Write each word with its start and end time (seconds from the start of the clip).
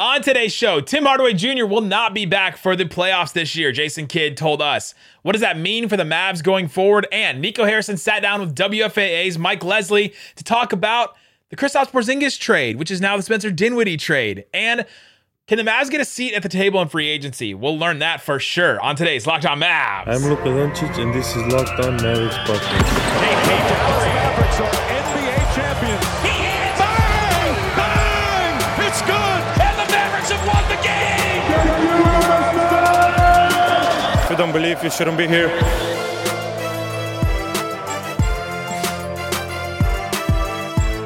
On 0.00 0.22
today's 0.22 0.54
show, 0.54 0.80
Tim 0.80 1.04
Hardaway 1.04 1.34
Jr. 1.34 1.66
will 1.66 1.82
not 1.82 2.14
be 2.14 2.24
back 2.24 2.56
for 2.56 2.74
the 2.74 2.86
playoffs 2.86 3.34
this 3.34 3.54
year. 3.54 3.70
Jason 3.70 4.06
Kidd 4.06 4.34
told 4.34 4.62
us. 4.62 4.94
What 5.20 5.32
does 5.32 5.42
that 5.42 5.58
mean 5.58 5.90
for 5.90 5.98
the 5.98 6.04
Mavs 6.04 6.42
going 6.42 6.68
forward? 6.68 7.06
And 7.12 7.38
Nico 7.38 7.66
Harrison 7.66 7.98
sat 7.98 8.22
down 8.22 8.40
with 8.40 8.54
WFAA's 8.54 9.36
Mike 9.36 9.62
Leslie 9.62 10.14
to 10.36 10.42
talk 10.42 10.72
about 10.72 11.16
the 11.50 11.56
Kristaps 11.56 11.90
Porzingis 11.90 12.40
trade, 12.40 12.76
which 12.76 12.90
is 12.90 13.02
now 13.02 13.14
the 13.18 13.22
Spencer 13.22 13.50
Dinwiddie 13.50 13.98
trade. 13.98 14.46
And 14.54 14.86
can 15.46 15.58
the 15.58 15.64
Mavs 15.64 15.90
get 15.90 16.00
a 16.00 16.06
seat 16.06 16.32
at 16.32 16.42
the 16.42 16.48
table 16.48 16.80
in 16.80 16.88
free 16.88 17.10
agency? 17.10 17.52
We'll 17.52 17.78
learn 17.78 17.98
that 17.98 18.22
for 18.22 18.38
sure 18.38 18.80
on 18.80 18.96
today's 18.96 19.26
Locked 19.26 19.44
On 19.44 19.60
Mavs. 19.60 20.06
I'm 20.06 20.22
Luka 20.22 20.44
Doncic, 20.44 20.98
and 20.98 21.12
this 21.12 21.36
is 21.36 21.44
Locked 21.52 21.78
On 21.78 21.96
Mavericks 21.96 22.36
podcast. 22.36 22.88
Hey, 23.20 23.34
hey, 23.34 24.29
don't 34.40 34.52
believe, 34.52 34.82
you 34.82 34.88
shouldn't 34.88 35.18
be 35.18 35.28
here. 35.28 35.48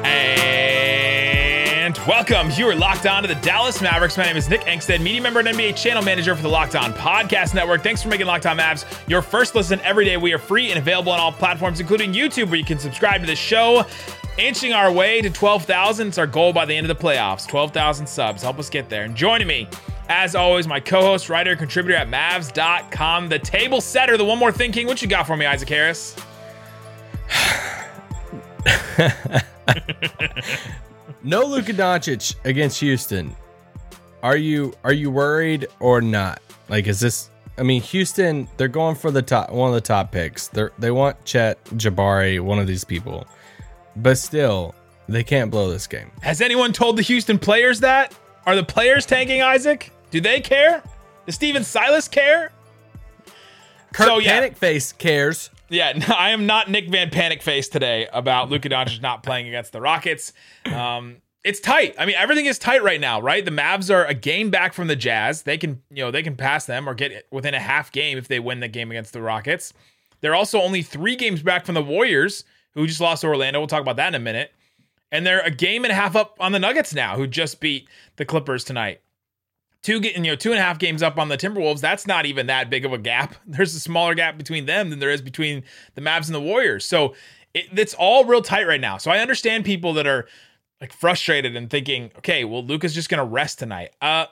And 0.05 1.97
welcome. 2.07 2.49
You 2.51 2.69
are 2.69 2.75
locked 2.75 3.05
on 3.05 3.23
to 3.23 3.27
the 3.27 3.35
Dallas 3.35 3.81
Mavericks. 3.81 4.17
My 4.17 4.23
name 4.23 4.37
is 4.37 4.47
Nick 4.47 4.61
Angstadt, 4.61 5.01
media 5.01 5.21
member 5.21 5.41
and 5.41 5.49
NBA 5.49 5.75
channel 5.75 6.01
manager 6.01 6.33
for 6.33 6.43
the 6.43 6.47
Locked 6.47 6.77
On 6.77 6.93
Podcast 6.93 7.53
Network. 7.53 7.83
Thanks 7.83 8.01
for 8.01 8.07
making 8.07 8.25
Locked 8.25 8.45
On 8.45 8.57
Mavs 8.57 8.85
your 9.09 9.21
first 9.21 9.53
listen 9.53 9.81
every 9.81 10.05
day. 10.05 10.15
We 10.15 10.31
are 10.31 10.37
free 10.37 10.69
and 10.69 10.79
available 10.79 11.11
on 11.11 11.19
all 11.19 11.33
platforms, 11.33 11.81
including 11.81 12.13
YouTube, 12.13 12.45
where 12.45 12.55
you 12.55 12.63
can 12.63 12.79
subscribe 12.79 13.19
to 13.19 13.27
the 13.27 13.35
show. 13.35 13.85
Inching 14.37 14.71
our 14.71 14.93
way 14.93 15.21
to 15.21 15.29
12,000. 15.29 16.07
It's 16.07 16.17
our 16.17 16.27
goal 16.27 16.53
by 16.53 16.63
the 16.63 16.73
end 16.73 16.89
of 16.89 16.97
the 16.97 17.03
playoffs. 17.03 17.45
12,000 17.45 18.07
subs. 18.07 18.41
Help 18.41 18.59
us 18.59 18.69
get 18.69 18.87
there. 18.87 19.03
And 19.03 19.13
joining 19.13 19.47
me, 19.47 19.67
as 20.09 20.35
always, 20.35 20.67
my 20.67 20.79
co-host, 20.79 21.29
writer, 21.29 21.55
contributor 21.55 21.97
at 21.97 22.07
Mavs.com, 22.09 23.29
the 23.29 23.39
table 23.39 23.81
setter, 23.81 24.17
the 24.17 24.25
one 24.25 24.37
more 24.37 24.51
thinking. 24.51 24.87
What 24.87 25.01
you 25.01 25.07
got 25.07 25.27
for 25.27 25.35
me, 25.35 25.45
Isaac 25.45 25.69
Harris? 25.69 26.15
No 31.25 31.41
Luka 31.41 31.73
Doncic 31.73 32.35
against 32.45 32.79
Houston. 32.81 33.35
Are 34.21 34.37
you 34.37 34.75
are 34.83 34.93
you 34.93 35.09
worried 35.09 35.67
or 35.79 35.99
not? 35.99 36.39
Like, 36.69 36.85
is 36.85 36.99
this? 36.99 37.31
I 37.57 37.63
mean, 37.63 37.81
Houston. 37.81 38.47
They're 38.57 38.67
going 38.67 38.95
for 38.95 39.09
the 39.09 39.23
top 39.23 39.49
one 39.49 39.69
of 39.69 39.73
the 39.73 39.81
top 39.81 40.11
picks. 40.11 40.49
They 40.49 40.67
they 40.77 40.91
want 40.91 41.25
Chet 41.25 41.63
Jabari, 41.65 42.39
one 42.39 42.59
of 42.59 42.67
these 42.67 42.83
people, 42.83 43.25
but 43.95 44.19
still, 44.19 44.75
they 45.09 45.23
can't 45.23 45.49
blow 45.49 45.71
this 45.71 45.87
game. 45.87 46.11
Has 46.21 46.41
anyone 46.41 46.73
told 46.73 46.95
the 46.95 47.01
Houston 47.01 47.39
players 47.39 47.79
that? 47.79 48.13
Are 48.45 48.55
the 48.55 48.63
players 48.63 49.07
tanking 49.07 49.41
Isaac? 49.41 49.91
Do 50.15 50.21
they 50.21 50.39
care? 50.39 50.81
Does 51.25 51.35
Stephen 51.35 51.65
Silas 51.65 52.07
care? 52.07 52.53
Kurt 53.91 54.07
So, 54.07 54.17
yeah. 54.19 54.39
Panic 54.39 54.55
Face 54.55 54.93
cares. 54.93 55.49
Yeah, 55.67 55.91
no, 56.07 56.15
I 56.15 56.29
am 56.29 56.45
not 56.45 56.71
Nick 56.71 56.87
Van 56.87 57.09
Panic 57.09 57.41
Face 57.41 57.67
today 57.67 58.07
about 58.13 58.49
Luka 58.49 58.69
Doncic 58.69 59.01
not 59.01 59.23
playing 59.23 59.49
against 59.49 59.73
the 59.73 59.81
Rockets. 59.81 60.31
Um, 60.73 61.17
it's 61.43 61.59
tight. 61.59 61.95
I 61.99 62.05
mean, 62.05 62.15
everything 62.15 62.45
is 62.45 62.57
tight 62.57 62.81
right 62.81 63.01
now, 63.01 63.19
right? 63.19 63.43
The 63.43 63.51
Mavs 63.51 63.93
are 63.93 64.05
a 64.05 64.13
game 64.13 64.49
back 64.51 64.73
from 64.73 64.87
the 64.87 64.95
Jazz. 64.95 65.41
They 65.41 65.57
can, 65.57 65.81
you 65.89 66.05
know, 66.05 66.11
they 66.11 66.23
can 66.23 66.37
pass 66.37 66.65
them 66.65 66.87
or 66.87 66.93
get 66.93 67.27
within 67.29 67.53
a 67.53 67.59
half 67.59 67.91
game 67.91 68.17
if 68.17 68.29
they 68.29 68.39
win 68.39 68.61
the 68.61 68.69
game 68.69 68.91
against 68.91 69.11
the 69.11 69.21
Rockets. 69.21 69.73
They're 70.21 70.33
also 70.33 70.61
only 70.61 70.81
three 70.81 71.17
games 71.17 71.43
back 71.43 71.65
from 71.65 71.75
the 71.75 71.83
Warriors, 71.83 72.45
who 72.73 72.87
just 72.87 73.01
lost 73.01 73.23
to 73.23 73.27
Orlando. 73.27 73.59
We'll 73.59 73.67
talk 73.67 73.81
about 73.81 73.97
that 73.97 74.07
in 74.07 74.15
a 74.15 74.19
minute. 74.19 74.53
And 75.11 75.25
they're 75.25 75.41
a 75.41 75.51
game 75.51 75.83
and 75.83 75.91
a 75.91 75.95
half 75.95 76.15
up 76.15 76.37
on 76.39 76.53
the 76.53 76.59
Nuggets 76.59 76.93
now, 76.93 77.17
who 77.17 77.27
just 77.27 77.59
beat 77.59 77.89
the 78.15 78.23
Clippers 78.23 78.63
tonight 78.63 79.01
two 79.85 79.99
you 79.99 80.19
know 80.19 80.35
two 80.35 80.51
and 80.51 80.59
a 80.59 80.63
half 80.63 80.79
games 80.79 81.03
up 81.03 81.19
on 81.19 81.29
the 81.29 81.37
Timberwolves. 81.37 81.79
That's 81.79 82.07
not 82.07 82.25
even 82.25 82.47
that 82.47 82.69
big 82.71 82.85
of 82.85 82.91
a 82.91 82.97
gap. 82.97 83.35
There's 83.45 83.75
a 83.75 83.79
smaller 83.79 84.15
gap 84.15 84.37
between 84.37 84.65
them 84.65 84.89
than 84.89 84.99
there 84.99 85.11
is 85.11 85.21
between 85.21 85.63
the 85.93 86.01
Mavs 86.01 86.25
and 86.25 86.35
the 86.35 86.41
Warriors. 86.41 86.85
So 86.85 87.13
it, 87.53 87.67
it's 87.71 87.93
all 87.93 88.25
real 88.25 88.41
tight 88.41 88.67
right 88.67 88.81
now. 88.81 88.97
So 88.97 89.11
I 89.11 89.19
understand 89.19 89.63
people 89.63 89.93
that 89.93 90.07
are 90.07 90.27
like 90.81 90.91
frustrated 90.91 91.55
and 91.55 91.69
thinking, 91.69 92.11
okay, 92.17 92.43
well 92.43 92.63
Luka's 92.63 92.95
just 92.95 93.09
gonna 93.09 93.23
rest 93.23 93.59
tonight. 93.59 93.91
Uh, 94.01 94.25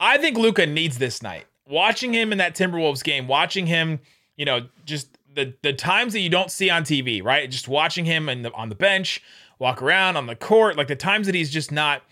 I 0.00 0.18
think 0.18 0.36
Luka 0.36 0.66
needs 0.66 0.98
this 0.98 1.22
night. 1.22 1.46
Watching 1.68 2.12
him 2.12 2.32
in 2.32 2.38
that 2.38 2.56
Timberwolves 2.56 3.04
game, 3.04 3.28
watching 3.28 3.66
him, 3.66 4.00
you 4.36 4.44
know, 4.44 4.66
just 4.84 5.16
the 5.32 5.54
the 5.62 5.72
times 5.72 6.12
that 6.12 6.20
you 6.20 6.28
don't 6.28 6.50
see 6.50 6.70
on 6.70 6.82
TV, 6.82 7.22
right? 7.22 7.48
Just 7.48 7.68
watching 7.68 8.04
him 8.04 8.28
and 8.28 8.44
on 8.48 8.68
the 8.68 8.74
bench, 8.74 9.22
walk 9.60 9.80
around 9.80 10.16
on 10.16 10.26
the 10.26 10.34
court, 10.34 10.76
like 10.76 10.88
the 10.88 10.96
times 10.96 11.26
that 11.26 11.36
he's 11.36 11.50
just 11.50 11.70
not 11.70 12.02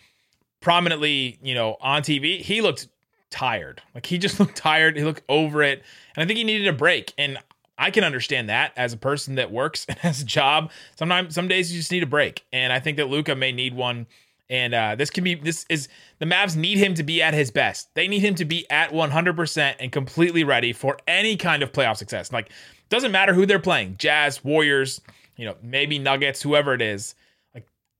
prominently, 0.60 1.38
you 1.42 1.54
know, 1.54 1.76
on 1.80 2.02
TV, 2.02 2.40
he 2.40 2.60
looked 2.60 2.88
tired. 3.30 3.82
Like 3.94 4.06
he 4.06 4.18
just 4.18 4.38
looked 4.40 4.56
tired. 4.56 4.96
He 4.96 5.04
looked 5.04 5.22
over 5.28 5.62
it. 5.62 5.82
And 6.14 6.22
I 6.22 6.26
think 6.26 6.38
he 6.38 6.44
needed 6.44 6.68
a 6.68 6.72
break. 6.72 7.12
And 7.18 7.38
I 7.78 7.90
can 7.90 8.04
understand 8.04 8.50
that 8.50 8.72
as 8.76 8.92
a 8.92 8.98
person 8.98 9.36
that 9.36 9.50
works 9.50 9.84
and 9.88 9.98
has 9.98 10.20
a 10.20 10.24
job. 10.24 10.70
Sometimes 10.96 11.34
some 11.34 11.48
days 11.48 11.72
you 11.72 11.80
just 11.80 11.90
need 11.90 12.02
a 12.02 12.06
break. 12.06 12.44
And 12.52 12.72
I 12.72 12.80
think 12.80 12.98
that 12.98 13.08
Luka 13.08 13.34
may 13.34 13.52
need 13.52 13.74
one. 13.74 14.06
And 14.48 14.74
uh, 14.74 14.96
this 14.96 15.10
can 15.10 15.22
be 15.22 15.36
this 15.36 15.64
is 15.70 15.88
the 16.18 16.26
Mavs 16.26 16.56
need 16.56 16.76
him 16.76 16.94
to 16.94 17.04
be 17.04 17.22
at 17.22 17.34
his 17.34 17.52
best. 17.52 17.94
They 17.94 18.08
need 18.08 18.18
him 18.18 18.34
to 18.34 18.44
be 18.44 18.68
at 18.68 18.90
100% 18.90 19.74
and 19.78 19.92
completely 19.92 20.42
ready 20.42 20.72
for 20.72 20.98
any 21.06 21.36
kind 21.36 21.62
of 21.62 21.70
playoff 21.70 21.96
success. 21.96 22.32
Like 22.32 22.50
doesn't 22.88 23.12
matter 23.12 23.32
who 23.32 23.46
they're 23.46 23.60
playing, 23.60 23.96
Jazz, 23.96 24.42
Warriors, 24.42 25.00
you 25.36 25.46
know, 25.46 25.54
maybe 25.62 26.00
Nuggets, 26.00 26.42
whoever 26.42 26.74
it 26.74 26.82
is 26.82 27.14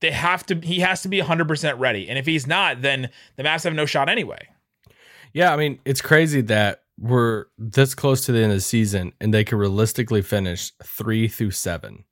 they 0.01 0.11
have 0.11 0.45
to 0.47 0.55
he 0.61 0.79
has 0.79 1.01
to 1.03 1.07
be 1.07 1.19
100% 1.21 1.79
ready 1.79 2.09
and 2.09 2.17
if 2.19 2.25
he's 2.25 2.45
not 2.47 2.81
then 2.81 3.09
the 3.37 3.43
Mavs 3.43 3.63
have 3.63 3.73
no 3.73 3.85
shot 3.85 4.09
anyway 4.09 4.47
Yeah, 5.33 5.53
I 5.53 5.57
mean, 5.57 5.79
it's 5.85 6.01
crazy 6.01 6.41
that 6.41 6.83
we're 6.99 7.45
this 7.57 7.95
close 7.95 8.25
to 8.25 8.31
the 8.33 8.39
end 8.39 8.51
of 8.51 8.57
the 8.57 8.61
season 8.61 9.13
and 9.21 9.33
they 9.33 9.43
could 9.45 9.57
realistically 9.57 10.21
finish 10.21 10.71
three 10.83 11.27
through 11.29 11.51
seven. 11.51 12.03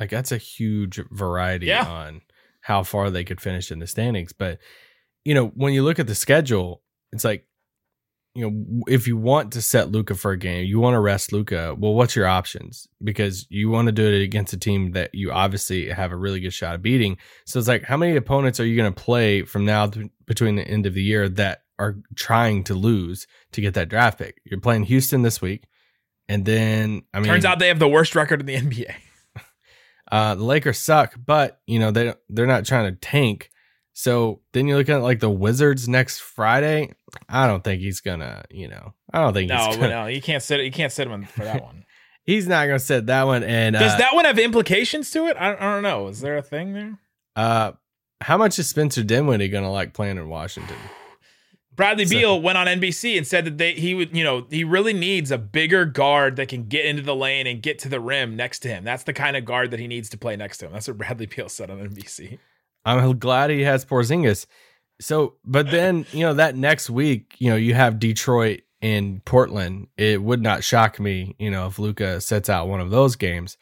Like 0.00 0.10
that's 0.10 0.32
a 0.32 0.36
huge 0.38 1.00
variety 1.10 1.66
Yeah. 1.66 1.86
on 1.86 2.20
how 2.62 2.82
far 2.82 3.10
they 3.10 3.24
could 3.24 3.40
finish 3.40 3.70
in 3.70 3.78
the 3.78 3.86
standings. 3.86 4.32
But 4.32 4.58
you 5.24 5.34
know, 5.34 5.46
when 5.54 5.72
you 5.72 5.82
look 5.84 5.98
at 5.98 6.06
the 6.08 6.14
schedule, 6.14 6.82
it's 7.12 7.24
like, 7.24 7.46
you 8.34 8.50
know, 8.50 8.82
if 8.88 9.06
you 9.06 9.16
want 9.16 9.52
to 9.52 9.62
set 9.62 9.92
Luka 9.92 10.14
for 10.14 10.32
a 10.32 10.36
game, 10.36 10.66
you 10.66 10.80
want 10.80 10.94
to 10.94 11.00
rest 11.00 11.32
Luka. 11.32 11.74
Well, 11.78 11.94
what's 11.94 12.16
your 12.16 12.26
options? 12.26 12.88
Because 13.02 13.46
you 13.48 13.70
want 13.70 13.86
to 13.86 13.92
do 13.92 14.06
it 14.06 14.22
against 14.22 14.52
a 14.52 14.56
team 14.56 14.92
that 14.92 15.14
you 15.14 15.30
obviously 15.30 15.88
have 15.88 16.10
a 16.10 16.16
really 16.16 16.40
good 16.40 16.52
shot 16.52 16.74
of 16.74 16.82
beating. 16.82 17.16
So 17.46 17.58
it's 17.58 17.68
like, 17.68 17.84
how 17.84 17.96
many 17.96 18.16
opponents 18.16 18.58
are 18.58 18.66
you 18.66 18.76
going 18.76 18.92
to 18.92 19.02
play 19.02 19.42
from 19.42 19.64
now 19.64 19.86
to, 19.86 20.10
between 20.26 20.56
the 20.56 20.66
end 20.66 20.84
of 20.86 20.94
the 20.94 21.02
year 21.02 21.28
that 21.28 21.62
are 21.78 21.96
trying 22.16 22.64
to 22.64 22.74
lose 22.74 23.28
to 23.52 23.60
get 23.60 23.74
that 23.74 23.88
draft 23.88 24.18
pick? 24.18 24.40
You're 24.44 24.60
playing 24.60 24.84
Houston 24.84 25.22
this 25.22 25.40
week, 25.40 25.68
and 26.28 26.44
then 26.44 27.02
I 27.14 27.20
mean, 27.20 27.28
turns 27.28 27.44
out 27.44 27.60
they 27.60 27.68
have 27.68 27.78
the 27.78 27.88
worst 27.88 28.16
record 28.16 28.40
in 28.40 28.46
the 28.46 28.56
NBA 28.56 28.94
uh, 30.10 30.34
the 30.34 30.44
Lakers 30.44 30.78
suck, 30.78 31.14
but 31.24 31.60
you 31.66 31.78
know 31.78 31.90
they 31.90 32.14
they're 32.28 32.46
not 32.46 32.64
trying 32.64 32.92
to 32.92 32.98
tank. 32.98 33.50
So 33.94 34.40
then 34.52 34.66
you 34.66 34.76
look 34.76 34.88
at 34.88 35.02
like 35.02 35.20
the 35.20 35.30
Wizards 35.30 35.88
next 35.88 36.18
Friday. 36.18 36.92
I 37.28 37.46
don't 37.46 37.62
think 37.62 37.80
he's 37.80 38.00
gonna, 38.00 38.42
you 38.50 38.68
know, 38.68 38.92
I 39.12 39.20
don't 39.20 39.32
think 39.32 39.48
no 39.48 39.66
he's 39.68 39.76
gonna, 39.76 39.88
no 39.88 40.06
you 40.06 40.20
can't 40.20 40.42
sit 40.42 40.60
you 40.64 40.72
can't 40.72 40.92
sit 40.92 41.06
him 41.08 41.24
for 41.24 41.44
that 41.44 41.62
one 41.62 41.84
he's 42.24 42.48
not 42.48 42.66
gonna 42.66 42.80
sit 42.80 43.06
that 43.06 43.24
one. 43.24 43.44
And 43.44 43.74
does 43.74 43.92
uh, 43.92 43.98
that 43.98 44.14
one 44.14 44.24
have 44.24 44.38
implications 44.38 45.10
to 45.12 45.26
it 45.28 45.36
I 45.38 45.50
don't, 45.50 45.62
I 45.62 45.72
don't 45.74 45.82
know 45.84 46.08
is 46.08 46.20
there 46.20 46.36
a 46.36 46.42
thing 46.42 46.74
there 46.74 46.98
uh, 47.36 47.72
how 48.20 48.36
much 48.36 48.58
is 48.58 48.68
Spencer 48.68 49.04
Dinwiddie 49.04 49.48
gonna 49.48 49.70
like 49.70 49.94
playing 49.94 50.16
in 50.18 50.28
Washington? 50.28 50.76
Bradley 51.76 52.04
So- 52.04 52.16
Beal 52.16 52.42
went 52.42 52.58
on 52.58 52.66
NBC 52.66 53.16
and 53.16 53.26
said 53.26 53.44
that 53.44 53.58
they 53.58 53.74
he 53.74 53.94
would 53.94 54.16
you 54.16 54.24
know 54.24 54.46
he 54.50 54.64
really 54.64 54.92
needs 54.92 55.30
a 55.30 55.38
bigger 55.38 55.84
guard 55.84 56.36
that 56.36 56.48
can 56.48 56.64
get 56.64 56.84
into 56.84 57.02
the 57.02 57.14
lane 57.14 57.46
and 57.46 57.62
get 57.62 57.78
to 57.80 57.88
the 57.88 58.00
rim 58.00 58.36
next 58.36 58.60
to 58.60 58.68
him. 58.68 58.84
That's 58.84 59.04
the 59.04 59.12
kind 59.12 59.36
of 59.36 59.44
guard 59.44 59.70
that 59.70 59.80
he 59.80 59.86
needs 59.86 60.08
to 60.10 60.18
play 60.18 60.36
next 60.36 60.58
to 60.58 60.66
him. 60.66 60.72
That's 60.72 60.88
what 60.88 60.98
Bradley 60.98 61.26
Beal 61.26 61.48
said 61.48 61.70
on 61.70 61.78
NBC. 61.78 62.38
I'm 62.84 63.18
glad 63.18 63.50
he 63.50 63.62
has 63.62 63.84
Porzingis. 63.84 64.46
So, 65.00 65.34
but 65.44 65.70
then 65.70 66.06
you 66.12 66.20
know 66.20 66.34
that 66.34 66.56
next 66.56 66.88
week, 66.88 67.34
you 67.38 67.50
know, 67.50 67.56
you 67.56 67.74
have 67.74 67.98
Detroit 67.98 68.62
in 68.80 69.20
Portland. 69.24 69.88
It 69.96 70.22
would 70.22 70.42
not 70.42 70.62
shock 70.62 71.00
me, 71.00 71.34
you 71.38 71.50
know, 71.50 71.66
if 71.66 71.78
Luka 71.78 72.20
sets 72.20 72.48
out 72.48 72.68
one 72.68 72.80
of 72.80 72.90
those 72.90 73.16
games. 73.16 73.56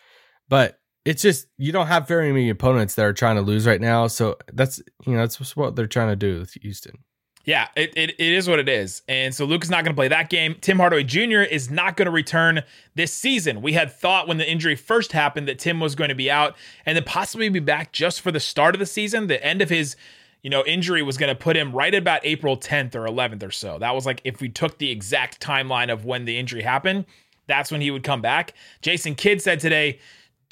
But 0.49 0.79
it's 1.05 1.23
just 1.23 1.47
you 1.59 1.73
don't 1.73 1.87
have 1.87 2.07
very 2.07 2.33
many 2.33 2.51
opponents 2.51 2.95
that 2.95 3.07
are 3.07 3.13
trying 3.13 3.37
to 3.37 3.43
lose 3.43 3.67
right 3.67 3.81
now. 3.81 4.07
So 4.07 4.37
that's 4.53 4.83
you 5.07 5.15
know 5.15 5.21
that's 5.21 5.57
what 5.57 5.75
they're 5.75 5.87
trying 5.87 6.09
to 6.09 6.17
do 6.17 6.41
with 6.41 6.53
Houston. 6.55 7.05
Yeah, 7.45 7.69
it, 7.75 7.93
it, 7.97 8.11
it 8.11 8.33
is 8.33 8.49
what 8.49 8.61
it 8.61 8.69
is. 8.69 9.03
And 9.09 9.35
so 9.35 9.45
Luke 9.45 9.65
is 9.65 9.71
not 9.71 9.85
going 9.85 9.95
to 9.95 9.99
play 9.99 10.09
that 10.09 10.31
game. 10.31 10.57
Tim 10.61 10.79
Hardaway 10.79 11.03
Jr. 11.03 11.41
is 11.41 11.71
not 11.71 11.97
going 11.97 12.07
to 12.07 12.13
return 12.13 12.63
this 12.95 13.13
season. 13.13 13.63
We 13.63 13.73
had 13.73 13.93
thought 13.93 14.29
when 14.29 14.39
the 14.39 14.49
injury 14.49 14.77
first 14.77 15.13
happened 15.13 15.49
that 15.49 15.59
Tim 15.59 15.81
was 15.81 15.95
going 15.95 16.11
to 16.11 16.15
be 16.15 16.31
out 16.31 16.57
and 16.87 16.97
then 16.97 17.05
possibly 17.05 17.49
be 17.49 17.59
back 17.59 17.93
just 17.93 18.21
for 18.21 18.31
the 18.31 18.39
start 18.39 18.75
of 18.75 18.79
the 18.79 18.87
season. 18.87 19.27
The 19.27 19.45
end 19.45 19.61
of 19.61 19.71
his, 19.71 19.97
you 20.43 20.51
know, 20.51 20.65
injury 20.67 21.03
was 21.03 21.17
going 21.17 21.35
to 21.35 21.41
put 21.41 21.57
him 21.57 21.73
right 21.73 21.95
about 21.95 22.21
April 22.25 22.57
10th 22.57 22.95
or 22.95 23.07
11th 23.07 23.43
or 23.43 23.51
so. 23.51 23.77
That 23.79 23.95
was 23.95 24.07
like 24.07 24.21
if 24.23 24.41
we 24.41 24.49
took 24.49 24.79
the 24.79 24.91
exact 24.91 25.41
timeline 25.41 25.93
of 25.93 26.05
when 26.05 26.25
the 26.27 26.39
injury 26.39 26.63
happened, 26.63 27.07
that's 27.49 27.73
when 27.73 27.81
he 27.81 27.91
would 27.91 28.05
come 28.05 28.23
back. 28.23 28.55
Jason 28.83 29.17
Kidd 29.17 29.43
said 29.43 29.59
today, 29.59 29.99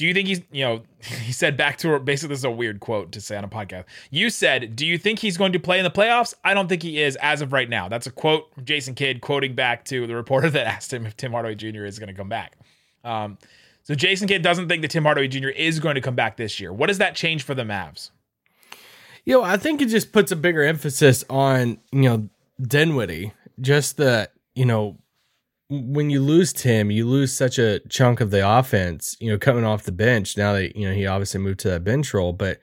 do 0.01 0.07
you 0.07 0.15
think 0.15 0.29
he's, 0.29 0.41
you 0.51 0.65
know, 0.65 0.83
he 1.03 1.31
said 1.31 1.59
back 1.59 1.77
to 1.77 1.89
her, 1.89 1.99
basically, 1.99 2.31
this 2.31 2.39
is 2.39 2.45
a 2.47 2.51
weird 2.51 2.81
quote 2.81 3.13
to 3.13 3.21
say 3.21 3.37
on 3.37 3.45
a 3.45 3.49
podcast. 3.49 3.85
You 4.11 4.31
said, 4.31 4.75
Do 4.75 4.87
you 4.87 4.97
think 4.97 5.19
he's 5.19 5.37
going 5.37 5.53
to 5.53 5.61
play 5.61 5.77
in 5.77 5.85
the 5.85 5.91
playoffs? 5.91 6.33
I 6.43 6.55
don't 6.55 6.71
think 6.71 6.83
he 6.83 7.03
is 7.03 7.17
as 7.17 7.43
of 7.43 7.53
right 7.53 7.69
now. 7.69 7.87
That's 7.91 8.07
a 8.07 8.11
quote 8.11 8.51
from 8.55 8.65
Jason 8.65 8.95
Kidd 8.95 9.21
quoting 9.21 9.55
back 9.55 9.85
to 9.87 10.07
the 10.07 10.17
reporter 10.17 10.49
that 10.49 10.67
asked 10.67 10.91
him 10.91 11.05
if 11.05 11.19
Tim 11.19 11.33
Hardaway 11.33 11.55
Jr. 11.55 11.85
is 11.85 11.99
going 11.99 12.09
to 12.09 12.15
come 12.15 12.31
back. 12.31 12.57
Um, 13.05 13.37
so 13.83 13.95
Jason 13.95 14.27
Kidd 14.27 14.41
doesn't 14.41 14.69
think 14.69 14.81
that 14.81 14.91
Tim 14.91 15.05
Hardaway 15.05 15.29
Jr. 15.29 15.49
is 15.49 15.81
going 15.81 15.97
to 15.97 16.01
come 16.01 16.15
back 16.15 16.39
this 16.39 16.59
year. 16.59 16.73
What 16.73 16.87
does 16.87 16.97
that 16.97 17.15
change 17.15 17.43
for 17.43 17.55
the 17.55 17.65
Mavs? 17.65 18.11
You 19.27 19.35
know, 19.35 19.43
I 19.43 19.59
think 19.59 19.83
it 19.83 19.91
just 19.91 20.13
puts 20.13 20.33
a 20.33 20.37
bigger 20.37 20.63
emphasis 20.63 21.27
on, 21.29 21.77
you 21.93 22.01
know, 22.09 22.29
Dinwiddie. 22.59 23.35
Just 23.61 23.99
the, 23.99 24.31
you 24.55 24.65
know, 24.65 24.97
when 25.71 26.11
you 26.11 26.21
lose 26.21 26.53
Tim, 26.53 26.91
you 26.91 27.07
lose 27.07 27.33
such 27.33 27.59
a 27.59 27.79
chunk 27.89 28.21
of 28.21 28.33
the 28.33 28.47
offense, 28.47 29.17
you 29.21 29.31
know, 29.31 29.39
coming 29.39 29.65
off 29.65 29.85
the 29.85 29.93
bench. 29.93 30.37
Now 30.37 30.53
that, 30.55 30.75
you 30.75 30.87
know, 30.89 30.95
he 30.95 31.07
obviously 31.07 31.41
moved 31.41 31.61
to 31.61 31.71
that 31.71 31.85
bench 31.85 32.13
role, 32.13 32.33
but 32.33 32.59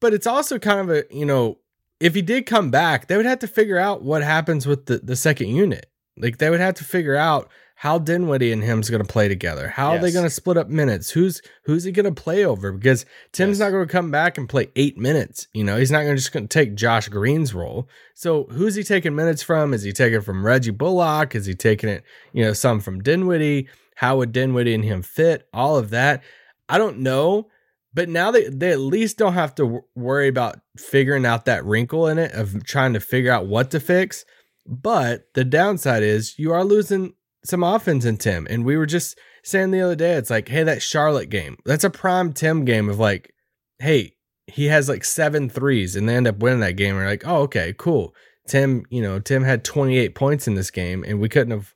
but 0.00 0.12
it's 0.12 0.26
also 0.26 0.58
kind 0.58 0.80
of 0.80 0.90
a, 0.90 1.04
you 1.10 1.24
know, 1.24 1.58
if 2.00 2.14
he 2.14 2.22
did 2.22 2.46
come 2.46 2.70
back, 2.70 3.06
they 3.06 3.16
would 3.16 3.26
have 3.26 3.38
to 3.40 3.48
figure 3.48 3.78
out 3.78 4.02
what 4.02 4.22
happens 4.22 4.66
with 4.66 4.86
the, 4.86 4.98
the 4.98 5.16
second 5.16 5.48
unit. 5.48 5.86
Like 6.16 6.38
they 6.38 6.50
would 6.50 6.60
have 6.60 6.74
to 6.74 6.84
figure 6.84 7.16
out 7.16 7.48
how 7.80 7.96
Dinwiddie 7.96 8.50
and 8.50 8.64
him's 8.64 8.90
going 8.90 9.04
to 9.04 9.08
play 9.08 9.28
together. 9.28 9.68
How 9.68 9.92
yes. 9.92 9.98
are 9.98 10.02
they 10.02 10.10
going 10.10 10.24
to 10.24 10.30
split 10.30 10.56
up 10.56 10.68
minutes? 10.68 11.10
Who's 11.10 11.40
who's 11.62 11.84
he 11.84 11.92
going 11.92 12.12
to 12.12 12.22
play 12.22 12.44
over? 12.44 12.72
Because 12.72 13.06
Tim's 13.30 13.60
yes. 13.60 13.66
not 13.66 13.70
going 13.70 13.86
to 13.86 13.92
come 13.92 14.10
back 14.10 14.36
and 14.36 14.48
play 14.48 14.72
eight 14.74 14.98
minutes. 14.98 15.46
You 15.54 15.62
know, 15.62 15.76
he's 15.76 15.92
not 15.92 16.02
going 16.02 16.16
to 16.16 16.20
just 16.20 16.32
going 16.32 16.48
to 16.48 16.52
take 16.52 16.74
Josh 16.74 17.08
Green's 17.08 17.54
role. 17.54 17.88
So 18.14 18.48
who's 18.50 18.74
he 18.74 18.82
taking 18.82 19.14
minutes 19.14 19.44
from? 19.44 19.72
Is 19.72 19.84
he 19.84 19.92
taking 19.92 20.22
from 20.22 20.44
Reggie 20.44 20.72
Bullock? 20.72 21.36
Is 21.36 21.46
he 21.46 21.54
taking 21.54 21.88
it? 21.88 22.02
You 22.32 22.46
know, 22.46 22.52
some 22.52 22.80
from 22.80 23.00
Dinwiddie. 23.00 23.68
How 23.94 24.16
would 24.16 24.32
Dinwiddie 24.32 24.74
and 24.74 24.84
him 24.84 25.02
fit? 25.02 25.46
All 25.54 25.76
of 25.76 25.90
that, 25.90 26.24
I 26.68 26.78
don't 26.78 26.98
know. 26.98 27.46
But 27.94 28.08
now 28.08 28.32
they, 28.32 28.48
they 28.48 28.72
at 28.72 28.80
least 28.80 29.18
don't 29.18 29.34
have 29.34 29.54
to 29.54 29.84
worry 29.94 30.26
about 30.26 30.58
figuring 30.76 31.24
out 31.24 31.44
that 31.44 31.64
wrinkle 31.64 32.08
in 32.08 32.18
it 32.18 32.32
of 32.32 32.64
trying 32.64 32.94
to 32.94 33.00
figure 33.00 33.30
out 33.30 33.46
what 33.46 33.70
to 33.70 33.78
fix. 33.78 34.24
But 34.66 35.28
the 35.34 35.44
downside 35.44 36.02
is 36.02 36.40
you 36.40 36.52
are 36.52 36.64
losing 36.64 37.14
some 37.44 37.62
offense 37.62 38.04
in 38.04 38.16
Tim. 38.16 38.46
And 38.50 38.64
we 38.64 38.76
were 38.76 38.86
just 38.86 39.18
saying 39.44 39.70
the 39.70 39.80
other 39.80 39.96
day, 39.96 40.14
it's 40.14 40.30
like, 40.30 40.48
hey, 40.48 40.62
that 40.62 40.82
Charlotte 40.82 41.30
game, 41.30 41.56
that's 41.64 41.84
a 41.84 41.90
prime 41.90 42.32
Tim 42.32 42.64
game 42.64 42.88
of 42.88 42.98
like, 42.98 43.32
hey, 43.78 44.14
he 44.46 44.66
has 44.66 44.88
like 44.88 45.04
seven 45.04 45.48
threes 45.48 45.94
and 45.94 46.08
they 46.08 46.16
end 46.16 46.26
up 46.26 46.38
winning 46.38 46.60
that 46.60 46.76
game. 46.76 46.96
We're 46.96 47.06
like, 47.06 47.26
oh, 47.26 47.42
okay, 47.42 47.74
cool. 47.76 48.14
Tim, 48.48 48.84
you 48.90 49.02
know, 49.02 49.20
Tim 49.20 49.44
had 49.44 49.64
28 49.64 50.14
points 50.14 50.48
in 50.48 50.54
this 50.54 50.70
game 50.70 51.04
and 51.06 51.20
we 51.20 51.28
couldn't 51.28 51.50
have, 51.52 51.74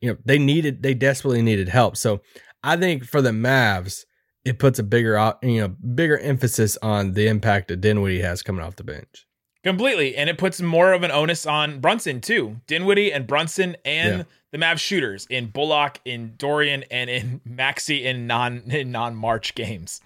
you 0.00 0.10
know, 0.10 0.18
they 0.24 0.38
needed, 0.38 0.82
they 0.82 0.94
desperately 0.94 1.42
needed 1.42 1.68
help. 1.68 1.96
So 1.96 2.20
I 2.62 2.76
think 2.76 3.04
for 3.04 3.22
the 3.22 3.30
Mavs, 3.30 4.04
it 4.44 4.58
puts 4.58 4.78
a 4.78 4.82
bigger, 4.82 5.34
you 5.42 5.60
know, 5.60 5.68
bigger 5.68 6.18
emphasis 6.18 6.78
on 6.82 7.12
the 7.12 7.26
impact 7.26 7.68
that 7.68 7.80
Dinwiddie 7.80 8.20
has 8.20 8.42
coming 8.42 8.64
off 8.64 8.76
the 8.76 8.84
bench. 8.84 9.26
Completely. 9.62 10.16
And 10.16 10.30
it 10.30 10.38
puts 10.38 10.60
more 10.62 10.92
of 10.92 11.02
an 11.02 11.10
onus 11.10 11.44
on 11.44 11.80
Brunson 11.80 12.20
too. 12.20 12.60
Dinwiddie 12.66 13.12
and 13.12 13.26
Brunson 13.26 13.76
and 13.84 14.18
yeah. 14.18 14.24
the 14.52 14.58
Mavs 14.58 14.78
shooters 14.78 15.26
in 15.28 15.48
Bullock, 15.48 16.00
in 16.04 16.34
Dorian, 16.38 16.84
and 16.90 17.10
in 17.10 17.40
Maxi 17.48 18.02
in 18.02 18.26
non 18.26 18.62
in 18.70 18.90
non 18.90 19.14
March 19.14 19.54
games. 19.54 20.00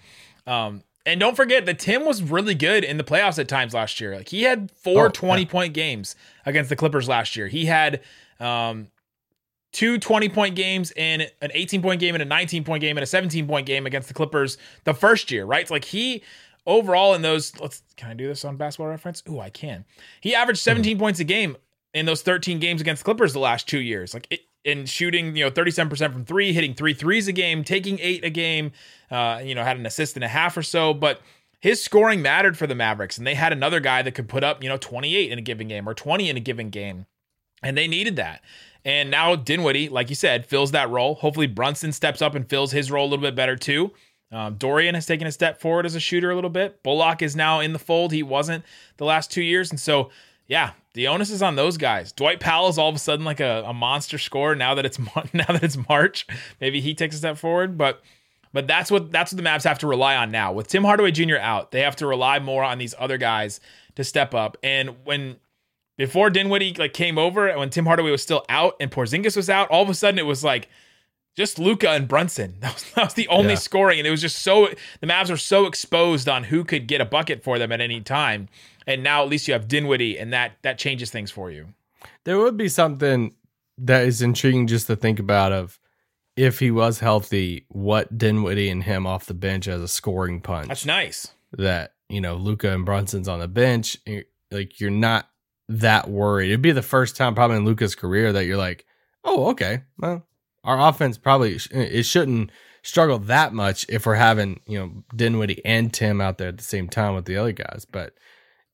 Um, 0.45 0.83
and 1.05 1.19
don't 1.19 1.35
forget 1.35 1.65
that 1.67 1.79
Tim 1.79 2.03
was 2.05 2.23
really 2.23 2.55
good 2.55 2.83
in 2.83 2.97
the 2.97 3.03
playoffs 3.03 3.37
at 3.39 3.47
times 3.47 3.73
last 3.73 4.01
year. 4.01 4.15
Like 4.15 4.29
he 4.29 4.43
had 4.43 4.71
four 4.71 5.05
oh, 5.05 5.09
20 5.09 5.41
yeah. 5.43 5.47
point 5.47 5.73
games 5.73 6.15
against 6.45 6.69
the 6.69 6.75
Clippers 6.75 7.07
last 7.07 7.35
year. 7.35 7.47
He 7.47 7.65
had 7.65 8.01
um, 8.39 8.87
two 9.71 9.99
20 9.99 10.29
point 10.29 10.55
games 10.55 10.91
and 10.97 11.29
an 11.41 11.51
18 11.53 11.81
point 11.81 11.99
game 11.99 12.15
and 12.15 12.21
a 12.21 12.25
19 12.25 12.63
point 12.63 12.81
game 12.81 12.97
and 12.97 13.03
a 13.03 13.07
17 13.07 13.47
point 13.47 13.67
game 13.67 13.85
against 13.85 14.07
the 14.07 14.13
Clippers 14.13 14.57
the 14.83 14.93
first 14.93 15.29
year, 15.31 15.45
right? 15.45 15.61
It's 15.61 15.71
like 15.71 15.85
he 15.85 16.23
overall 16.65 17.13
in 17.13 17.21
those 17.21 17.57
let's 17.59 17.83
can 17.97 18.09
I 18.09 18.13
do 18.13 18.27
this 18.27 18.45
on 18.45 18.57
basketball 18.57 18.87
reference? 18.87 19.23
Ooh, 19.29 19.39
I 19.39 19.49
can. 19.49 19.85
He 20.21 20.35
averaged 20.35 20.61
hmm. 20.61 20.71
17 20.71 20.93
mm-hmm. 20.93 21.03
points 21.03 21.19
a 21.19 21.23
game 21.23 21.57
in 21.93 22.05
those 22.05 22.21
13 22.21 22.59
games 22.59 22.81
against 22.81 23.03
Clippers 23.03 23.33
the 23.33 23.39
last 23.39 23.67
two 23.67 23.79
years. 23.79 24.13
Like 24.13 24.27
it, 24.29 24.41
in 24.65 24.85
shooting, 24.87 25.35
you 25.35 25.45
know, 25.45 25.51
37% 25.51 26.11
from 26.11 26.25
three, 26.25 26.51
hitting 26.51 26.73
three 26.73 26.93
threes 26.93 27.27
a 27.27 27.31
game, 27.31 27.63
taking 27.63 27.99
eight 27.99 28.25
a 28.25 28.31
game, 28.31 28.71
uh, 29.11 29.39
you 29.43 29.53
know, 29.53 29.63
had 29.63 29.77
an 29.77 29.85
assist 29.85 30.15
and 30.15 30.23
a 30.23 30.27
half 30.27 30.57
or 30.57 30.63
so. 30.63 30.93
But 30.93 31.21
his 31.61 31.81
scoring 31.81 32.21
mattered 32.21 32.57
for 32.57 32.65
the 32.65 32.75
Mavericks, 32.75 33.17
and 33.17 33.25
they 33.25 33.35
had 33.35 33.53
another 33.53 33.79
guy 33.79 34.01
that 34.01 34.13
could 34.13 34.27
put 34.27 34.43
up, 34.43 34.63
you 34.63 34.69
know, 34.69 34.77
28 34.77 35.31
in 35.31 35.37
a 35.37 35.41
given 35.41 35.67
game 35.67 35.87
or 35.87 35.93
20 35.93 36.29
in 36.29 36.35
a 36.35 36.39
given 36.39 36.71
game. 36.71 37.05
And 37.61 37.77
they 37.77 37.87
needed 37.87 38.15
that. 38.17 38.41
And 38.83 39.09
now 39.09 39.35
Dinwiddie, 39.35 39.89
like 39.89 40.09
you 40.09 40.15
said, 40.15 40.45
fills 40.45 40.71
that 40.71 40.89
role. 40.89 41.15
Hopefully 41.15 41.47
Brunson 41.47 41.91
steps 41.91 42.21
up 42.21 42.35
and 42.35 42.47
fills 42.47 42.71
his 42.71 42.91
role 42.91 43.07
a 43.07 43.09
little 43.09 43.23
bit 43.23 43.35
better 43.35 43.55
too. 43.55 43.91
Um, 44.31 44.55
Dorian 44.55 44.95
has 44.95 45.05
taken 45.05 45.27
a 45.27 45.31
step 45.31 45.61
forward 45.61 45.85
as 45.85 45.95
a 45.95 45.99
shooter 45.99 46.31
a 46.31 46.35
little 46.35 46.49
bit. 46.49 46.81
Bullock 46.83 47.21
is 47.21 47.35
now 47.35 47.59
in 47.59 47.73
the 47.73 47.79
fold. 47.79 48.11
He 48.11 48.23
wasn't 48.23 48.65
the 48.97 49.05
last 49.05 49.31
two 49.31 49.43
years. 49.43 49.69
And 49.69 49.79
so, 49.79 50.09
yeah, 50.47 50.71
the 50.93 51.07
onus 51.07 51.29
is 51.29 51.41
on 51.41 51.55
those 51.55 51.77
guys. 51.77 52.11
Dwight 52.11 52.39
Powell 52.39 52.69
is 52.69 52.77
all 52.77 52.89
of 52.89 52.95
a 52.95 52.99
sudden 52.99 53.25
like 53.25 53.39
a, 53.39 53.63
a 53.65 53.73
monster 53.73 54.17
scorer 54.17 54.55
now 54.55 54.73
that 54.75 54.85
it's 54.85 54.99
now 55.33 55.45
that 55.47 55.63
it's 55.63 55.77
March. 55.89 56.27
Maybe 56.59 56.81
he 56.81 56.93
takes 56.95 57.15
a 57.15 57.19
step 57.19 57.37
forward, 57.37 57.77
but 57.77 58.01
but 58.51 58.67
that's 58.67 58.89
what 58.89 59.11
that's 59.11 59.33
what 59.33 59.43
the 59.43 59.47
Mavs 59.47 59.65
have 59.65 59.79
to 59.79 59.87
rely 59.87 60.15
on 60.15 60.31
now. 60.31 60.53
With 60.53 60.67
Tim 60.67 60.83
Hardaway 60.83 61.11
Jr. 61.11 61.35
out, 61.35 61.71
they 61.71 61.81
have 61.81 61.97
to 61.97 62.07
rely 62.07 62.39
more 62.39 62.63
on 62.63 62.77
these 62.77 62.95
other 62.97 63.17
guys 63.17 63.59
to 63.95 64.03
step 64.03 64.33
up. 64.33 64.57
And 64.63 64.95
when 65.03 65.35
before 65.97 66.29
Dinwiddie 66.29 66.75
like 66.75 66.93
came 66.93 67.17
over, 67.17 67.47
and 67.47 67.59
when 67.59 67.69
Tim 67.69 67.85
Hardaway 67.85 68.11
was 68.11 68.21
still 68.21 68.45
out 68.47 68.75
and 68.79 68.89
Porzingis 68.89 69.35
was 69.35 69.49
out, 69.49 69.69
all 69.69 69.83
of 69.83 69.89
a 69.89 69.93
sudden 69.93 70.17
it 70.17 70.25
was 70.25 70.43
like 70.43 70.69
just 71.35 71.59
Luka 71.59 71.89
and 71.89 72.07
Brunson. 72.07 72.55
That 72.61 72.73
was, 72.73 72.83
that 72.91 73.03
was 73.03 73.13
the 73.13 73.27
only 73.27 73.49
yeah. 73.49 73.55
scoring, 73.55 73.99
and 73.99 74.07
it 74.07 74.11
was 74.11 74.21
just 74.21 74.39
so 74.39 74.69
the 75.01 75.07
Mavs 75.07 75.29
are 75.29 75.37
so 75.37 75.65
exposed 75.67 76.27
on 76.27 76.45
who 76.45 76.63
could 76.63 76.87
get 76.87 77.01
a 77.01 77.05
bucket 77.05 77.43
for 77.43 77.59
them 77.59 77.71
at 77.71 77.81
any 77.81 78.01
time. 78.01 78.47
And 78.87 79.03
now 79.03 79.23
at 79.23 79.29
least 79.29 79.47
you 79.47 79.53
have 79.53 79.67
Dinwiddie, 79.67 80.17
and 80.17 80.33
that 80.33 80.53
that 80.63 80.77
changes 80.77 81.11
things 81.11 81.31
for 81.31 81.51
you. 81.51 81.67
There 82.23 82.39
would 82.39 82.57
be 82.57 82.69
something 82.69 83.35
that 83.77 84.05
is 84.05 84.21
intriguing 84.21 84.67
just 84.67 84.87
to 84.87 84.95
think 84.95 85.19
about 85.19 85.51
of 85.51 85.79
if 86.35 86.59
he 86.59 86.71
was 86.71 86.99
healthy, 86.99 87.65
what 87.69 88.17
Dinwiddie 88.17 88.69
and 88.69 88.83
him 88.83 89.05
off 89.07 89.25
the 89.25 89.33
bench 89.33 89.67
as 89.67 89.81
a 89.81 89.87
scoring 89.87 90.41
punch. 90.41 90.67
That's 90.67 90.85
nice. 90.85 91.31
That 91.51 91.93
you 92.09 92.21
know 92.21 92.35
Luka 92.35 92.73
and 92.73 92.85
Brunson's 92.85 93.27
on 93.27 93.39
the 93.39 93.47
bench, 93.47 93.97
eh, 94.07 94.21
like 94.51 94.79
you're 94.79 94.91
not 94.91 95.29
that 95.69 96.09
worried. 96.09 96.49
It'd 96.49 96.61
be 96.61 96.71
the 96.71 96.81
first 96.81 97.15
time 97.15 97.35
probably 97.35 97.57
in 97.57 97.65
Luka's 97.65 97.95
career 97.95 98.33
that 98.33 98.45
you're 98.45 98.57
like, 98.57 98.85
oh 99.23 99.49
okay, 99.51 99.83
well 99.97 100.25
our 100.65 100.89
offense 100.89 101.17
probably 101.17 101.57
it 101.71 102.03
shouldn't 102.03 102.51
struggle 102.83 103.17
that 103.19 103.53
much 103.53 103.85
if 103.89 104.05
we're 104.05 104.15
having 104.15 104.59
you 104.67 104.79
know 104.79 105.03
Dinwiddie 105.15 105.63
and 105.63 105.93
Tim 105.93 106.19
out 106.19 106.37
there 106.37 106.49
at 106.49 106.57
the 106.57 106.63
same 106.63 106.89
time 106.89 107.15
with 107.15 107.25
the 107.25 107.37
other 107.37 107.51
guys. 107.51 107.85
But 107.89 108.13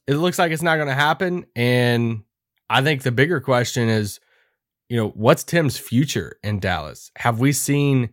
it 0.07 0.15
looks 0.15 0.39
like 0.39 0.51
it's 0.51 0.63
not 0.63 0.77
going 0.77 0.87
to 0.87 0.93
happen, 0.93 1.45
and 1.55 2.23
I 2.69 2.81
think 2.81 3.03
the 3.03 3.11
bigger 3.11 3.39
question 3.39 3.89
is, 3.89 4.19
you 4.89 4.97
know, 4.97 5.09
what's 5.09 5.43
Tim's 5.43 5.77
future 5.77 6.37
in 6.43 6.59
Dallas? 6.59 7.11
Have 7.17 7.39
we 7.39 7.51
seen, 7.51 8.09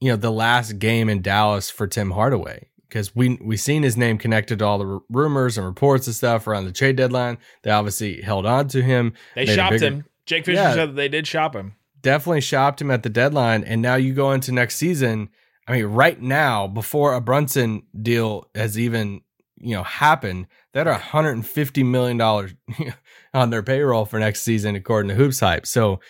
you 0.00 0.10
know, 0.10 0.16
the 0.16 0.30
last 0.30 0.78
game 0.78 1.08
in 1.08 1.22
Dallas 1.22 1.70
for 1.70 1.86
Tim 1.86 2.10
Hardaway? 2.10 2.68
Because 2.88 3.14
we 3.14 3.38
we 3.42 3.56
seen 3.56 3.82
his 3.82 3.96
name 3.96 4.16
connected 4.16 4.60
to 4.60 4.64
all 4.64 4.78
the 4.78 4.86
r- 4.86 5.00
rumors 5.10 5.58
and 5.58 5.66
reports 5.66 6.06
and 6.06 6.16
stuff 6.16 6.46
around 6.46 6.64
the 6.64 6.72
trade 6.72 6.96
deadline. 6.96 7.38
They 7.62 7.70
obviously 7.70 8.22
held 8.22 8.46
on 8.46 8.68
to 8.68 8.82
him. 8.82 9.12
They 9.34 9.44
shopped 9.44 9.72
bigger, 9.72 9.86
him. 9.86 10.04
Jake 10.24 10.44
Fisher 10.46 10.56
yeah, 10.56 10.74
said 10.74 10.96
they 10.96 11.08
did 11.08 11.26
shop 11.26 11.54
him 11.54 11.74
definitely 12.00 12.40
shopped 12.40 12.80
him 12.80 12.90
at 12.90 13.02
the 13.02 13.08
deadline. 13.08 13.64
And 13.64 13.82
now 13.82 13.96
you 13.96 14.12
go 14.12 14.32
into 14.32 14.52
next 14.52 14.76
season. 14.76 15.30
I 15.66 15.72
mean, 15.72 15.86
right 15.86 16.20
now, 16.20 16.66
before 16.66 17.14
a 17.14 17.20
Brunson 17.20 17.82
deal 18.00 18.48
has 18.54 18.78
even 18.78 19.22
you 19.60 19.74
know 19.74 19.82
happened, 19.82 20.46
that 20.72 20.86
are 20.86 20.92
150 20.92 21.82
million 21.82 22.16
dollars 22.16 22.54
on 23.34 23.50
their 23.50 23.62
payroll 23.62 24.04
for 24.04 24.18
next 24.18 24.42
season, 24.42 24.76
according 24.76 25.08
to 25.10 25.14
Hoops 25.14 25.40
Hype. 25.40 25.66
So, 25.66 26.00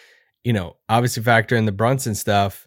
you 0.45 0.53
know, 0.53 0.77
obviously 0.89 1.23
factor 1.23 1.57
in 1.57 1.65
the 1.67 1.73
Brunson 1.73 2.15
stuff. 2.15 2.67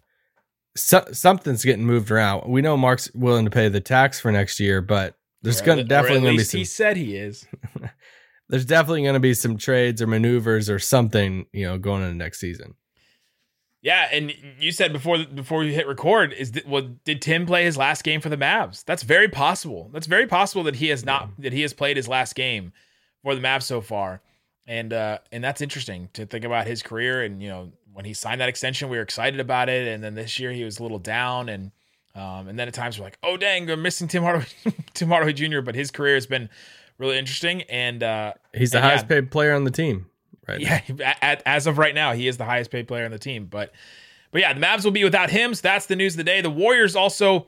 So, 0.76 1.04
something's 1.12 1.64
getting 1.64 1.84
moved 1.84 2.10
around. 2.10 2.50
We 2.50 2.62
know 2.62 2.76
Mark's 2.76 3.10
willing 3.14 3.44
to 3.44 3.50
pay 3.50 3.68
the 3.68 3.80
tax 3.80 4.20
for 4.20 4.32
next 4.32 4.58
year, 4.58 4.80
but 4.80 5.16
there's 5.42 5.60
going 5.60 5.78
to 5.78 5.84
definitely 5.84 6.20
going 6.20 6.34
to 6.34 6.40
be 6.40 6.44
some. 6.44 6.58
He 6.58 6.64
said 6.64 6.96
he 6.96 7.16
is. 7.16 7.46
there's 8.48 8.64
definitely 8.64 9.02
going 9.02 9.14
to 9.14 9.20
be 9.20 9.34
some 9.34 9.56
trades 9.56 10.00
or 10.00 10.06
maneuvers 10.06 10.70
or 10.70 10.78
something, 10.78 11.46
you 11.52 11.66
know, 11.66 11.78
going 11.78 12.02
into 12.02 12.14
next 12.14 12.38
season. 12.38 12.74
Yeah, 13.82 14.08
and 14.12 14.32
you 14.60 14.70
said 14.70 14.92
before 14.92 15.18
before 15.24 15.58
we 15.58 15.74
hit 15.74 15.88
record 15.88 16.32
is 16.32 16.52
that, 16.52 16.68
well, 16.68 16.88
did 17.04 17.20
Tim 17.20 17.46
play 17.46 17.64
his 17.64 17.76
last 17.76 18.04
game 18.04 18.20
for 18.20 18.28
the 18.28 18.36
Mavs? 18.36 18.84
That's 18.84 19.02
very 19.02 19.28
possible. 19.28 19.90
That's 19.92 20.06
very 20.06 20.28
possible 20.28 20.62
that 20.64 20.76
he 20.76 20.88
has 20.88 21.04
not 21.04 21.30
that 21.40 21.52
he 21.52 21.62
has 21.62 21.72
played 21.72 21.96
his 21.96 22.06
last 22.06 22.36
game 22.36 22.72
for 23.24 23.34
the 23.34 23.40
Mavs 23.40 23.64
so 23.64 23.80
far, 23.80 24.22
and 24.68 24.92
uh, 24.92 25.18
and 25.32 25.42
that's 25.42 25.60
interesting 25.60 26.08
to 26.12 26.26
think 26.26 26.44
about 26.44 26.68
his 26.68 26.80
career. 26.80 27.24
And 27.24 27.42
you 27.42 27.48
know, 27.48 27.72
when 27.92 28.04
he 28.04 28.14
signed 28.14 28.40
that 28.40 28.48
extension, 28.48 28.88
we 28.88 28.98
were 28.98 29.02
excited 29.02 29.40
about 29.40 29.68
it, 29.68 29.88
and 29.88 30.02
then 30.02 30.14
this 30.14 30.38
year 30.38 30.52
he 30.52 30.62
was 30.62 30.78
a 30.78 30.82
little 30.84 31.00
down, 31.00 31.48
and 31.48 31.72
um, 32.14 32.46
and 32.46 32.56
then 32.56 32.68
at 32.68 32.74
times 32.74 33.00
we're 33.00 33.04
like, 33.04 33.18
oh 33.24 33.36
dang, 33.36 33.66
we're 33.66 33.76
missing 33.76 34.06
Tim 34.06 34.22
Hardaway, 34.22 34.46
Tim 34.94 35.08
Hardaway 35.08 35.32
Jr. 35.32 35.60
But 35.60 35.74
his 35.74 35.90
career 35.90 36.14
has 36.14 36.28
been 36.28 36.48
really 36.98 37.18
interesting, 37.18 37.62
and 37.62 38.00
uh, 38.04 38.34
he's 38.54 38.70
the 38.70 38.78
and 38.78 38.86
highest 38.86 39.06
yeah, 39.06 39.08
paid 39.08 39.32
player 39.32 39.54
on 39.54 39.64
the 39.64 39.72
team 39.72 40.06
right 40.48 40.60
yeah 40.60 40.80
at, 41.22 41.42
as 41.46 41.66
of 41.66 41.78
right 41.78 41.94
now 41.94 42.12
he 42.12 42.28
is 42.28 42.36
the 42.36 42.44
highest 42.44 42.70
paid 42.70 42.86
player 42.88 43.04
on 43.04 43.10
the 43.10 43.18
team 43.18 43.46
but 43.46 43.72
But 44.32 44.40
yeah, 44.40 44.52
the 44.54 44.60
Mavs 44.60 44.82
will 44.84 44.92
be 44.92 45.04
without 45.04 45.30
him. 45.30 45.54
So 45.54 45.60
that's 45.62 45.86
the 45.86 45.94
news 45.94 46.14
of 46.14 46.16
the 46.16 46.24
day. 46.24 46.40
The 46.40 46.50
Warriors 46.50 46.96
also 46.96 47.46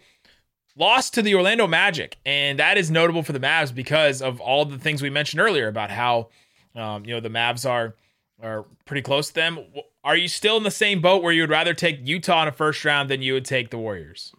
lost 0.76 1.14
to 1.14 1.22
the 1.22 1.34
Orlando 1.34 1.66
Magic, 1.66 2.18
and 2.26 2.58
that 2.58 2.76
is 2.76 2.90
notable 2.90 3.22
for 3.22 3.32
the 3.32 3.40
Mavs 3.40 3.74
because 3.74 4.20
of 4.20 4.40
all 4.40 4.64
the 4.66 4.78
things 4.78 5.00
we 5.02 5.10
mentioned 5.10 5.40
earlier 5.40 5.66
about 5.66 5.90
how 5.90 6.28
um, 6.74 7.04
you 7.06 7.14
know 7.14 7.20
the 7.20 7.30
Mavs 7.30 7.68
are 7.68 7.94
are 8.42 8.66
pretty 8.84 9.00
close 9.00 9.28
to 9.28 9.34
them. 9.34 9.58
Are 10.04 10.16
you 10.16 10.28
still 10.28 10.58
in 10.58 10.62
the 10.62 10.70
same 10.70 11.00
boat 11.00 11.22
where 11.22 11.32
you 11.32 11.42
would 11.42 11.50
rather 11.50 11.72
take 11.72 12.06
Utah 12.06 12.42
in 12.42 12.48
a 12.48 12.52
first 12.52 12.84
round 12.84 13.08
than 13.08 13.22
you 13.22 13.32
would 13.32 13.46
take 13.46 13.70
the 13.70 13.78
Warriors? 13.78 14.34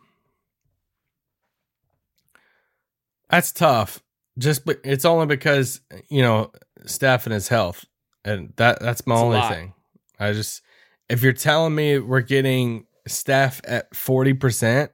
That's 3.29 3.51
tough. 3.51 4.03
Just 4.37 4.65
but 4.65 4.79
it's 4.83 5.05
only 5.05 5.25
because 5.25 5.81
you 6.09 6.21
know 6.21 6.51
Steph 6.85 7.25
and 7.25 7.33
his 7.33 7.47
health, 7.47 7.85
and 8.25 8.51
that 8.57 8.79
that's 8.81 9.07
my 9.07 9.15
It's 9.15 9.21
only 9.23 9.41
thing. 9.41 9.73
I 10.19 10.33
just 10.33 10.61
if 11.07 11.21
you're 11.21 11.33
telling 11.33 11.75
me 11.75 11.99
we're 11.99 12.21
getting 12.21 12.85
Steph 13.07 13.61
at 13.65 13.95
forty 13.95 14.33
percent, 14.33 14.91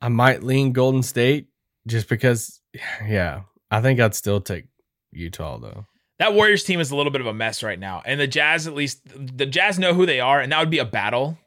I 0.00 0.08
might 0.08 0.42
lean 0.44 0.72
Golden 0.72 1.02
State 1.02 1.48
just 1.86 2.08
because. 2.08 2.60
Yeah, 3.04 3.42
I 3.70 3.80
think 3.80 3.98
I'd 3.98 4.14
still 4.14 4.40
take 4.40 4.66
Utah 5.10 5.58
though. 5.58 5.86
That 6.20 6.34
Warriors 6.34 6.62
team 6.62 6.78
is 6.80 6.90
a 6.90 6.96
little 6.96 7.10
bit 7.10 7.20
of 7.22 7.26
a 7.26 7.34
mess 7.34 7.62
right 7.62 7.78
now. 7.78 8.02
And 8.04 8.20
the 8.20 8.26
Jazz, 8.26 8.66
at 8.66 8.74
least, 8.74 9.00
the 9.06 9.46
Jazz 9.46 9.78
know 9.78 9.94
who 9.94 10.04
they 10.06 10.20
are, 10.20 10.38
and 10.38 10.52
that 10.52 10.60
would 10.60 10.70
be 10.70 10.78
a 10.78 10.84
battle 10.84 11.38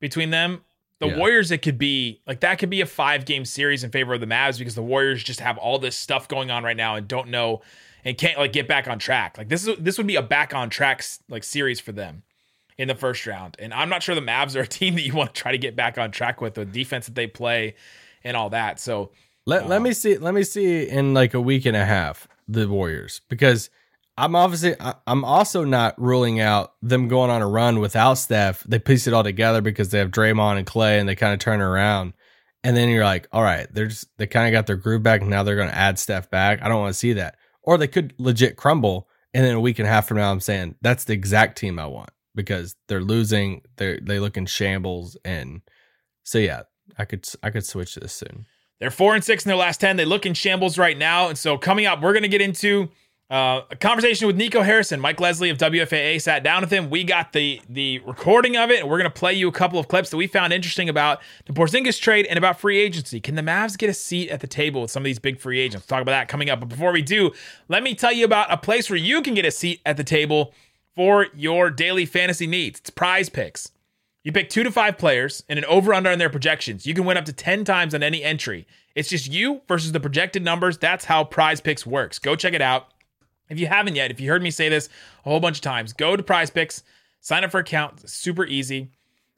between 0.00 0.30
them. 0.30 0.64
The 1.00 1.08
Yeah. 1.08 1.18
Warriors, 1.18 1.50
it 1.50 1.58
could 1.58 1.76
be 1.78 2.22
like 2.26 2.40
that 2.40 2.58
could 2.58 2.70
be 2.70 2.80
a 2.80 2.86
five 2.86 3.24
game 3.26 3.44
series 3.44 3.84
in 3.84 3.90
favor 3.90 4.14
of 4.14 4.20
the 4.20 4.26
Mavs 4.26 4.58
because 4.58 4.74
the 4.74 4.82
Warriors 4.82 5.22
just 5.22 5.40
have 5.40 5.58
all 5.58 5.78
this 5.78 5.94
stuff 5.96 6.26
going 6.26 6.50
on 6.50 6.64
right 6.64 6.76
now 6.76 6.94
and 6.94 7.06
don't 7.06 7.28
know 7.28 7.60
and 8.04 8.18
can't 8.18 8.38
like 8.38 8.52
get 8.52 8.68
back 8.68 8.86
on 8.86 8.98
track. 8.98 9.38
Like 9.38 9.48
this 9.48 9.66
is 9.66 9.76
this 9.78 9.98
would 9.98 10.06
be 10.06 10.16
a 10.16 10.22
back 10.22 10.54
on 10.54 10.70
track 10.70 11.02
like 11.28 11.44
series 11.44 11.80
for 11.80 11.92
them 11.92 12.22
in 12.76 12.88
the 12.88 12.94
first 12.94 13.26
round. 13.26 13.56
And 13.58 13.72
I'm 13.72 13.88
not 13.88 14.02
sure 14.02 14.14
the 14.14 14.20
Mavs 14.20 14.56
are 14.56 14.60
a 14.60 14.66
team 14.68 14.94
that 14.94 15.02
you 15.02 15.14
want 15.14 15.34
to 15.34 15.40
try 15.40 15.52
to 15.52 15.58
get 15.58 15.76
back 15.76 15.98
on 15.98 16.10
track 16.10 16.40
with 16.40 16.54
the 16.54 16.64
defense 16.64 17.06
that 17.06 17.14
they 17.14 17.26
play 17.26 17.74
and 18.22 18.36
all 18.36 18.50
that. 18.50 18.80
So 18.80 19.10
Let 19.46 19.68
let 19.68 19.82
me 19.82 19.90
um, 19.90 19.94
see. 19.94 20.18
Let 20.18 20.34
me 20.34 20.42
see 20.42 20.88
in 20.88 21.14
like 21.14 21.34
a 21.34 21.40
week 21.40 21.66
and 21.66 21.76
a 21.76 21.84
half 21.84 22.28
the 22.46 22.68
Warriors 22.68 23.22
because 23.28 23.70
I'm 24.16 24.36
obviously 24.36 24.76
I, 24.80 24.94
I'm 25.06 25.24
also 25.24 25.64
not 25.64 26.00
ruling 26.00 26.40
out 26.40 26.74
them 26.82 27.08
going 27.08 27.30
on 27.30 27.42
a 27.42 27.48
run 27.48 27.80
without 27.80 28.14
Steph. 28.14 28.62
They 28.64 28.78
piece 28.78 29.06
it 29.06 29.14
all 29.14 29.24
together 29.24 29.60
because 29.60 29.90
they 29.90 29.98
have 29.98 30.10
Draymond 30.10 30.58
and 30.58 30.66
Clay 30.66 30.98
and 30.98 31.08
they 31.08 31.16
kind 31.16 31.32
of 31.32 31.38
turn 31.38 31.60
around. 31.60 32.12
And 32.62 32.74
then 32.74 32.88
you're 32.88 33.04
like, 33.04 33.28
all 33.30 33.42
right, 33.42 33.66
they're 33.72 33.88
just 33.88 34.06
they 34.16 34.26
kind 34.26 34.46
of 34.46 34.52
got 34.58 34.66
their 34.66 34.76
groove 34.76 35.02
back 35.02 35.20
and 35.20 35.30
now 35.30 35.42
they're 35.42 35.56
going 35.56 35.68
to 35.68 35.76
add 35.76 35.98
Steph 35.98 36.30
back. 36.30 36.62
I 36.62 36.68
don't 36.68 36.80
want 36.80 36.92
to 36.94 36.98
see 36.98 37.14
that. 37.14 37.36
Or 37.64 37.78
they 37.78 37.88
could 37.88 38.14
legit 38.18 38.56
crumble 38.56 39.08
and 39.32 39.44
then 39.44 39.54
a 39.54 39.60
week 39.60 39.78
and 39.78 39.88
a 39.88 39.90
half 39.90 40.06
from 40.06 40.18
now 40.18 40.30
I'm 40.30 40.40
saying 40.40 40.76
that's 40.80 41.04
the 41.04 41.12
exact 41.12 41.58
team 41.58 41.78
I 41.78 41.86
want 41.86 42.10
because 42.34 42.76
they're 42.88 43.00
losing. 43.00 43.62
They 43.76 43.98
they 44.00 44.20
look 44.20 44.36
in 44.36 44.46
shambles 44.46 45.16
and 45.24 45.62
so 46.22 46.38
yeah, 46.38 46.62
I 46.98 47.04
could 47.04 47.26
I 47.42 47.50
could 47.50 47.66
switch 47.66 47.94
this 47.94 48.12
soon. 48.12 48.46
They're 48.80 48.90
four 48.90 49.14
and 49.14 49.24
six 49.24 49.44
in 49.44 49.48
their 49.48 49.56
last 49.56 49.80
10. 49.80 49.96
They 49.96 50.04
look 50.04 50.26
in 50.26 50.34
shambles 50.34 50.78
right 50.78 50.98
now. 50.98 51.28
And 51.28 51.38
so, 51.38 51.56
coming 51.56 51.86
up, 51.86 52.02
we're 52.02 52.12
to 52.22 52.28
get 52.28 52.42
into 52.42 52.90
uh, 53.30 53.62
a 53.70 53.76
conversation 53.76 54.26
with 54.26 54.36
Nico 54.36 54.60
Harrison. 54.60 55.00
Mike 55.00 55.18
Leslie 55.18 55.48
of 55.48 55.56
WFAA 55.56 56.20
sat 56.20 56.44
down 56.44 56.60
with 56.60 56.70
him. 56.70 56.90
We 56.90 57.04
got 57.04 57.32
the 57.32 57.60
the 57.68 58.00
recording 58.00 58.56
of 58.56 58.70
it, 58.70 58.80
and 58.80 58.90
we're 58.90 58.98
going 58.98 59.10
to 59.10 59.18
play 59.18 59.32
you 59.32 59.48
a 59.48 59.52
couple 59.52 59.78
of 59.78 59.88
clips 59.88 60.10
that 60.10 60.18
we 60.18 60.26
found 60.26 60.52
interesting 60.52 60.90
about 60.90 61.22
the 61.46 61.54
Porzingis 61.54 61.98
trade 61.98 62.26
and 62.26 62.36
about 62.36 62.60
free 62.60 62.78
agency. 62.78 63.20
Can 63.20 63.34
the 63.34 63.42
Mavs 63.42 63.78
get 63.78 63.88
a 63.88 63.94
seat 63.94 64.28
at 64.28 64.40
the 64.40 64.46
table 64.46 64.82
with 64.82 64.90
some 64.90 65.02
of 65.02 65.04
these 65.04 65.18
big 65.18 65.40
free 65.40 65.58
agents? 65.58 65.86
Talk 65.86 66.02
about 66.02 66.12
that 66.12 66.28
coming 66.28 66.50
up. 66.50 66.60
But 66.60 66.68
before 66.68 66.92
we 66.92 67.00
do, 67.00 67.32
let 67.68 67.82
me 67.82 67.94
tell 67.94 68.12
you 68.12 68.26
about 68.26 68.52
a 68.52 68.58
place 68.58 68.90
where 68.90 68.98
you 68.98 69.22
can 69.22 69.32
get 69.32 69.46
a 69.46 69.50
seat 69.50 69.80
at 69.86 69.96
the 69.96 70.04
table 70.04 70.52
for 70.94 71.26
your 71.34 71.70
daily 71.70 72.04
fantasy 72.04 72.46
needs. 72.46 72.80
It's 72.80 72.90
Prize 72.90 73.30
Picks. 73.30 73.70
You 74.22 74.32
pick 74.32 74.48
two 74.48 74.62
to 74.62 74.70
five 74.70 74.96
players 74.96 75.44
and 75.48 75.58
an 75.58 75.64
over 75.66 75.92
under 75.92 76.10
on 76.10 76.18
their 76.18 76.30
projections. 76.30 76.86
You 76.86 76.94
can 76.94 77.04
win 77.04 77.18
up 77.18 77.26
to 77.26 77.32
10 77.32 77.64
times 77.64 77.94
on 77.94 78.02
any 78.02 78.22
entry. 78.22 78.66
It's 78.94 79.08
just 79.08 79.30
you 79.30 79.60
versus 79.68 79.92
the 79.92 80.00
projected 80.00 80.42
numbers. 80.42 80.78
That's 80.78 81.04
how 81.04 81.24
prize 81.24 81.60
picks 81.60 81.84
works. 81.86 82.18
Go 82.18 82.34
check 82.34 82.54
it 82.54 82.62
out. 82.62 82.93
If 83.48 83.58
you 83.58 83.66
haven't 83.66 83.96
yet, 83.96 84.10
if 84.10 84.20
you 84.20 84.30
heard 84.30 84.42
me 84.42 84.50
say 84.50 84.68
this 84.68 84.88
a 85.24 85.28
whole 85.28 85.40
bunch 85.40 85.58
of 85.58 85.62
times, 85.62 85.92
go 85.92 86.16
to 86.16 86.22
prize 86.22 86.50
picks, 86.50 86.82
sign 87.20 87.44
up 87.44 87.50
for 87.50 87.60
account. 87.60 88.08
Super 88.08 88.44
easy. 88.44 88.90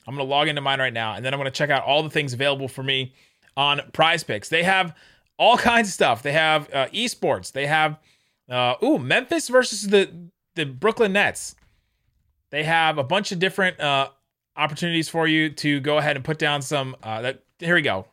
I'm 0.06 0.14
going 0.14 0.26
to 0.26 0.30
log 0.30 0.48
into 0.48 0.60
mine 0.60 0.78
right 0.78 0.92
now 0.92 1.14
and 1.14 1.24
then 1.24 1.34
I'm 1.34 1.38
going 1.40 1.50
to 1.50 1.56
check 1.56 1.70
out 1.70 1.82
all 1.84 2.02
the 2.02 2.10
things 2.10 2.32
available 2.32 2.68
for 2.68 2.82
me 2.82 3.14
on 3.56 3.80
prize 3.92 4.22
picks. 4.22 4.48
They 4.48 4.62
have 4.62 4.94
all 5.38 5.58
kinds 5.58 5.88
of 5.88 5.94
stuff. 5.94 6.22
They 6.22 6.32
have 6.32 6.72
uh, 6.72 6.86
esports. 6.88 7.52
They 7.52 7.66
have, 7.66 7.98
uh, 8.48 8.74
ooh, 8.82 8.98
Memphis 8.98 9.48
versus 9.48 9.88
the, 9.88 10.10
the 10.54 10.64
Brooklyn 10.64 11.12
Nets. 11.12 11.56
They 12.50 12.62
have 12.62 12.98
a 12.98 13.04
bunch 13.04 13.32
of 13.32 13.40
different 13.40 13.80
uh, 13.80 14.10
opportunities 14.56 15.08
for 15.08 15.26
you 15.26 15.50
to 15.50 15.80
go 15.80 15.98
ahead 15.98 16.16
and 16.16 16.24
put 16.24 16.38
down 16.38 16.62
some. 16.62 16.96
Uh, 17.02 17.22
that, 17.22 17.42
here 17.58 17.74
we 17.74 17.82
go. 17.82 18.06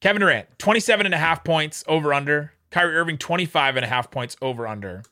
Kevin 0.00 0.20
Durant, 0.20 0.58
27 0.58 1.06
and 1.06 1.14
a 1.14 1.18
half 1.18 1.44
points 1.44 1.82
over 1.88 2.12
under. 2.12 2.52
Kyrie 2.70 2.96
Irving, 2.96 3.16
25 3.16 3.76
and 3.76 3.84
a 3.84 3.88
half 3.88 4.10
points 4.10 4.36
over 4.42 4.66
under. 4.66 5.02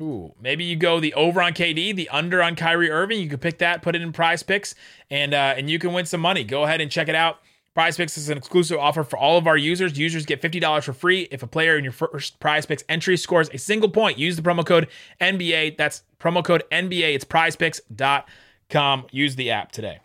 Ooh, 0.00 0.34
maybe 0.40 0.64
you 0.64 0.76
go 0.76 0.98
the 0.98 1.14
over 1.14 1.40
on 1.40 1.52
KD, 1.52 1.94
the 1.94 2.08
under 2.08 2.42
on 2.42 2.56
Kyrie 2.56 2.90
Irving. 2.90 3.20
You 3.20 3.28
could 3.28 3.40
pick 3.40 3.58
that, 3.58 3.80
put 3.80 3.94
it 3.94 4.02
in 4.02 4.12
prize 4.12 4.42
picks, 4.42 4.74
and 5.08 5.32
uh, 5.32 5.54
and 5.56 5.70
you 5.70 5.78
can 5.78 5.92
win 5.92 6.04
some 6.04 6.20
money. 6.20 6.42
Go 6.42 6.64
ahead 6.64 6.80
and 6.80 6.90
check 6.90 7.08
it 7.08 7.14
out. 7.14 7.38
Prize 7.74 7.96
Picks 7.96 8.16
is 8.16 8.28
an 8.28 8.38
exclusive 8.38 8.78
offer 8.78 9.02
for 9.02 9.18
all 9.18 9.36
of 9.36 9.48
our 9.48 9.56
users. 9.56 9.98
Users 9.98 10.24
get 10.24 10.40
$50 10.40 10.84
for 10.84 10.92
free 10.92 11.22
if 11.32 11.42
a 11.42 11.46
player 11.48 11.76
in 11.76 11.82
your 11.82 11.92
first 11.92 12.38
Prize 12.38 12.66
Picks 12.66 12.84
entry 12.88 13.16
scores 13.16 13.50
a 13.52 13.58
single 13.58 13.88
point. 13.88 14.16
Use 14.16 14.36
the 14.36 14.42
promo 14.42 14.64
code 14.64 14.86
NBA. 15.20 15.76
That's 15.76 16.04
promo 16.20 16.44
code 16.44 16.62
NBA. 16.70 17.16
It's 17.16 17.24
prizepicks.com. 17.24 19.06
Use 19.10 19.34
the 19.34 19.50
app 19.50 19.72
today. 19.72 19.98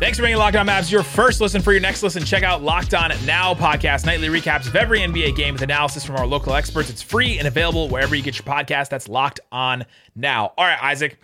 Thanks 0.00 0.18
for 0.18 0.22
making 0.24 0.38
Locked 0.38 0.56
On 0.56 0.66
Mavs 0.66 0.90
your 0.90 1.02
first 1.02 1.40
listen. 1.40 1.62
For 1.62 1.72
your 1.72 1.80
next 1.80 2.02
listen, 2.02 2.24
check 2.24 2.42
out 2.42 2.62
Locked 2.62 2.94
On 2.94 3.10
Now 3.24 3.54
podcast, 3.54 4.04
nightly 4.04 4.28
recaps 4.28 4.66
of 4.66 4.76
every 4.76 4.98
NBA 4.98 5.36
game 5.36 5.54
with 5.54 5.62
analysis 5.62 6.04
from 6.04 6.16
our 6.16 6.26
local 6.26 6.52
experts. 6.52 6.90
It's 6.90 7.00
free 7.00 7.38
and 7.38 7.46
available 7.46 7.88
wherever 7.88 8.14
you 8.14 8.22
get 8.22 8.36
your 8.36 8.44
podcast. 8.44 8.90
That's 8.90 9.08
Locked 9.08 9.40
On 9.50 9.84
Now. 10.14 10.52
All 10.58 10.64
right, 10.66 10.78
Isaac, 10.82 11.18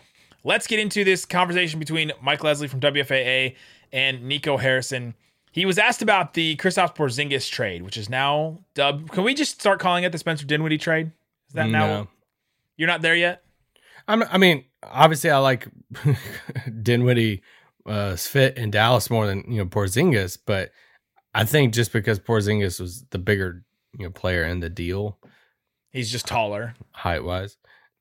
let's 0.44 0.66
get 0.66 0.78
into 0.78 1.04
this 1.04 1.26
conversation 1.26 1.78
between 1.78 2.12
Mike 2.22 2.42
Leslie 2.42 2.68
from 2.68 2.80
WFAA 2.80 3.56
and 3.92 4.22
Nico 4.22 4.56
Harrison. 4.56 5.14
He 5.52 5.66
was 5.66 5.76
asked 5.76 6.00
about 6.00 6.34
the 6.34 6.56
Kristaps 6.56 6.94
Porzingis 6.96 7.50
trade, 7.50 7.82
which 7.82 7.96
is 7.98 8.08
now 8.08 8.60
dubbed. 8.74 9.10
Can 9.10 9.24
we 9.24 9.34
just 9.34 9.60
start 9.60 9.80
calling 9.80 10.04
it 10.04 10.12
the 10.12 10.18
Spencer 10.18 10.46
Dinwiddie 10.46 10.78
trade? 10.78 11.10
Is 11.48 11.54
that 11.54 11.68
now? 11.68 12.08
You're 12.76 12.88
not 12.88 13.02
there 13.02 13.16
yet. 13.16 13.42
I'm, 14.06 14.22
I 14.22 14.38
mean, 14.38 14.64
obviously, 14.82 15.30
I 15.30 15.38
like 15.38 15.68
Dinwiddie 16.82 17.42
uh, 17.86 18.16
fit 18.16 18.56
in 18.56 18.70
Dallas 18.70 19.10
more 19.10 19.26
than 19.26 19.44
you 19.48 19.58
know 19.58 19.66
Porzingis, 19.66 20.38
but 20.46 20.70
I 21.34 21.44
think 21.44 21.72
just 21.74 21.92
because 21.92 22.18
Porzingis 22.18 22.80
was 22.80 23.04
the 23.10 23.18
bigger 23.18 23.64
you 23.98 24.04
know 24.06 24.10
player 24.10 24.44
in 24.44 24.60
the 24.60 24.70
deal 24.70 25.18
He's 25.92 26.10
just 26.10 26.26
taller. 26.26 26.74
height 26.92 27.24
wise, 27.24 27.56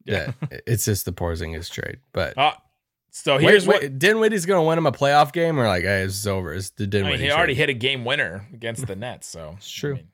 Yeah. 0.06 0.32
yeah, 0.52 0.60
it's 0.68 0.86
just 0.86 1.06
the 1.06 1.12
Porzingis 1.14 1.72
trade. 1.72 1.98
But 2.14 2.38
Uh, 2.38 2.54
so 3.12 3.38
wait, 3.38 3.44
here's 3.44 3.66
what 3.66 3.82
wait, 3.82 3.98
Dinwiddie's 3.98 4.46
going 4.46 4.60
to 4.64 4.68
win 4.68 4.78
him 4.78 4.86
a 4.86 4.92
playoff 4.92 5.34
game, 5.34 5.60
or 5.60 5.68
like, 5.68 5.84
hey, 5.84 6.06
this 6.06 6.16
is 6.16 6.28
over. 6.28 6.54
It's 6.54 6.70
the 6.72 6.84
I 6.84 7.10
mean, 7.10 7.20
he 7.20 7.32
already 7.32 7.56
hit 7.56 7.70
a 7.70 7.74
game 7.74 8.06
winner 8.06 8.48
against 8.54 8.86
the 8.86 8.96
Nets, 8.98 9.28
so 9.28 9.56
It's 9.58 9.70
true. 9.70 9.94
I 9.94 9.96
mean, 9.98 10.08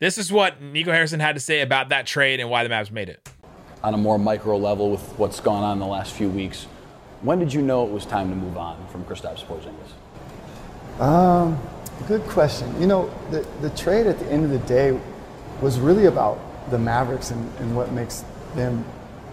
this 0.00 0.18
is 0.18 0.32
what 0.32 0.60
Nico 0.60 0.90
Harrison 0.90 1.20
had 1.20 1.36
to 1.36 1.40
say 1.40 1.60
about 1.60 1.90
that 1.90 2.06
trade 2.06 2.40
and 2.40 2.50
why 2.50 2.64
the 2.64 2.68
Mavs 2.70 2.90
made 2.90 3.08
it. 3.08 3.28
on 3.84 3.94
a 3.94 3.96
more 3.96 4.18
micro 4.18 4.56
level 4.56 4.90
with 4.90 5.02
what's 5.18 5.38
gone 5.38 5.62
on 5.62 5.74
in 5.74 5.78
the 5.78 5.86
last 5.86 6.12
few 6.14 6.28
weeks. 6.28 6.66
When 7.24 7.38
did 7.38 7.54
you 7.54 7.62
know 7.62 7.86
it 7.86 7.90
was 7.90 8.04
time 8.04 8.28
to 8.28 8.36
move 8.36 8.58
on 8.58 8.86
from 8.88 9.02
Kristaps 9.06 9.42
Porzingis? 9.46 11.00
Um, 11.02 11.58
good 12.06 12.20
question. 12.24 12.78
You 12.78 12.86
know, 12.86 13.10
the, 13.30 13.46
the 13.62 13.70
trade 13.70 14.06
at 14.06 14.18
the 14.18 14.26
end 14.30 14.44
of 14.44 14.50
the 14.50 14.58
day 14.68 15.00
was 15.62 15.80
really 15.80 16.04
about 16.04 16.38
the 16.70 16.78
Mavericks 16.78 17.30
and, 17.30 17.50
and 17.60 17.74
what 17.74 17.92
makes 17.92 18.26
them, 18.54 18.84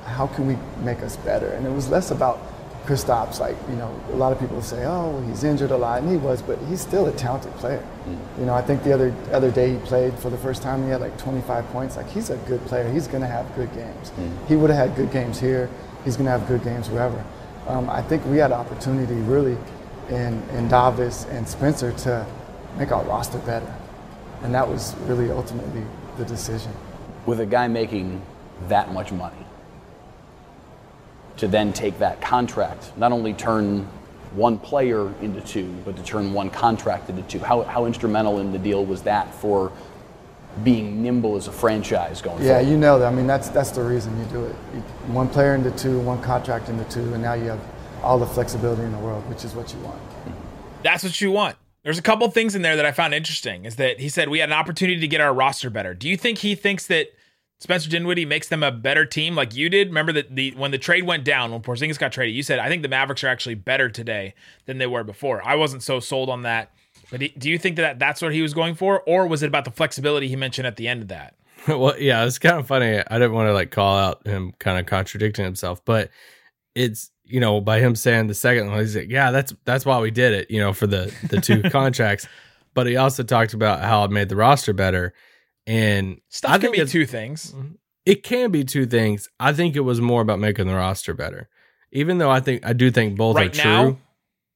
how 0.06 0.28
can 0.28 0.48
we 0.48 0.56
make 0.86 1.02
us 1.04 1.18
better? 1.18 1.48
And 1.48 1.68
it 1.68 1.70
was 1.70 1.90
less 1.90 2.12
about 2.12 2.40
Kristaps. 2.86 3.42
Like, 3.42 3.58
you 3.70 3.76
know, 3.76 3.94
a 4.14 4.16
lot 4.16 4.32
of 4.32 4.40
people 4.40 4.62
say, 4.62 4.86
oh, 4.86 5.22
he's 5.28 5.44
injured 5.44 5.72
a 5.72 5.78
lot, 5.78 6.02
and 6.02 6.10
he 6.10 6.16
was, 6.16 6.42
but 6.42 6.60
he's 6.70 6.80
still 6.80 7.08
a 7.08 7.12
talented 7.12 7.52
player. 7.56 7.86
You 8.40 8.46
know, 8.46 8.54
I 8.54 8.62
think 8.62 8.84
the 8.86 8.94
other 8.94 9.14
other 9.34 9.52
day 9.52 9.74
he 9.74 9.78
played 9.80 10.18
for 10.18 10.30
the 10.30 10.38
first 10.38 10.62
time, 10.62 10.76
and 10.76 10.86
he 10.86 10.92
had 10.92 11.02
like 11.02 11.18
25 11.18 11.66
points. 11.68 11.98
Like, 11.98 12.10
he's 12.10 12.30
a 12.30 12.38
good 12.48 12.62
player. 12.68 12.90
He's 12.90 13.08
going 13.08 13.22
to 13.22 13.28
have 13.28 13.54
good 13.54 13.72
games. 13.74 14.14
He 14.48 14.56
would 14.56 14.70
have 14.70 14.88
had 14.88 14.96
good 14.96 15.12
games 15.12 15.42
here. 15.42 15.70
He's 16.06 16.16
going 16.16 16.26
to 16.26 16.32
have 16.32 16.48
good 16.48 16.64
games 16.64 16.90
wherever. 16.90 17.22
Um, 17.72 17.90
I 17.90 18.02
think 18.02 18.26
we 18.26 18.36
had 18.36 18.52
an 18.52 18.58
opportunity 18.58 19.14
really 19.14 19.58
in, 20.10 20.44
in 20.50 20.68
Davis 20.68 21.26
and 21.30 21.48
Spencer 21.48 21.94
to 22.00 22.28
make 22.78 22.92
our 22.92 23.02
roster 23.06 23.38
better. 23.38 23.74
And 24.44 24.54
that 24.54 24.68
was 24.68 24.94
really 25.06 25.32
ultimately 25.32 25.82
the 26.18 26.26
decision. 26.26 26.74
With 27.26 27.40
a 27.40 27.46
guy 27.46 27.70
making 27.70 28.22
that 28.68 28.92
much 28.92 29.14
money, 29.14 29.46
to 31.38 31.48
then 31.48 31.72
take 31.72 31.98
that 32.00 32.20
contract, 32.20 32.92
not 32.98 33.14
only 33.14 33.34
turn 33.34 33.88
one 34.34 34.60
player 34.60 35.14
into 35.22 35.40
two, 35.40 35.74
but 35.86 35.96
to 35.96 36.04
turn 36.04 36.34
one 36.34 36.50
contract 36.50 37.10
into 37.10 37.22
two, 37.22 37.40
how, 37.40 37.62
how 37.62 37.86
instrumental 37.86 38.40
in 38.40 38.52
the 38.52 38.60
deal 38.60 38.86
was 38.86 39.04
that 39.04 39.34
for 39.34 39.72
being 40.64 41.02
nimble 41.02 41.36
as 41.38 41.48
a 41.48 41.52
franchise 41.52 42.22
going 42.22 42.42
Yeah, 42.44 42.56
forward? 42.58 42.70
you 42.70 42.78
know 42.78 43.00
that. 43.00 43.12
I 43.12 43.16
mean, 43.16 43.28
that's 43.28 43.50
that's 43.50 43.72
the 43.72 43.84
reason 43.84 44.18
you 44.20 44.26
do 44.26 44.44
it. 44.46 44.56
You, 44.74 44.82
one 45.14 45.30
player 45.30 45.56
into 45.56 45.72
two, 45.72 46.00
one 46.00 46.22
contract 46.22 46.70
into 46.70 46.84
two, 46.86 47.14
and 47.14 47.22
now 47.24 47.34
you 47.34 47.46
have 47.46 47.60
all 48.04 48.18
the 48.20 48.26
flexibility 48.28 48.84
in 48.84 48.92
the 48.92 48.98
world, 49.00 49.28
which 49.30 49.46
is 49.46 49.54
what 49.54 49.74
you 49.74 49.80
want. 49.80 49.98
Mm-hmm. 49.98 50.32
That's 50.84 51.04
what 51.04 51.20
you 51.22 51.32
want. 51.32 51.56
There's 51.84 51.98
a 51.98 52.02
couple 52.04 52.30
things 52.30 52.54
in 52.54 52.62
there 52.62 52.76
that 52.76 52.86
I 52.86 52.92
found 52.92 53.14
interesting. 53.14 53.66
Is 53.66 53.78
that 53.78 54.00
he 54.00 54.10
said 54.10 54.30
we 54.30 54.40
had 54.40 54.50
an 54.50 54.54
opportunity 54.54 55.00
to 55.00 55.08
get 55.08 55.22
our 55.22 55.34
roster 55.34 55.70
better. 55.70 55.94
Do 55.94 56.08
you 56.10 56.18
think 56.18 56.40
he 56.40 56.54
thinks 56.54 56.86
that 56.88 57.08
Spencer 57.60 57.90
Dinwiddie 57.90 58.26
makes 58.26 58.48
them 58.50 58.62
a 58.64 58.72
better 58.72 59.06
team 59.06 59.36
like 59.36 59.56
you 59.56 59.70
did? 59.70 59.88
Remember 59.88 60.12
that 60.14 60.36
the 60.36 60.52
when 60.52 60.72
the 60.72 60.78
trade 60.78 61.06
went 61.06 61.24
down 61.24 61.52
when 61.52 61.62
Porzingis 61.62 61.98
got 61.98 62.12
traded, 62.12 62.36
you 62.36 62.44
said 62.44 62.60
I 62.60 62.68
think 62.68 62.82
the 62.82 62.88
Mavericks 62.90 63.24
are 63.24 63.30
actually 63.30 63.56
better 63.56 63.90
today 63.90 64.34
than 64.66 64.80
they 64.80 64.88
were 64.88 65.04
before. 65.04 65.42
I 65.48 65.56
wasn't 65.56 65.82
so 65.82 66.00
sold 66.00 66.30
on 66.30 66.42
that. 66.42 66.72
But 67.12 67.22
he, 67.22 67.28
do 67.30 67.50
you 67.50 67.58
think 67.60 67.76
that 67.76 68.00
that's 68.00 68.22
what 68.22 68.34
he 68.34 68.42
was 68.42 68.54
going 68.54 68.74
for, 68.76 69.02
or 69.02 69.28
was 69.28 69.44
it 69.44 69.48
about 69.48 69.66
the 69.66 69.72
flexibility 69.72 70.28
he 70.28 70.36
mentioned 70.36 70.66
at 70.66 70.78
the 70.78 70.88
end 70.88 71.02
of 71.04 71.08
that? 71.10 71.36
well, 71.68 71.94
yeah, 72.00 72.26
it's 72.26 72.40
kind 72.40 72.58
of 72.58 72.66
funny. 72.68 73.00
I 73.00 73.20
didn't 73.20 73.34
want 73.34 73.48
to 73.50 73.54
like 73.54 73.70
call 73.72 73.98
out 73.98 74.26
him 74.26 74.54
kind 74.60 74.80
of 74.80 74.86
contradicting 74.86 75.46
himself, 75.46 75.84
but 75.86 76.10
it's 76.74 77.12
you 77.26 77.40
know 77.40 77.62
by 77.62 77.80
him 77.80 77.96
saying 77.96 78.28
the 78.28 78.34
second 78.34 78.70
one, 78.72 78.80
he's 78.80 78.96
like, 78.96 79.10
yeah, 79.10 79.30
that's 79.32 79.54
that's 79.66 79.86
why 79.86 80.00
we 80.00 80.10
did 80.10 80.34
it, 80.34 80.50
you 80.50 80.60
know, 80.60 80.74
for 80.74 80.88
the 80.88 81.14
the 81.30 81.40
two 81.42 81.62
contracts. 81.70 82.28
But 82.74 82.88
he 82.88 82.96
also 82.96 83.24
talked 83.24 83.54
about 83.54 83.82
how 83.82 84.06
it 84.06 84.12
made 84.12 84.30
the 84.30 84.36
roster 84.38 84.72
better, 84.74 85.14
and 85.68 86.22
Stuff 86.30 86.52
I 86.52 86.58
can 86.58 86.72
be 86.72 86.78
it's- 86.78 86.92
two 86.92 87.06
things. 87.06 87.52
Mm-hmm. 87.52 87.74
it 88.06 88.24
can 88.24 88.50
be 88.52 88.64
two 88.64 88.86
things. 88.86 89.28
I 89.40 89.52
think 89.54 89.76
it 89.76 89.82
was 89.82 90.00
more 90.00 90.22
about 90.22 90.40
making 90.40 90.68
the 90.68 90.76
roster 90.76 91.14
better, 91.14 91.50
even 91.92 92.18
though 92.18 92.32
I 92.32 92.40
think 92.40 92.66
I 92.66 92.72
do 92.74 92.90
think 92.90 93.18
both 93.18 93.36
Right 93.36 93.54
are 93.60 93.64
now? 93.64 93.84
true. 93.84 93.98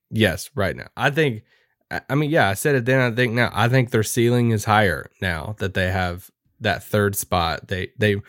Yes, 0.09 0.49
right 0.55 0.75
now. 0.75 0.87
I 0.95 1.09
think. 1.11 1.43
I 1.91 2.15
mean, 2.15 2.31
yeah, 2.31 2.49
I 2.49 2.53
said 2.55 2.75
it 2.75 2.85
then. 2.85 2.99
I 2.99 3.15
think 3.15 3.33
now. 3.33 3.51
I 3.53 3.67
think 3.69 3.91
their 3.91 4.03
ceiling 4.03 4.51
is 4.51 4.65
higher 4.65 5.09
now 5.21 5.55
that 5.59 5.75
they 5.75 5.91
have 5.91 6.31
that 6.59 6.83
third 6.83 7.15
spot. 7.15 7.67
They 7.67 7.89
they 7.97 8.21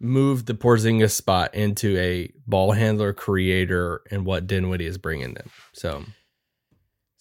moved 0.00 0.46
the 0.46 0.54
Porzingis 0.54 1.12
spot 1.12 1.54
into 1.54 1.96
a 1.98 2.32
ball 2.46 2.72
handler 2.72 3.12
creator 3.12 4.02
and 4.10 4.26
what 4.26 4.46
Dinwiddie 4.46 4.86
is 4.86 4.98
bringing 4.98 5.34
them. 5.34 5.50
So 5.72 6.04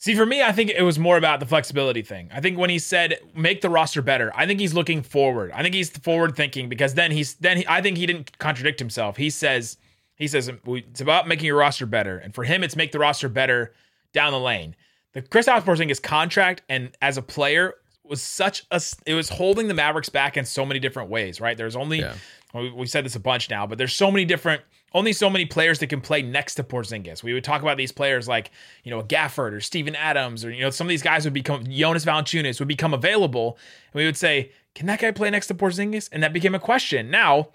See, 0.01 0.15
for 0.15 0.25
me, 0.25 0.41
I 0.41 0.51
think 0.51 0.71
it 0.71 0.81
was 0.81 0.97
more 0.97 1.15
about 1.15 1.39
the 1.39 1.45
flexibility 1.45 2.01
thing. 2.01 2.27
I 2.33 2.41
think 2.41 2.57
when 2.57 2.71
he 2.71 2.79
said 2.79 3.19
make 3.35 3.61
the 3.61 3.69
roster 3.69 4.01
better, 4.01 4.31
I 4.35 4.47
think 4.47 4.59
he's 4.59 4.73
looking 4.73 5.03
forward. 5.03 5.51
I 5.51 5.61
think 5.61 5.75
he's 5.75 5.91
forward 5.91 6.35
thinking 6.35 6.69
because 6.69 6.95
then 6.95 7.11
he's 7.11 7.35
then 7.35 7.57
he, 7.57 7.67
I 7.67 7.83
think 7.83 7.97
he 7.97 8.07
didn't 8.07 8.39
contradict 8.39 8.79
himself. 8.79 9.17
He 9.17 9.29
says 9.29 9.77
he 10.15 10.27
says 10.27 10.49
it's 10.65 11.01
about 11.01 11.27
making 11.27 11.45
your 11.45 11.57
roster 11.57 11.85
better, 11.85 12.17
and 12.17 12.33
for 12.33 12.43
him, 12.43 12.63
it's 12.63 12.75
make 12.75 12.91
the 12.91 12.97
roster 12.97 13.29
better 13.29 13.75
down 14.11 14.31
the 14.31 14.39
lane. 14.39 14.75
The 15.13 15.21
Chris 15.21 15.47
Porzingis 15.47 16.01
contract 16.01 16.61
and 16.69 16.95
as 17.01 17.17
a 17.17 17.21
player 17.21 17.75
was 18.03 18.21
such 18.21 18.65
a 18.71 18.81
it 19.05 19.13
was 19.13 19.29
holding 19.29 19.67
the 19.67 19.73
Mavericks 19.73 20.09
back 20.09 20.37
in 20.37 20.45
so 20.45 20.65
many 20.65 20.79
different 20.79 21.09
ways. 21.09 21.39
Right? 21.41 21.57
There's 21.57 21.75
only 21.75 21.99
Yeah. 21.99 22.13
we- 22.53 22.71
we've 22.71 22.89
said 22.89 23.05
this 23.05 23.15
a 23.15 23.19
bunch 23.19 23.49
now, 23.49 23.65
but 23.67 23.77
there's 23.77 23.93
so 23.93 24.11
many 24.11 24.25
different, 24.25 24.61
only 24.93 25.13
so 25.13 25.29
many 25.29 25.45
players 25.45 25.79
that 25.79 25.87
can 25.87 26.01
play 26.01 26.21
next 26.21 26.55
to 26.55 26.63
Porzingis. 26.63 27.23
We 27.23 27.33
would 27.33 27.43
talk 27.45 27.61
about 27.61 27.77
these 27.77 27.93
players 27.93 28.27
like, 28.27 28.51
you 28.83 28.91
know, 28.91 29.01
Gafford 29.01 29.53
or 29.53 29.61
Steven 29.61 29.95
Adams, 29.95 30.43
or, 30.43 30.51
you 30.51 30.61
know, 30.61 30.69
some 30.69 30.87
of 30.87 30.89
these 30.89 31.01
guys 31.01 31.23
would 31.23 31.33
become, 31.33 31.63
Jonas 31.65 32.03
Valanciunas 32.03 32.59
would 32.59 32.67
become 32.67 32.93
available. 32.93 33.57
And 33.93 33.99
we 33.99 34.05
would 34.05 34.17
say, 34.17 34.51
can 34.75 34.87
that 34.87 34.99
guy 34.99 35.11
play 35.11 35.29
next 35.29 35.47
to 35.47 35.53
Porzingis? 35.53 36.09
And 36.11 36.21
that 36.23 36.33
became 36.33 36.53
a 36.55 36.59
question. 36.59 37.09
Now, 37.09 37.49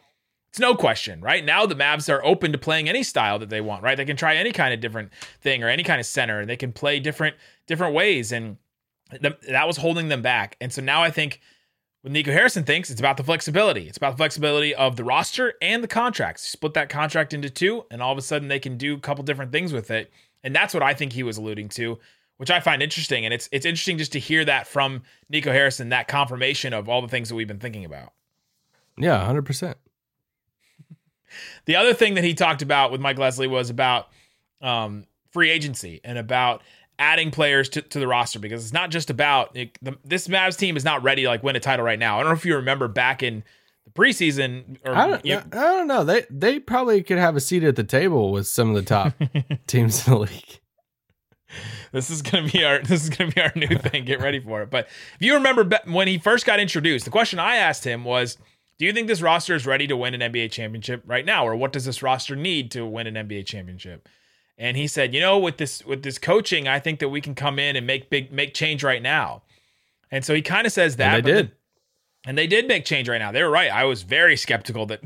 it's 0.57 0.61
no 0.63 0.75
question, 0.75 1.21
right? 1.21 1.45
Now 1.45 1.67
the 1.67 1.75
Mavs 1.75 2.11
are 2.11 2.25
open 2.25 2.51
to 2.53 2.57
playing 2.57 2.89
any 2.89 3.03
style 3.03 3.39
that 3.41 3.51
they 3.51 3.61
want, 3.61 3.83
right? 3.83 3.95
They 3.95 4.07
can 4.07 4.17
try 4.17 4.37
any 4.37 4.53
kind 4.53 4.73
of 4.73 4.81
different 4.81 5.13
thing 5.43 5.63
or 5.63 5.69
any 5.69 5.83
kind 5.83 6.01
of 6.01 6.07
center, 6.07 6.41
and 6.41 6.49
they 6.49 6.57
can 6.57 6.73
play 6.73 6.99
different 6.99 7.37
different 7.67 7.93
ways, 7.93 8.33
and 8.33 8.57
th- 9.11 9.39
that 9.51 9.67
was 9.67 9.77
holding 9.77 10.09
them 10.09 10.23
back. 10.23 10.57
And 10.59 10.73
so 10.73 10.81
now 10.81 11.03
I 11.03 11.11
think 11.11 11.43
what 12.01 12.11
Nico 12.13 12.33
Harrison 12.33 12.65
thinks 12.65 12.89
it's 12.89 13.01
about 13.01 13.19
the 13.19 13.23
flexibility. 13.23 13.87
It's 13.87 13.99
about 13.99 14.13
the 14.13 14.17
flexibility 14.17 14.75
of 14.75 14.97
the 14.97 15.05
roster 15.05 15.53
and 15.61 15.85
the 15.85 15.89
contracts. 15.89 16.49
Split 16.49 16.73
that 16.73 16.89
contract 16.89 17.35
into 17.35 17.51
two, 17.51 17.85
and 17.91 18.01
all 18.01 18.13
of 18.13 18.17
a 18.17 18.23
sudden 18.23 18.49
they 18.49 18.59
can 18.59 18.79
do 18.79 18.95
a 18.95 19.01
couple 19.01 19.25
different 19.25 19.53
things 19.53 19.75
with 19.75 19.91
it. 19.91 20.11
And 20.43 20.57
that's 20.57 20.73
what 20.73 20.83
I 20.83 20.95
think 20.95 21.13
he 21.13 21.23
was 21.23 21.37
alluding 21.37 21.69
to, 21.71 21.99
which 22.39 22.51
I 22.51 22.61
find 22.61 22.83
interesting. 22.83 23.27
And 23.27 23.35
it's 23.35 23.47
it's 23.53 23.67
interesting 23.67 23.99
just 23.99 24.13
to 24.13 24.19
hear 24.19 24.43
that 24.47 24.67
from 24.67 25.03
Nico 25.29 25.53
Harrison, 25.53 25.91
that 25.91 26.09
confirmation 26.09 26.73
of 26.73 26.89
all 26.89 27.03
the 27.03 27.09
things 27.09 27.29
that 27.29 27.35
we've 27.35 27.47
been 27.47 27.61
thinking 27.61 27.85
about. 27.85 28.15
yeah, 28.97 29.23
hundred 29.23 29.45
percent. 29.45 29.77
The 31.67 31.77
other 31.77 31.95
thing 31.95 32.15
that 32.15 32.25
he 32.25 32.35
talked 32.35 32.63
about 32.63 32.93
with 32.93 33.01
Mike 33.01 33.19
Leslie 33.19 33.47
was 33.49 33.71
about 33.71 34.09
um, 34.61 35.05
free 35.33 35.51
agency 35.51 36.01
and 36.05 36.19
about 36.19 36.63
adding 36.99 37.31
players 37.31 37.69
to, 37.69 37.83
to 37.83 37.99
the 37.99 38.07
roster 38.07 38.39
because 38.39 38.65
it's 38.65 38.73
not 38.73 38.91
just 38.91 39.11
about 39.11 39.55
it, 39.57 39.77
the, 39.83 39.99
this 40.05 40.29
Mavs 40.29 40.57
team 40.57 40.77
is 40.77 40.85
not 40.85 41.03
ready 41.03 41.23
to 41.23 41.29
like 41.29 41.43
win 41.43 41.57
a 41.57 41.61
title 41.61 41.85
right 41.85 41.99
now. 41.99 42.17
I 42.19 42.23
don't 42.23 42.31
know 42.31 42.37
if 42.37 42.47
you 42.47 42.57
remember 42.57 42.89
back 42.89 43.23
in 43.23 43.45
the 43.85 43.91
preseason 43.91 44.79
or 44.85 44.95
I 44.95 45.07
don't, 45.07 45.25
you- 45.27 45.37
I 45.37 45.43
don't 45.51 45.87
know. 45.89 46.05
They 46.05 46.25
they 46.31 46.59
probably 46.59 47.03
could 47.03 47.19
have 47.19 47.37
a 47.37 47.41
seat 47.41 47.65
at 47.65 47.77
the 47.77 47.85
table 47.85 48.33
with 48.33 48.47
some 48.47 48.71
of 48.71 48.77
the 48.77 48.83
top 48.83 49.13
teams 49.67 50.07
in 50.07 50.15
the 50.15 50.21
league. 50.21 50.61
this 51.93 52.11
is 52.11 52.23
gonna 52.23 52.49
be 52.49 52.65
our 52.65 52.81
this 52.81 53.05
is 53.05 53.11
gonna 53.11 53.31
be 53.31 53.41
our 53.41 53.53
new 53.55 53.69
thing. 53.79 54.05
Get 54.05 54.21
ready 54.21 54.41
for 54.41 54.63
it. 54.63 54.71
But 54.71 54.87
if 54.89 55.19
you 55.21 55.35
remember 55.35 55.69
when 55.87 56.09
he 56.09 56.19
first 56.19 56.47
got 56.47 56.61
introduced, 56.61 57.05
the 57.05 57.11
question 57.11 57.39
I 57.39 57.57
asked 57.57 57.85
him 57.85 58.05
was, 58.05 58.39
"Do 58.79 58.85
you 58.85 58.93
think 58.93 59.09
this 59.09 59.23
roster 59.23 59.55
is 59.55 59.67
ready 59.67 59.87
to 59.87 59.97
win 59.97 60.15
an 60.21 60.33
NBA 60.33 60.51
championship 60.51 61.03
right 61.07 61.25
now, 61.25 61.47
or 61.47 61.57
what 61.57 61.73
does 61.73 61.85
this 61.85 62.03
roster 62.03 62.37
need 62.37 62.71
to 62.73 62.85
win 62.87 63.07
an 63.07 63.15
NBA 63.29 63.47
championship?" 63.47 64.09
And 64.59 64.77
he 64.77 64.87
said, 64.87 65.15
"You 65.15 65.21
know, 65.21 65.39
with 65.39 65.57
this 65.59 65.85
with 65.85 66.03
this 66.03 66.19
coaching, 66.19 66.67
I 66.69 66.79
think 66.81 67.01
that 67.01 67.09
we 67.09 67.21
can 67.21 67.35
come 67.35 67.59
in 67.59 67.77
and 67.77 67.87
make 67.87 68.11
big 68.11 68.33
make 68.33 68.55
change 68.55 68.83
right 68.83 69.03
now." 69.03 69.43
And 70.11 70.25
so 70.25 70.35
he 70.35 70.43
kind 70.43 70.67
of 70.67 70.73
says 70.73 70.97
that. 70.97 71.17
And 71.17 71.25
they 71.25 71.31
did. 71.33 71.47
then- 71.49 71.53
and 72.29 72.37
they 72.37 72.49
did 72.49 72.67
make 72.67 72.85
change 72.85 73.09
right 73.09 73.19
now. 73.19 73.31
They 73.31 73.43
were 73.43 73.51
right. 73.51 73.71
I 73.71 73.85
was 73.85 74.03
very 74.03 74.37
skeptical 74.37 74.85
that 74.87 75.01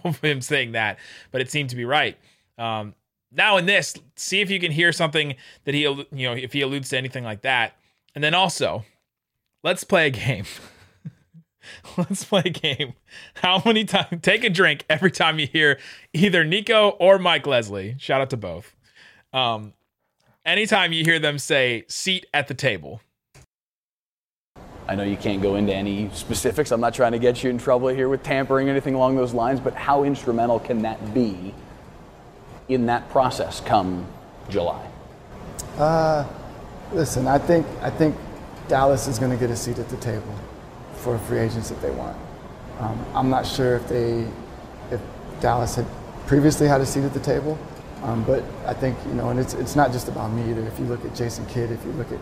of 0.04 0.18
him 0.22 0.40
saying 0.40 0.72
that, 0.72 0.98
but 1.30 1.42
it 1.42 1.50
seemed 1.50 1.68
to 1.70 1.76
be 1.76 1.84
right. 1.84 2.16
Um, 2.56 2.94
now 3.30 3.58
in 3.58 3.66
this, 3.66 3.94
see 4.14 4.40
if 4.40 4.50
you 4.50 4.58
can 4.58 4.72
hear 4.72 4.90
something 4.90 5.34
that 5.64 5.74
he, 5.74 5.82
you 5.82 6.06
know, 6.26 6.32
if 6.32 6.54
he 6.54 6.62
alludes 6.62 6.88
to 6.88 6.96
anything 6.96 7.24
like 7.24 7.42
that. 7.42 7.74
And 8.14 8.24
then 8.24 8.32
also, 8.32 8.86
let's 9.62 9.84
play 9.84 10.06
a 10.06 10.10
game. 10.10 10.46
let's 11.96 12.24
play 12.24 12.42
a 12.44 12.50
game. 12.50 12.94
How 13.34 13.62
many 13.64 13.84
times? 13.84 14.20
Take 14.22 14.44
a 14.44 14.50
drink 14.50 14.84
every 14.88 15.10
time 15.10 15.38
you 15.38 15.46
hear 15.46 15.78
either 16.12 16.44
Nico 16.44 16.90
or 16.90 17.18
Mike 17.18 17.46
Leslie. 17.46 17.96
Shout 17.98 18.20
out 18.20 18.30
to 18.30 18.36
both. 18.36 18.74
Um, 19.32 19.74
anytime 20.44 20.92
you 20.92 21.04
hear 21.04 21.18
them 21.18 21.38
say 21.38 21.84
"seat 21.88 22.26
at 22.32 22.48
the 22.48 22.54
table." 22.54 23.00
I 24.88 24.94
know 24.94 25.02
you 25.02 25.16
can't 25.16 25.42
go 25.42 25.56
into 25.56 25.74
any 25.74 26.10
specifics. 26.14 26.70
I'm 26.70 26.80
not 26.80 26.94
trying 26.94 27.10
to 27.10 27.18
get 27.18 27.42
you 27.42 27.50
in 27.50 27.58
trouble 27.58 27.88
here 27.88 28.08
with 28.08 28.22
tampering 28.22 28.68
or 28.68 28.70
anything 28.70 28.94
along 28.94 29.16
those 29.16 29.34
lines, 29.34 29.58
but 29.58 29.74
how 29.74 30.04
instrumental 30.04 30.60
can 30.60 30.82
that 30.82 31.12
be 31.12 31.52
in 32.68 32.86
that 32.86 33.08
process 33.10 33.60
come 33.60 34.06
July? 34.48 34.88
Uh, 35.76 36.24
Listen, 36.92 37.26
I 37.26 37.38
think 37.38 37.66
I 37.82 37.90
think 37.90 38.16
Dallas 38.68 39.08
is 39.08 39.18
going 39.18 39.32
to 39.32 39.36
get 39.36 39.50
a 39.50 39.56
seat 39.56 39.78
at 39.78 39.88
the 39.88 39.96
table 39.96 40.34
for 41.06 41.16
free 41.18 41.38
agents 41.38 41.70
if 41.70 41.80
they 41.80 41.92
want. 41.92 42.16
Um, 42.80 42.98
I'm 43.14 43.30
not 43.30 43.46
sure 43.46 43.76
if 43.76 43.88
they 43.88 44.26
if 44.90 45.00
Dallas 45.40 45.76
had 45.76 45.86
previously 46.26 46.66
had 46.66 46.80
a 46.80 46.86
seat 46.86 47.04
at 47.04 47.14
the 47.14 47.20
table, 47.20 47.56
um, 48.02 48.24
but 48.24 48.42
I 48.66 48.74
think 48.74 48.98
you 49.06 49.14
know, 49.14 49.30
and 49.30 49.38
it's 49.38 49.54
it's 49.54 49.76
not 49.76 49.92
just 49.92 50.08
about 50.08 50.32
me 50.32 50.50
either. 50.50 50.62
If 50.66 50.78
you 50.80 50.86
look 50.86 51.04
at 51.04 51.14
Jason 51.14 51.46
Kidd, 51.46 51.70
if 51.70 51.84
you 51.84 51.92
look 51.92 52.10
at 52.10 52.18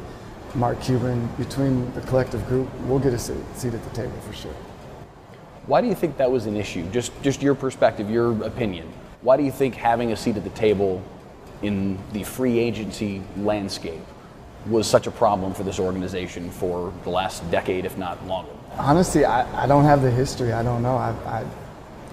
Mark 0.54 0.82
Cuban, 0.82 1.26
between 1.38 1.92
the 1.94 2.02
collective 2.02 2.46
group, 2.46 2.68
we'll 2.82 2.98
get 2.98 3.14
a 3.14 3.18
seat, 3.18 3.38
seat 3.54 3.72
at 3.72 3.82
the 3.82 3.96
table 3.96 4.18
for 4.20 4.34
sure. 4.34 4.54
Why 5.66 5.80
do 5.80 5.86
you 5.86 5.94
think 5.94 6.18
that 6.18 6.30
was 6.30 6.44
an 6.44 6.56
issue? 6.56 6.86
Just 6.90 7.10
just 7.22 7.40
your 7.40 7.54
perspective, 7.54 8.10
your 8.10 8.32
opinion. 8.44 8.92
Why 9.22 9.38
do 9.38 9.44
you 9.44 9.52
think 9.52 9.74
having 9.74 10.12
a 10.12 10.16
seat 10.16 10.36
at 10.36 10.44
the 10.44 10.50
table 10.50 11.02
in 11.62 11.98
the 12.12 12.22
free 12.22 12.58
agency 12.58 13.22
landscape 13.38 14.04
was 14.66 14.86
such 14.86 15.06
a 15.06 15.10
problem 15.10 15.54
for 15.54 15.62
this 15.62 15.78
organization 15.78 16.50
for 16.50 16.92
the 17.04 17.10
last 17.10 17.50
decade, 17.50 17.86
if 17.86 17.96
not 17.96 18.26
longer? 18.26 18.52
Honestly, 18.78 19.24
I, 19.24 19.64
I 19.64 19.66
don't 19.66 19.84
have 19.84 20.02
the 20.02 20.10
history. 20.10 20.52
I 20.52 20.62
don't 20.62 20.82
know. 20.82 20.96
I, 20.96 21.10
I, 21.26 21.44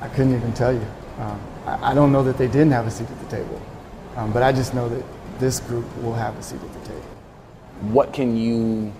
I 0.02 0.08
couldn't 0.10 0.36
even 0.36 0.54
tell 0.54 0.74
you. 0.74 0.86
Um, 1.20 1.42
I, 1.66 1.92
I 1.92 1.94
don't 1.94 2.12
know 2.12 2.24
that 2.24 2.38
they 2.38 2.48
didn't 2.48 2.72
have 2.72 2.88
a 2.88 2.92
seat 2.92 3.10
at 3.10 3.20
the 3.20 3.38
table, 3.38 3.62
um, 4.16 4.32
but 4.32 4.44
I 4.44 4.52
just 4.52 4.74
know 4.74 4.90
that 4.90 5.04
this 5.40 5.60
group 5.60 5.86
will 5.98 6.14
have 6.14 6.38
a 6.38 6.44
seat 6.44 6.62
at 6.62 6.74
the 6.74 6.90
table. 6.90 7.06
What 7.82 8.14
can 8.14 8.38
you 8.38 8.94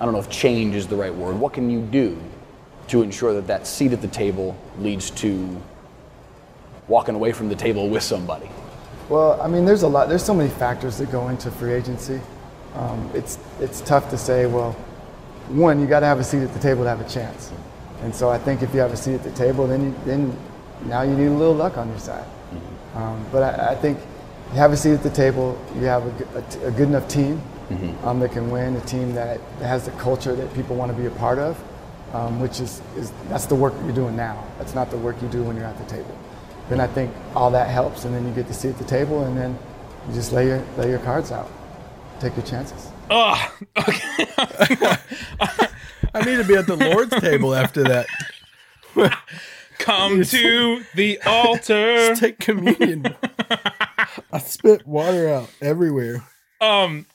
I 0.00 0.04
don't 0.04 0.12
know 0.12 0.20
if 0.20 0.28
change 0.28 0.74
is 0.74 0.86
the 0.86 0.96
right 0.96 1.14
word. 1.14 1.38
What 1.38 1.52
can 1.52 1.70
you 1.70 1.80
do 1.80 2.20
to 2.88 3.02
ensure 3.02 3.32
that 3.34 3.46
that 3.46 3.66
seat 3.66 3.92
at 3.92 4.02
the 4.02 4.08
table 4.08 4.56
leads 4.78 5.10
to 5.12 5.62
walking 6.88 7.14
away 7.14 7.32
from 7.32 7.48
the 7.48 7.54
table 7.54 7.88
with 7.88 8.02
somebody? 8.02 8.50
Well, 9.08 9.40
I 9.40 9.48
mean, 9.48 9.64
there's 9.64 9.82
a 9.82 9.88
lot. 9.88 10.08
There's 10.08 10.24
so 10.24 10.34
many 10.34 10.50
factors 10.50 10.98
that 10.98 11.12
go 11.12 11.28
into 11.28 11.50
free 11.50 11.72
agency. 11.72 12.20
Um, 12.74 13.10
it's 13.14 13.38
it's 13.60 13.80
tough 13.82 14.10
to 14.10 14.18
say. 14.18 14.46
Well, 14.46 14.74
one, 15.48 15.80
you 15.80 15.86
got 15.86 16.00
to 16.00 16.06
have 16.06 16.20
a 16.20 16.24
seat 16.24 16.42
at 16.42 16.52
the 16.52 16.60
table 16.60 16.84
to 16.84 16.88
have 16.88 17.00
a 17.00 17.08
chance. 17.08 17.52
And 18.02 18.14
so 18.14 18.28
I 18.28 18.38
think 18.38 18.62
if 18.62 18.74
you 18.74 18.80
have 18.80 18.92
a 18.92 18.96
seat 18.96 19.14
at 19.14 19.22
the 19.22 19.32
table, 19.32 19.66
then 19.66 19.84
you, 19.84 19.94
then 20.04 20.36
now 20.86 21.02
you 21.02 21.14
need 21.14 21.26
a 21.26 21.30
little 21.30 21.54
luck 21.54 21.78
on 21.78 21.88
your 21.88 21.98
side. 21.98 22.26
Um, 22.94 23.24
but 23.32 23.42
I, 23.42 23.72
I 23.72 23.74
think 23.74 23.98
you 24.50 24.58
have 24.58 24.72
a 24.72 24.76
seat 24.76 24.92
at 24.92 25.02
the 25.02 25.10
table. 25.10 25.58
You 25.74 25.84
have 25.84 26.06
a 26.36 26.70
good 26.70 26.88
enough 26.88 27.08
team 27.08 27.42
um, 28.04 28.20
that 28.20 28.32
can 28.32 28.50
win. 28.50 28.76
A 28.76 28.80
team 28.82 29.14
that, 29.14 29.40
has 29.60 29.84
the 29.84 29.90
culture 29.92 30.34
that 30.34 30.52
people 30.54 30.76
want 30.76 30.94
to 30.94 30.98
be 30.98 31.06
a 31.06 31.10
part 31.10 31.38
of, 31.38 31.62
um, 32.12 32.40
which 32.40 32.60
is, 32.60 32.80
is 32.96 33.12
that's 33.28 33.46
the 33.46 33.54
work 33.54 33.74
you're 33.84 33.94
doing 33.94 34.16
now. 34.16 34.46
That's 34.58 34.74
not 34.74 34.90
the 34.90 34.98
work 34.98 35.20
you 35.22 35.28
do 35.28 35.42
when 35.42 35.56
you're 35.56 35.64
at 35.64 35.78
the 35.78 35.86
table. 35.86 36.16
then 36.68 36.80
I 36.80 36.86
think 36.86 37.12
all 37.34 37.50
that 37.50 37.68
helps, 37.68 38.04
and 38.04 38.14
then 38.14 38.26
you 38.26 38.32
get 38.32 38.46
to 38.46 38.54
sit 38.54 38.70
at 38.72 38.78
the 38.78 38.84
table, 38.84 39.24
and 39.24 39.36
then 39.36 39.58
you 40.08 40.14
just 40.14 40.32
lay 40.32 40.46
your 40.46 40.62
lay 40.76 40.90
your 40.90 41.00
cards 41.00 41.32
out, 41.32 41.50
take 42.20 42.36
your 42.36 42.46
chances. 42.46 42.93
Ugh. 43.10 43.50
I 46.14 46.24
need 46.24 46.36
to 46.36 46.44
be 46.44 46.54
at 46.54 46.66
the 46.66 46.76
Lord's 46.76 47.18
table 47.20 47.54
after 47.54 47.82
that. 47.84 48.06
Come 49.78 50.22
to 50.22 50.82
the 50.94 51.20
altar. 51.26 51.96
Just 52.08 52.20
take 52.20 52.38
communion. 52.38 53.14
I 54.32 54.38
spit 54.38 54.86
water 54.86 55.28
out 55.28 55.50
everywhere. 55.60 56.24
Um, 56.60 57.06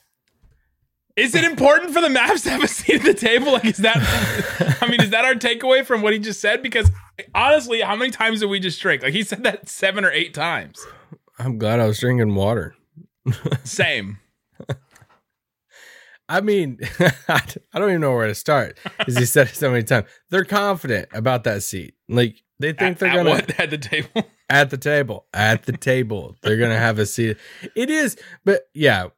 is 1.16 1.34
it 1.34 1.44
important 1.44 1.92
for 1.92 2.00
the 2.00 2.08
Mavs 2.08 2.42
to 2.44 2.50
have 2.50 2.62
a 2.62 2.68
seat 2.68 2.96
at 2.96 3.02
the 3.02 3.14
table? 3.14 3.52
Like, 3.52 3.64
is 3.64 3.78
that? 3.78 4.78
I 4.80 4.88
mean, 4.88 5.00
is 5.00 5.10
that 5.10 5.24
our 5.24 5.34
takeaway 5.34 5.84
from 5.84 6.02
what 6.02 6.12
he 6.12 6.18
just 6.18 6.40
said? 6.40 6.62
Because 6.62 6.90
honestly, 7.34 7.80
how 7.80 7.96
many 7.96 8.10
times 8.10 8.40
did 8.40 8.46
we 8.46 8.60
just 8.60 8.80
drink? 8.80 9.02
Like 9.02 9.14
he 9.14 9.22
said 9.22 9.42
that 9.44 9.68
seven 9.68 10.04
or 10.04 10.10
eight 10.12 10.34
times. 10.34 10.86
I'm 11.38 11.58
glad 11.58 11.80
I 11.80 11.86
was 11.86 11.98
drinking 11.98 12.34
water. 12.34 12.74
Same. 13.64 14.18
I 16.30 16.40
mean, 16.40 16.78
I 17.28 17.42
don't 17.74 17.88
even 17.88 18.00
know 18.00 18.14
where 18.14 18.28
to 18.28 18.36
start. 18.36 18.78
As 19.06 19.16
he 19.16 19.24
said 19.24 19.48
it 19.48 19.56
so 19.56 19.68
many 19.68 19.82
times, 19.82 20.06
they're 20.30 20.44
confident 20.44 21.08
about 21.12 21.42
that 21.44 21.64
seat. 21.64 21.94
Like 22.08 22.42
they 22.60 22.68
think 22.68 22.82
At, 22.82 22.98
they're 23.00 23.14
gonna 23.14 23.30
what 23.30 23.50
at 23.60 23.70
the 23.70 23.78
table. 23.78 24.22
at 24.48 24.70
the 24.70 24.76
table. 24.76 25.26
At 25.34 25.64
the 25.64 25.72
table, 25.72 26.36
they're 26.42 26.56
gonna 26.56 26.78
have 26.78 27.00
a 27.00 27.06
seat. 27.06 27.36
It 27.74 27.90
is, 27.90 28.16
but 28.44 28.62
yeah, 28.74 29.08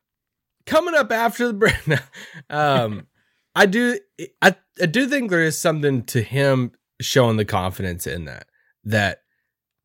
coming 0.65 0.95
up 0.95 1.13
after 1.13 1.49
the 1.49 1.53
break. 1.53 1.77
um, 2.51 3.07
I 3.55 3.67
do, 3.67 3.99
I, 4.41 4.57
I 4.81 4.87
do 4.87 5.07
think 5.07 5.31
there 5.31 5.43
is 5.43 5.59
something 5.59 6.05
to 6.05 6.23
him 6.23 6.73
showing 7.03 7.37
the 7.37 7.45
confidence 7.45 8.07
in 8.07 8.25
that. 8.25 8.47
That 8.85 9.22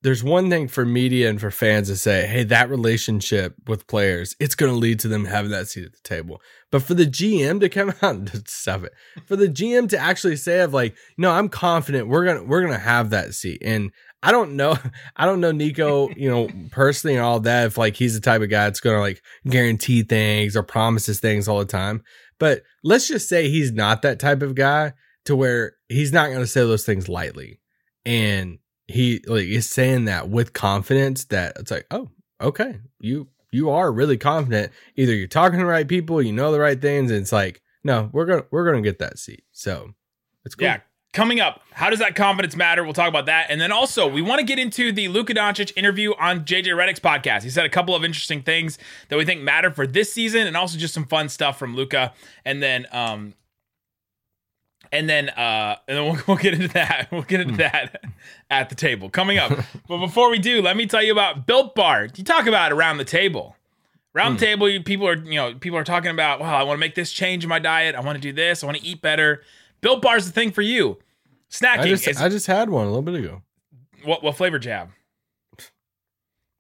there's 0.07 0.23
one 0.23 0.49
thing 0.49 0.69
for 0.69 0.85
media 0.85 1.29
and 1.29 1.41
for 1.41 1.51
fans 1.51 1.89
to 1.89 1.95
say, 1.97 2.27
hey, 2.27 2.41
that 2.41 2.69
relationship 2.69 3.55
with 3.67 3.87
players, 3.87 4.37
it's 4.39 4.55
going 4.55 4.71
to 4.71 4.77
lead 4.77 5.01
to 5.01 5.09
them 5.09 5.25
having 5.25 5.51
that 5.51 5.67
seat 5.67 5.83
at 5.83 5.91
the 5.91 5.99
table. 6.01 6.41
But 6.71 6.83
for 6.83 6.93
the 6.93 7.05
GM 7.05 7.59
to 7.59 7.67
come 7.67 7.89
out 8.01 8.15
and 8.15 8.47
stop 8.47 8.85
it, 8.85 8.93
for 9.25 9.35
the 9.35 9.49
GM 9.49 9.89
to 9.89 9.97
actually 9.97 10.37
say, 10.37 10.61
of 10.61 10.73
like, 10.73 10.95
no, 11.17 11.29
I'm 11.31 11.49
confident 11.49 12.07
we're 12.07 12.23
gonna 12.23 12.45
we're 12.45 12.61
gonna 12.61 12.77
have 12.77 13.09
that 13.09 13.33
seat. 13.33 13.61
And 13.61 13.91
I 14.23 14.31
don't 14.31 14.55
know, 14.55 14.77
I 15.17 15.25
don't 15.25 15.41
know 15.41 15.51
Nico, 15.51 16.07
you 16.11 16.29
know, 16.29 16.47
personally 16.71 17.17
and 17.17 17.25
all 17.25 17.41
that. 17.41 17.65
If 17.65 17.77
like 17.77 17.97
he's 17.97 18.13
the 18.13 18.21
type 18.21 18.41
of 18.41 18.49
guy 18.49 18.63
that's 18.63 18.79
gonna 18.79 19.01
like 19.01 19.21
guarantee 19.45 20.03
things 20.03 20.55
or 20.55 20.63
promises 20.63 21.19
things 21.19 21.49
all 21.49 21.59
the 21.59 21.65
time. 21.65 22.01
But 22.39 22.63
let's 22.81 23.09
just 23.09 23.27
say 23.27 23.49
he's 23.49 23.73
not 23.73 24.03
that 24.03 24.21
type 24.21 24.41
of 24.41 24.55
guy 24.55 24.93
to 25.25 25.35
where 25.35 25.73
he's 25.89 26.13
not 26.13 26.31
gonna 26.31 26.47
say 26.47 26.61
those 26.61 26.85
things 26.85 27.09
lightly. 27.09 27.59
And 28.05 28.59
he 28.87 29.21
like 29.27 29.45
is 29.45 29.69
saying 29.69 30.05
that 30.05 30.29
with 30.29 30.53
confidence 30.53 31.25
that 31.25 31.57
it's 31.59 31.71
like, 31.71 31.85
oh, 31.91 32.09
okay, 32.41 32.79
you 32.99 33.27
you 33.51 33.69
are 33.69 33.91
really 33.91 34.17
confident. 34.17 34.71
Either 34.95 35.13
you're 35.13 35.27
talking 35.27 35.59
to 35.59 35.65
the 35.65 35.69
right 35.69 35.87
people, 35.87 36.21
you 36.21 36.33
know 36.33 36.51
the 36.51 36.59
right 36.59 36.81
things, 36.81 37.11
and 37.11 37.21
it's 37.21 37.31
like, 37.31 37.61
no, 37.83 38.09
we're 38.13 38.25
gonna 38.25 38.45
we're 38.51 38.65
gonna 38.65 38.81
get 38.81 38.99
that 38.99 39.19
seat. 39.19 39.43
So 39.51 39.91
it's 40.45 40.55
cool. 40.55 40.67
Yeah. 40.67 40.79
Coming 41.13 41.39
up, 41.39 41.61
how 41.71 41.89
does 41.89 41.99
that 41.99 42.15
confidence 42.15 42.55
matter? 42.55 42.83
We'll 42.83 42.93
talk 42.93 43.07
about 43.07 43.25
that. 43.25 43.47
And 43.49 43.59
then 43.59 43.71
also, 43.71 44.07
we 44.07 44.21
want 44.21 44.39
to 44.39 44.45
get 44.45 44.59
into 44.59 44.91
the 44.91 45.07
Luka 45.07 45.33
Doncic 45.33 45.71
interview 45.75 46.13
on 46.19 46.41
JJ 46.41 46.65
Redick's 46.65 46.99
podcast. 46.99 47.41
He 47.41 47.49
said 47.49 47.65
a 47.65 47.69
couple 47.69 47.95
of 47.95 48.03
interesting 48.03 48.43
things 48.43 48.77
that 49.09 49.17
we 49.17 49.25
think 49.25 49.41
matter 49.41 49.71
for 49.71 49.87
this 49.87 50.13
season 50.13 50.45
and 50.45 50.55
also 50.55 50.77
just 50.77 50.93
some 50.93 51.05
fun 51.05 51.29
stuff 51.29 51.57
from 51.57 51.75
Luka. 51.75 52.13
And 52.45 52.61
then 52.61 52.85
um 52.91 53.33
and 54.91 55.09
then 55.09 55.29
uh 55.29 55.75
and 55.87 55.97
then 55.97 56.05
we'll, 56.05 56.21
we'll 56.27 56.37
get 56.37 56.53
into 56.53 56.67
that. 56.69 57.07
We'll 57.11 57.23
get 57.23 57.41
into 57.41 57.57
that 57.57 58.03
at 58.49 58.69
the 58.69 58.75
table 58.75 59.09
coming 59.09 59.37
up. 59.37 59.51
but 59.87 59.97
before 59.99 60.29
we 60.29 60.39
do, 60.39 60.61
let 60.61 60.77
me 60.77 60.85
tell 60.85 61.03
you 61.03 61.11
about 61.11 61.45
Built 61.47 61.75
Bar. 61.75 62.07
You 62.15 62.23
talk 62.23 62.47
about 62.47 62.71
around 62.71 62.97
the 62.97 63.05
table. 63.05 63.55
Around 64.15 64.39
the 64.39 64.45
table, 64.45 64.67
you- 64.67 64.81
people 64.81 65.07
are, 65.07 65.15
you 65.15 65.35
know, 65.35 65.53
people 65.53 65.77
are 65.77 65.83
talking 65.83 66.09
about, 66.09 66.39
wow, 66.39 66.57
I 66.57 66.63
want 66.63 66.77
to 66.77 66.79
make 66.79 66.95
this 66.95 67.11
change 67.11 67.43
in 67.43 67.49
my 67.49 67.59
diet. 67.59 67.93
I 67.93 67.99
want 67.99 68.15
to 68.15 68.21
do 68.21 68.33
this. 68.33 68.63
I 68.63 68.65
want 68.65 68.79
to 68.79 68.83
eat 68.83 68.99
better. 69.01 69.43
Built 69.81 70.01
Bar 70.01 70.17
is 70.17 70.25
the 70.25 70.31
thing 70.31 70.51
for 70.51 70.63
you. 70.63 70.97
Snacking 71.51 71.79
I 71.79 71.87
just 71.87 72.07
is 72.07 72.21
I 72.21 72.29
just 72.29 72.47
had 72.47 72.69
one 72.69 72.85
a 72.85 72.89
little 72.89 73.03
bit 73.03 73.15
ago. 73.15 73.41
what 74.03 74.23
what 74.23 74.35
flavor 74.35 74.59
jab? 74.59 74.89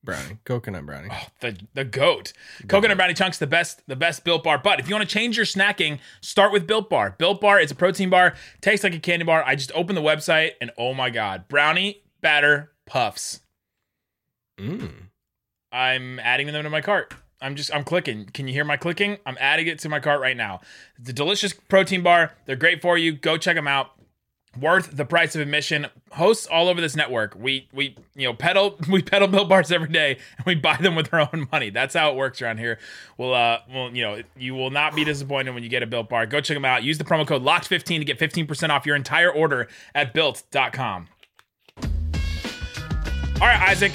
Brownie, 0.07 0.37
coconut 0.45 0.85
brownie. 0.85 1.09
The 1.41 1.59
the 1.73 1.83
goat. 1.83 2.31
Coconut 2.69 2.95
brownie 2.95 3.13
chunks 3.13 3.39
the 3.39 3.45
best 3.45 3.81
the 3.87 3.95
best 3.97 4.23
built 4.23 4.41
bar. 4.41 4.57
But 4.57 4.79
if 4.79 4.87
you 4.87 4.95
want 4.95 5.07
to 5.07 5.13
change 5.13 5.35
your 5.35 5.45
snacking, 5.45 5.99
start 6.21 6.53
with 6.53 6.65
Built 6.65 6.89
Bar. 6.89 7.15
Built 7.17 7.41
Bar 7.41 7.59
is 7.59 7.71
a 7.71 7.75
protein 7.75 8.09
bar, 8.09 8.33
tastes 8.61 8.85
like 8.85 8.95
a 8.95 8.99
candy 8.99 9.25
bar. 9.25 9.43
I 9.45 9.55
just 9.55 9.69
opened 9.75 9.97
the 9.97 10.01
website 10.01 10.51
and 10.61 10.71
oh 10.77 10.93
my 10.93 11.09
god, 11.09 11.49
brownie 11.49 12.03
batter 12.21 12.71
puffs. 12.85 13.41
Mm. 14.57 15.09
I'm 15.73 16.19
adding 16.19 16.47
them 16.47 16.63
to 16.63 16.69
my 16.69 16.79
cart. 16.79 17.13
I'm 17.41 17.55
just 17.55 17.75
I'm 17.75 17.83
clicking. 17.83 18.27
Can 18.27 18.47
you 18.47 18.53
hear 18.53 18.63
my 18.63 18.77
clicking? 18.77 19.17
I'm 19.25 19.37
adding 19.41 19.67
it 19.67 19.79
to 19.79 19.89
my 19.89 19.99
cart 19.99 20.21
right 20.21 20.37
now. 20.37 20.61
It's 20.97 21.09
a 21.09 21.13
delicious 21.13 21.51
protein 21.51 22.01
bar. 22.01 22.31
They're 22.45 22.55
great 22.55 22.81
for 22.81 22.97
you. 22.97 23.11
Go 23.11 23.35
check 23.35 23.57
them 23.57 23.67
out. 23.67 23.91
Worth 24.59 24.95
the 24.95 25.05
price 25.05 25.35
of 25.35 25.41
admission. 25.41 25.87
Hosts 26.13 26.47
all 26.47 26.67
over 26.67 26.81
this 26.81 26.95
network. 26.95 27.35
We 27.35 27.67
we 27.73 27.95
you 28.15 28.27
know 28.27 28.33
pedal 28.33 28.77
we 28.89 29.03
pedal 29.03 29.27
built 29.27 29.49
bars 29.49 29.71
every 29.71 29.89
day 29.89 30.17
and 30.37 30.45
we 30.45 30.55
buy 30.55 30.77
them 30.77 30.95
with 30.95 31.13
our 31.13 31.21
own 31.21 31.47
money. 31.51 31.69
That's 31.69 31.93
how 31.93 32.09
it 32.09 32.15
works 32.15 32.41
around 32.41 32.57
here. 32.57 32.79
Well 33.17 33.33
uh 33.33 33.59
well 33.71 33.95
you 33.95 34.01
know 34.01 34.21
you 34.35 34.55
will 34.55 34.71
not 34.71 34.95
be 34.95 35.03
disappointed 35.03 35.53
when 35.53 35.63
you 35.63 35.69
get 35.69 35.83
a 35.83 35.87
built 35.87 36.09
bar. 36.09 36.25
Go 36.25 36.41
check 36.41 36.55
them 36.55 36.65
out. 36.65 36.83
Use 36.83 36.97
the 36.97 37.03
promo 37.03 37.27
code 37.27 37.43
LOCKED15 37.43 37.99
to 37.99 38.05
get 38.05 38.17
15% 38.17 38.69
off 38.69 38.85
your 38.85 38.95
entire 38.95 39.31
order 39.31 39.67
at 39.93 40.13
built.com. 40.13 41.07
All 43.39 43.47
right, 43.47 43.69
Isaac. 43.69 43.93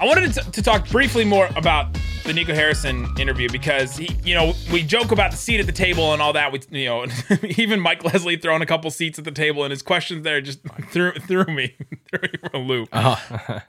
I 0.00 0.06
wanted 0.06 0.32
to, 0.34 0.50
to 0.50 0.62
talk 0.62 0.88
briefly 0.90 1.24
more 1.24 1.48
about 1.56 1.96
the 2.28 2.34
Nico 2.34 2.52
Harrison 2.52 3.08
interview 3.18 3.48
because 3.50 3.96
he, 3.96 4.14
you 4.22 4.34
know, 4.34 4.52
we 4.70 4.82
joke 4.82 5.12
about 5.12 5.30
the 5.30 5.36
seat 5.38 5.60
at 5.60 5.66
the 5.66 5.72
table 5.72 6.12
and 6.12 6.20
all 6.20 6.34
that. 6.34 6.52
We, 6.52 6.60
you 6.70 6.84
know, 6.84 7.06
even 7.56 7.80
Mike 7.80 8.04
Leslie 8.04 8.36
throwing 8.36 8.60
a 8.60 8.66
couple 8.66 8.90
seats 8.90 9.18
at 9.18 9.24
the 9.24 9.30
table 9.30 9.64
and 9.64 9.70
his 9.70 9.80
questions 9.80 10.24
there 10.24 10.42
just 10.42 10.60
threw 10.90 11.12
threw 11.12 11.46
me 11.46 11.74
threw 12.10 12.20
me 12.20 12.38
for 12.38 12.50
a 12.52 12.58
loop. 12.58 12.90
Uh-huh. 12.92 13.60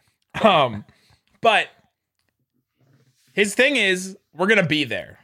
Um, 0.43 0.83
but 1.39 1.67
his 3.31 3.55
thing 3.55 3.77
is, 3.77 4.17
we're 4.33 4.47
gonna 4.47 4.67
be 4.67 4.83
there, 4.83 5.19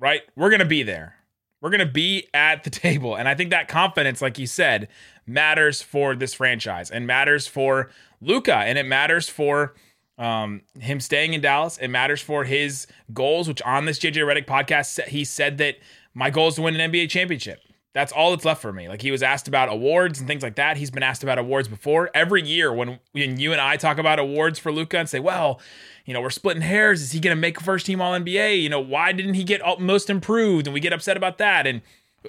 right? 0.00 0.22
We're 0.34 0.50
gonna 0.50 0.64
be 0.64 0.82
there. 0.82 1.14
We're 1.60 1.70
gonna 1.70 1.86
be 1.86 2.26
at 2.34 2.64
the 2.64 2.70
table, 2.70 3.14
and 3.14 3.28
I 3.28 3.36
think 3.36 3.50
that 3.50 3.68
confidence, 3.68 4.20
like 4.20 4.40
you 4.40 4.48
said, 4.48 4.88
matters 5.24 5.82
for 5.82 6.16
this 6.16 6.34
franchise 6.34 6.90
and 6.90 7.06
matters 7.06 7.46
for 7.46 7.90
Luka, 8.20 8.56
and 8.56 8.76
it 8.76 8.86
matters 8.86 9.28
for 9.28 9.74
um, 10.22 10.62
him 10.78 11.00
staying 11.00 11.34
in 11.34 11.40
Dallas. 11.40 11.78
It 11.78 11.88
matters 11.88 12.22
for 12.22 12.44
his 12.44 12.86
goals, 13.12 13.48
which 13.48 13.60
on 13.62 13.86
this 13.86 13.98
JJ 13.98 14.18
Redick 14.18 14.46
podcast, 14.46 15.04
he 15.08 15.24
said 15.24 15.58
that 15.58 15.78
my 16.14 16.30
goal 16.30 16.48
is 16.48 16.54
to 16.54 16.62
win 16.62 16.78
an 16.78 16.92
NBA 16.92 17.10
championship. 17.10 17.60
That's 17.92 18.12
all 18.12 18.30
that's 18.30 18.44
left 18.44 18.62
for 18.62 18.72
me. 18.72 18.88
Like 18.88 19.02
he 19.02 19.10
was 19.10 19.22
asked 19.22 19.48
about 19.48 19.68
awards 19.68 20.20
and 20.20 20.28
things 20.28 20.44
like 20.44 20.54
that. 20.54 20.76
He's 20.76 20.92
been 20.92 21.02
asked 21.02 21.24
about 21.24 21.38
awards 21.38 21.66
before. 21.66 22.08
Every 22.14 22.40
year 22.40 22.72
when 22.72 23.00
when 23.10 23.38
you 23.38 23.52
and 23.52 23.60
I 23.60 23.76
talk 23.76 23.98
about 23.98 24.18
awards 24.20 24.58
for 24.60 24.72
Luka 24.72 24.96
and 24.96 25.08
say, 25.08 25.18
well, 25.18 25.60
you 26.06 26.14
know, 26.14 26.20
we're 26.20 26.30
splitting 26.30 26.62
hairs. 26.62 27.02
Is 27.02 27.10
he 27.12 27.20
going 27.20 27.36
to 27.36 27.40
make 27.40 27.60
first 27.60 27.84
team 27.84 28.00
All 28.00 28.12
NBA? 28.12 28.62
You 28.62 28.68
know, 28.68 28.80
why 28.80 29.12
didn't 29.12 29.34
he 29.34 29.44
get 29.44 29.60
most 29.80 30.08
improved? 30.08 30.68
And 30.68 30.72
we 30.72 30.80
get 30.80 30.92
upset 30.92 31.16
about 31.16 31.38
that. 31.38 31.66
And 31.66 31.82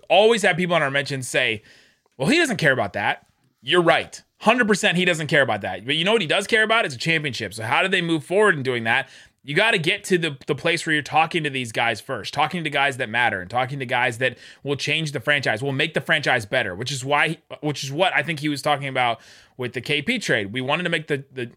always 0.09 0.41
have 0.41 0.57
people 0.57 0.75
on 0.75 0.81
our 0.81 0.91
mentions 0.91 1.27
say, 1.27 1.61
well, 2.17 2.27
he 2.27 2.39
doesn't 2.39 2.57
care 2.57 2.73
about 2.73 2.93
that. 2.93 3.27
You're 3.61 3.83
right. 3.83 4.21
100% 4.43 4.95
he 4.95 5.05
doesn't 5.05 5.27
care 5.27 5.41
about 5.41 5.61
that. 5.61 5.85
But 5.85 5.95
you 5.95 6.03
know 6.03 6.11
what 6.11 6.21
he 6.21 6.27
does 6.27 6.47
care 6.47 6.63
about? 6.63 6.85
It's 6.85 6.95
a 6.95 6.99
championship. 6.99 7.53
So 7.53 7.63
how 7.63 7.81
do 7.81 7.87
they 7.87 8.01
move 8.01 8.25
forward 8.25 8.55
in 8.55 8.63
doing 8.63 8.83
that? 8.83 9.09
You 9.45 9.55
got 9.55 9.71
to 9.71 9.77
get 9.77 10.03
to 10.05 10.17
the, 10.17 10.37
the 10.47 10.55
place 10.55 10.85
where 10.85 10.93
you're 10.93 11.01
talking 11.01 11.43
to 11.43 11.49
these 11.49 11.71
guys 11.71 11.99
first, 11.99 12.33
talking 12.33 12.63
to 12.63 12.69
guys 12.69 12.97
that 12.97 13.09
matter 13.09 13.41
and 13.41 13.49
talking 13.49 13.79
to 13.79 13.85
guys 13.85 14.17
that 14.19 14.37
will 14.63 14.75
change 14.75 15.11
the 15.11 15.19
franchise, 15.19 15.61
will 15.61 15.73
make 15.73 15.93
the 15.93 16.01
franchise 16.01 16.45
better, 16.45 16.75
which 16.75 16.91
is 16.91 17.03
why, 17.03 17.37
which 17.61 17.83
is 17.83 17.91
what 17.91 18.13
I 18.15 18.23
think 18.23 18.39
he 18.39 18.49
was 18.49 18.61
talking 18.61 18.87
about 18.87 19.19
with 19.57 19.73
the 19.73 19.81
KP 19.81 20.21
trade. 20.21 20.53
We 20.53 20.61
wanted 20.61 20.83
to 20.83 20.89
make 20.89 21.07
the, 21.07 21.25
the, 21.31 21.51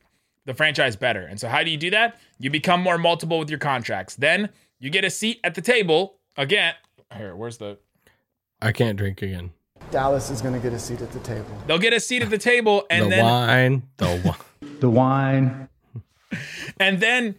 the 0.46 0.54
franchise 0.54 0.96
better. 0.96 1.22
And 1.22 1.40
so 1.40 1.48
how 1.48 1.62
do 1.62 1.70
you 1.70 1.76
do 1.76 1.90
that? 1.90 2.18
You 2.38 2.50
become 2.50 2.80
more 2.80 2.98
multiple 2.98 3.38
with 3.38 3.50
your 3.50 3.60
contracts. 3.60 4.16
Then 4.16 4.50
you 4.80 4.90
get 4.90 5.04
a 5.04 5.10
seat 5.10 5.40
at 5.44 5.54
the 5.54 5.62
table 5.62 6.16
again. 6.36 6.74
Here, 7.16 7.36
where's 7.36 7.58
the, 7.58 7.78
I 8.60 8.72
can't 8.72 8.96
drink 8.98 9.22
again. 9.22 9.52
Dallas 9.90 10.30
is 10.30 10.42
going 10.42 10.54
to 10.54 10.60
get 10.60 10.72
a 10.72 10.78
seat 10.78 11.00
at 11.00 11.12
the 11.12 11.20
table. 11.20 11.46
they'll 11.66 11.78
get 11.78 11.92
a 11.92 12.00
seat 12.00 12.22
at 12.22 12.30
the 12.30 12.38
table 12.38 12.86
and 12.90 13.06
the 13.06 13.10
then 13.10 13.24
wine, 13.24 13.82
the 13.98 14.20
wine. 14.24 14.78
The 14.80 14.90
wine. 14.90 15.68
and 16.80 17.00
then 17.00 17.36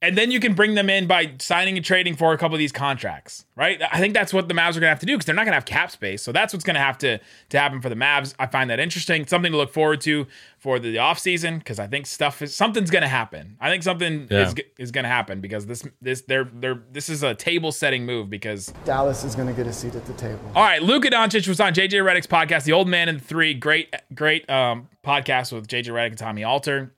and 0.00 0.16
then 0.16 0.30
you 0.30 0.38
can 0.38 0.54
bring 0.54 0.76
them 0.76 0.88
in 0.88 1.08
by 1.08 1.32
signing 1.40 1.76
and 1.76 1.84
trading 1.84 2.14
for 2.14 2.32
a 2.32 2.38
couple 2.38 2.54
of 2.54 2.60
these 2.60 2.70
contracts, 2.70 3.44
right? 3.56 3.82
I 3.92 3.98
think 3.98 4.14
that's 4.14 4.32
what 4.32 4.46
the 4.46 4.54
Mavs 4.54 4.70
are 4.70 4.72
going 4.74 4.82
to 4.82 4.88
have 4.90 5.00
to 5.00 5.06
do 5.06 5.14
because 5.14 5.26
they're 5.26 5.34
not 5.34 5.42
going 5.44 5.52
to 5.52 5.56
have 5.56 5.64
cap 5.64 5.90
space. 5.90 6.22
So 6.22 6.30
that's 6.30 6.52
what's 6.52 6.64
going 6.64 6.74
to 6.76 6.80
have 6.80 6.98
to 6.98 7.18
to 7.48 7.58
happen 7.58 7.80
for 7.80 7.88
the 7.88 7.96
Mavs. 7.96 8.32
I 8.38 8.46
find 8.46 8.70
that 8.70 8.78
interesting, 8.78 9.26
something 9.26 9.50
to 9.50 9.58
look 9.58 9.72
forward 9.72 10.00
to 10.02 10.26
for 10.58 10.78
the 10.78 10.96
offseason 10.96 11.58
because 11.58 11.78
I 11.80 11.86
think 11.88 12.06
stuff 12.06 12.42
is 12.42 12.54
something's 12.54 12.90
going 12.90 13.02
to 13.02 13.08
happen. 13.08 13.56
I 13.60 13.70
think 13.70 13.82
something 13.82 14.28
Yeah. 14.30 14.46
is 14.48 14.54
is 14.78 14.90
going 14.92 15.02
to 15.04 15.08
happen 15.08 15.40
because 15.40 15.66
this 15.66 15.82
this 16.00 16.20
they're 16.22 16.44
they're 16.52 16.80
this 16.92 17.08
is 17.08 17.22
a 17.24 17.34
table 17.34 17.72
setting 17.72 18.06
move 18.06 18.30
because 18.30 18.72
Dallas 18.84 19.24
is 19.24 19.34
going 19.34 19.48
to 19.48 19.54
get 19.54 19.66
a 19.66 19.72
seat 19.72 19.94
at 19.96 20.06
the 20.06 20.12
table. 20.14 20.40
all 20.54 20.62
right, 20.62 20.82
Luka 20.82 21.10
Doncic 21.10 21.48
was 21.48 21.58
on 21.60 21.74
JJ 21.74 21.90
Redick's 22.04 22.26
podcast, 22.28 22.64
The 22.64 22.72
Old 22.72 22.86
Man 22.88 23.08
and 23.08 23.18
the 23.20 23.24
Three. 23.24 23.52
Great, 23.52 23.92
great 24.14 24.48
um, 24.48 24.88
podcast 25.04 25.52
with 25.52 25.66
JJ 25.66 25.86
Redick 25.86 26.08
and 26.10 26.18
Tommy 26.18 26.44
Alter. 26.44 26.92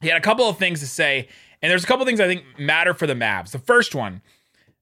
he 0.00 0.08
had 0.08 0.18
a 0.18 0.20
couple 0.20 0.48
of 0.48 0.58
things 0.58 0.80
to 0.80 0.86
say, 0.86 1.28
and 1.64 1.70
there's 1.70 1.82
a 1.82 1.86
couple 1.86 2.04
things 2.04 2.20
I 2.20 2.26
think 2.26 2.44
matter 2.58 2.92
for 2.92 3.06
the 3.06 3.14
Mavs. 3.14 3.52
The 3.52 3.58
first 3.58 3.94
one 3.94 4.20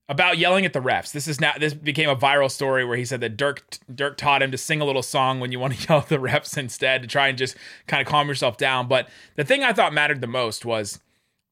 about 0.08 0.36
yelling 0.36 0.66
at 0.66 0.72
the 0.72 0.80
refs. 0.80 1.12
This 1.12 1.28
is 1.28 1.40
now 1.40 1.52
this 1.58 1.74
became 1.74 2.08
a 2.08 2.16
viral 2.16 2.50
story 2.50 2.84
where 2.84 2.96
he 2.96 3.04
said 3.04 3.20
that 3.20 3.36
Dirk 3.36 3.78
Dirk 3.94 4.16
taught 4.16 4.42
him 4.42 4.50
to 4.50 4.58
sing 4.58 4.80
a 4.80 4.84
little 4.84 5.02
song 5.02 5.38
when 5.38 5.52
you 5.52 5.60
want 5.60 5.74
to 5.74 5.86
yell 5.88 5.98
at 6.00 6.08
the 6.08 6.18
refs 6.18 6.58
instead 6.58 7.02
to 7.02 7.08
try 7.08 7.28
and 7.28 7.38
just 7.38 7.56
kind 7.86 8.00
of 8.00 8.08
calm 8.08 8.26
yourself 8.26 8.56
down. 8.56 8.88
But 8.88 9.08
the 9.36 9.44
thing 9.44 9.62
I 9.62 9.72
thought 9.72 9.94
mattered 9.94 10.20
the 10.20 10.26
most 10.26 10.64
was 10.64 10.98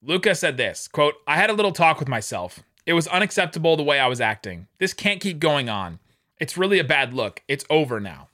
Luka 0.03 0.35
said 0.35 0.57
this 0.57 0.89
quote, 0.89 1.15
I 1.29 1.37
had 1.37 1.49
a 1.49 1.55
little 1.55 1.73
talk 1.73 2.01
with 2.01 2.09
myself. 2.09 2.61
It 2.87 2.95
was 2.95 3.07
unacceptable 3.07 3.77
the 3.77 3.85
way 3.85 4.01
I 4.01 4.09
was 4.09 4.21
acting. 4.21 4.67
This 4.79 4.93
can't 4.93 5.21
keep 5.21 5.39
going 5.39 5.69
on. 5.69 6.01
It's 6.41 6.59
really 6.59 6.81
a 6.81 6.85
bad 6.85 7.15
look. 7.15 7.43
It's 7.47 7.65
over 7.71 8.01
now. 8.01 8.29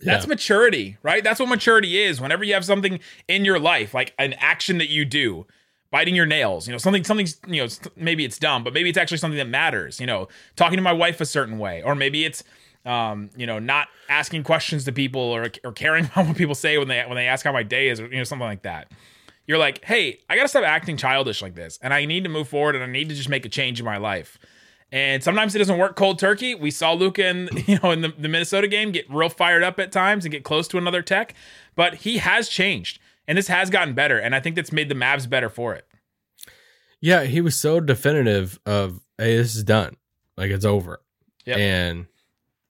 That's 0.00 0.26
Yeah. 0.26 0.30
maturity, 0.30 0.98
right? 1.02 1.24
That's 1.24 1.40
what 1.40 1.48
maturity 1.48 2.02
is. 2.02 2.20
Whenever 2.20 2.44
you 2.44 2.52
have 2.54 2.64
something 2.64 3.00
in 3.26 3.44
your 3.44 3.58
life, 3.58 3.94
like 3.94 4.12
an 4.18 4.34
action 4.34 4.78
that 4.78 4.90
you 4.90 5.04
do, 5.04 5.46
biting 5.94 6.16
your 6.16 6.26
nails, 6.26 6.66
you 6.66 6.72
know, 6.72 6.78
something, 6.78 7.04
something's, 7.04 7.36
you 7.46 7.62
know, 7.62 7.68
maybe 7.94 8.24
it's 8.24 8.36
dumb, 8.36 8.64
but 8.64 8.72
maybe 8.72 8.88
it's 8.88 8.98
actually 8.98 9.16
something 9.16 9.38
that 9.38 9.46
matters, 9.46 10.00
you 10.00 10.06
know, 10.08 10.26
talking 10.56 10.76
to 10.76 10.82
my 10.82 10.92
wife 10.92 11.20
a 11.20 11.24
certain 11.24 11.56
way, 11.56 11.84
or 11.84 11.94
maybe 11.94 12.24
it's, 12.24 12.42
um, 12.84 13.30
you 13.36 13.46
know, 13.46 13.60
not 13.60 13.86
asking 14.08 14.42
questions 14.42 14.84
to 14.86 14.90
people 14.90 15.20
or, 15.20 15.52
or 15.62 15.70
caring 15.70 16.06
about 16.12 16.26
what 16.26 16.36
people 16.36 16.56
say 16.56 16.78
when 16.78 16.88
they, 16.88 17.04
when 17.06 17.14
they 17.14 17.28
ask 17.28 17.46
how 17.46 17.52
my 17.52 17.62
day 17.62 17.90
is, 17.90 18.00
or, 18.00 18.08
you 18.08 18.16
know, 18.16 18.24
something 18.24 18.44
like 18.44 18.62
that. 18.62 18.90
You're 19.46 19.58
like, 19.58 19.84
hey, 19.84 20.18
I 20.28 20.34
gotta 20.34 20.48
stop 20.48 20.64
acting 20.64 20.96
childish 20.96 21.40
like 21.40 21.54
this, 21.54 21.78
and 21.80 21.94
I 21.94 22.06
need 22.06 22.24
to 22.24 22.28
move 22.28 22.48
forward, 22.48 22.74
and 22.74 22.82
I 22.82 22.88
need 22.88 23.08
to 23.10 23.14
just 23.14 23.28
make 23.28 23.46
a 23.46 23.48
change 23.48 23.78
in 23.78 23.86
my 23.86 23.98
life. 23.98 24.36
And 24.90 25.22
sometimes 25.22 25.54
it 25.54 25.58
doesn't 25.58 25.78
work 25.78 25.94
cold 25.94 26.18
turkey. 26.18 26.56
We 26.56 26.72
saw 26.72 26.92
Luka 26.92 27.24
in 27.24 27.50
you 27.68 27.78
know 27.80 27.92
in 27.92 28.00
the, 28.00 28.12
the 28.18 28.26
Minnesota 28.26 28.66
game 28.66 28.90
get 28.90 29.08
real 29.08 29.28
fired 29.28 29.62
up 29.62 29.78
at 29.78 29.92
times 29.92 30.24
and 30.24 30.32
get 30.32 30.42
close 30.42 30.66
to 30.68 30.76
another 30.76 31.02
tech, 31.02 31.34
but 31.76 31.94
he 31.94 32.18
has 32.18 32.48
changed, 32.48 32.98
and 33.26 33.38
this 33.38 33.48
has 33.48 33.70
gotten 33.70 33.94
better, 33.94 34.18
and 34.18 34.34
I 34.34 34.40
think 34.40 34.56
that's 34.56 34.72
made 34.72 34.88
the 34.88 34.94
Mavs 34.94 35.28
better 35.28 35.48
for 35.48 35.74
it. 35.74 35.86
Yeah, 37.00 37.24
he 37.24 37.40
was 37.40 37.56
so 37.56 37.80
definitive 37.80 38.58
of, 38.66 39.00
"Hey, 39.18 39.36
this 39.36 39.54
is 39.54 39.64
done. 39.64 39.96
Like 40.36 40.50
it's 40.50 40.64
over." 40.64 41.00
Yep. 41.46 41.58
And 41.58 42.06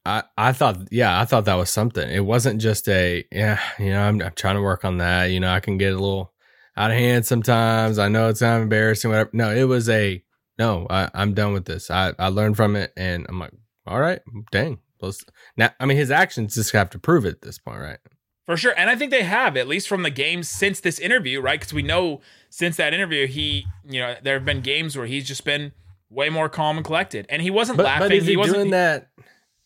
I, 0.07 0.25
I 0.37 0.53
thought, 0.53 0.89
yeah, 0.91 1.19
I 1.19 1.25
thought 1.25 1.47
that 1.47 1.55
was 1.55 1.71
something. 1.71 2.09
It 2.09 2.25
wasn't 2.25 2.61
just 2.61 2.89
a, 2.89 3.25
yeah, 3.33 3.61
you 3.79 3.91
know, 3.91 4.03
I'm, 4.03 4.21
I'm 4.21 4.33
trying 4.35 4.57
to 4.57 4.63
work 4.63 4.85
on 4.85 4.99
that. 4.99 5.27
You 5.27 5.41
know, 5.41 5.51
I 5.51 5.61
can 5.61 5.79
get 5.79 5.95
a 5.95 5.99
little 5.99 6.33
out 6.77 6.91
of 6.91 6.97
hand 6.97 7.25
sometimes. 7.25 7.99
I 7.99 8.09
know 8.09 8.29
it's 8.29 8.43
not 8.43 8.61
embarrassing, 8.61 9.11
whatever. 9.11 9.31
No, 9.33 9.55
it 9.55 9.65
was 9.65 9.89
a, 9.89 10.23
no, 10.59 10.87
I, 10.91 11.09
I'm 11.15 11.35
done 11.35 11.53
with 11.53 11.65
this. 11.65 11.91
I, 11.91 12.13
I 12.19 12.29
learned 12.29 12.57
from 12.57 12.77
it, 12.77 12.93
and 12.97 13.27
I'm 13.29 13.39
like, 13.39 13.53
all 13.87 14.01
right, 14.01 14.21
dang. 14.51 14.79
Let's, 15.01 15.25
now, 15.57 15.71
I 15.81 15.87
mean, 15.87 15.97
his 15.97 16.11
actions 16.11 16.55
just 16.55 16.73
have 16.73 16.91
to 16.91 16.99
prove 16.99 17.25
it 17.25 17.35
at 17.35 17.43
this 17.43 17.59
point, 17.59 17.81
right? 17.81 17.99
For 18.47 18.57
sure. 18.57 18.75
And 18.77 18.91
I 18.91 18.97
think 18.97 19.11
they 19.11 19.23
have, 19.23 19.57
at 19.57 19.67
least 19.67 19.89
from 19.89 20.03
the 20.03 20.11
games 20.11 20.49
since 20.51 20.81
this 20.81 20.99
interview, 20.99 21.41
right? 21.41 21.59
Because 21.59 21.73
we 21.73 21.83
know 21.83 22.21
since 22.51 22.77
that 22.77 22.93
interview, 22.93 23.27
he, 23.27 23.67
you 23.89 24.01
know, 24.01 24.17
there 24.23 24.35
have 24.35 24.45
been 24.45 24.61
games 24.61 24.97
where 24.97 25.07
he's 25.07 25.27
just 25.27 25.45
been 25.45 25.73
way 26.11 26.29
more 26.29 26.49
calm 26.49 26.77
and 26.77 26.85
collected. 26.85 27.25
And 27.31 27.41
he 27.41 27.51
wasn't 27.51 27.79
But, 27.79 27.87
laughing. 27.87 28.09
but 28.09 28.13
is 28.17 28.27
he, 28.27 28.37
wasn't 28.37 28.57
doing 28.57 28.71
that? 28.73 29.09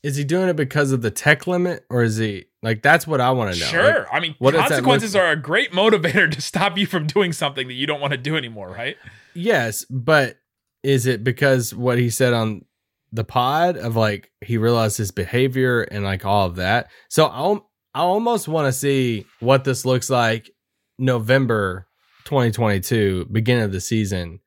Is 0.05 0.15
he 0.17 0.23
doing 0.23 0.49
it 0.49 0.55
because 0.55 0.93
of 0.93 1.03
the 1.03 1.11
tech 1.11 1.49
limit, 1.49 1.85
or 1.91 2.05
is 2.05 2.19
he 2.19 2.45
like 2.63 2.83
that's 2.83 3.05
what 3.05 3.21
I 3.21 3.33
want 3.33 3.53
to 3.55 3.61
know? 3.61 3.67
Sure. 3.67 3.99
Like, 3.99 4.07
I 4.13 4.21
mean, 4.21 4.37
what 4.39 4.53
does 4.53 4.61
that 4.63 4.69
consequences 4.69 5.17
are 5.17 5.33
a 5.33 5.37
great 5.37 5.73
motivator 5.73 6.31
to 6.35 6.41
stop 6.41 6.79
you 6.79 6.87
from 6.87 7.09
doing 7.09 7.33
something 7.33 7.67
that 7.67 7.75
you 7.75 7.85
don't 7.89 8.01
want 8.01 8.13
to 8.13 8.17
do 8.17 8.37
anymore, 8.37 8.69
right? 8.71 8.97
Yes, 9.35 9.85
but 9.91 10.39
is 10.85 11.07
it 11.07 11.25
because 11.25 11.75
what 11.75 11.99
he 11.99 12.11
said 12.11 12.33
on 12.33 12.65
the 13.13 13.25
pod 13.25 13.77
of 13.77 13.97
like 13.97 14.31
he 14.41 14.57
realized 14.57 14.99
his 14.99 15.11
behavior 15.11 15.83
and 15.83 16.05
like 16.05 16.25
all 16.25 16.47
of 16.47 16.55
that? 16.57 16.89
So 17.09 17.27
I'll 17.27 17.68
I 17.95 18.01
almost 18.01 18.49
want 18.49 18.67
to 18.67 18.73
see 18.73 19.27
what 19.41 19.65
this 19.65 19.85
looks 19.85 20.11
like 20.11 20.51
November 20.99 21.87
2022, 22.25 23.27
beginning 23.31 23.65
of 23.65 23.73
the 23.73 23.81
season. 23.81 24.41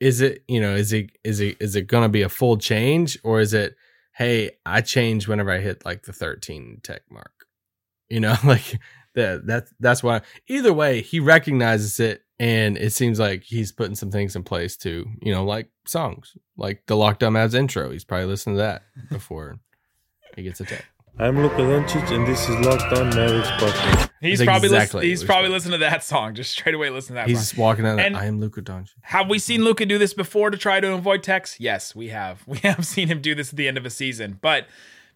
Is 0.00 0.20
it, 0.20 0.42
you 0.48 0.60
know, 0.60 0.74
is 0.74 0.92
it 0.92 1.10
is 1.22 1.40
it 1.40 1.56
is 1.60 1.76
it 1.76 1.86
going 1.86 2.04
to 2.04 2.08
be 2.08 2.22
a 2.22 2.28
full 2.28 2.56
change 2.56 3.18
or 3.22 3.40
is 3.40 3.54
it 3.54 3.76
hey, 4.14 4.50
I 4.66 4.82
change 4.82 5.26
whenever 5.26 5.50
I 5.50 5.58
hit 5.58 5.84
like 5.84 6.02
the 6.02 6.12
13 6.12 6.80
tech 6.82 7.02
mark? 7.10 7.32
You 8.08 8.20
know, 8.20 8.36
like 8.44 8.78
that 9.14 9.46
that's 9.46 9.72
that's 9.80 10.02
why 10.02 10.22
either 10.48 10.72
way 10.72 11.02
he 11.02 11.20
recognizes 11.20 12.00
it 12.00 12.22
and 12.38 12.76
it 12.76 12.92
seems 12.92 13.20
like 13.20 13.42
he's 13.44 13.72
putting 13.72 13.94
some 13.94 14.10
things 14.10 14.34
in 14.34 14.42
place 14.42 14.76
to 14.78 15.06
you 15.20 15.32
know 15.32 15.44
like 15.44 15.68
songs 15.86 16.36
like 16.56 16.82
the 16.86 16.96
Locked 16.96 17.22
On 17.22 17.32
Mavs 17.32 17.54
intro 17.54 17.90
he's 17.90 18.04
probably 18.04 18.26
listened 18.26 18.54
to 18.54 18.58
that 18.58 18.82
before 19.10 19.58
he 20.34 20.42
gets 20.42 20.60
attacked 20.60 20.86
I'm 21.18 21.40
Luka 21.40 21.56
Doncic 21.56 22.10
and 22.10 22.26
this 22.26 22.48
is 22.48 22.56
Locked 22.64 22.92
On 22.98 23.08
Mavericks 23.10 23.48
podcast. 23.50 24.10
He's 24.20 24.38
That's 24.38 24.46
probably 24.48 24.68
exactly 24.68 24.98
listen, 25.00 25.10
he's 25.10 25.24
probably 25.24 25.50
listening 25.50 25.72
to 25.72 25.78
that 25.78 26.02
song. 26.02 26.34
Just 26.34 26.52
straight 26.52 26.74
away 26.74 26.88
listen 26.90 27.08
to 27.08 27.14
that 27.14 27.28
he's 27.28 27.36
song. 27.36 27.42
just 27.42 27.58
walking 27.58 27.86
out 27.86 28.00
And- 28.00 28.16
I 28.16 28.24
am 28.24 28.40
Luka 28.40 28.62
Doncic 28.62 28.92
Have 29.02 29.28
we 29.28 29.38
seen 29.38 29.62
Luka 29.62 29.84
do 29.84 29.98
this 29.98 30.14
before 30.14 30.50
to 30.50 30.56
try 30.56 30.80
to 30.80 30.92
avoid 30.94 31.22
techs? 31.22 31.60
Yes, 31.60 31.94
we 31.94 32.08
have. 32.08 32.42
We 32.46 32.58
have 32.58 32.86
seen 32.86 33.08
him 33.08 33.20
do 33.20 33.34
this 33.34 33.50
at 33.50 33.56
the 33.56 33.68
end 33.68 33.76
of 33.76 33.84
a 33.84 33.90
season, 33.90 34.38
but 34.40 34.66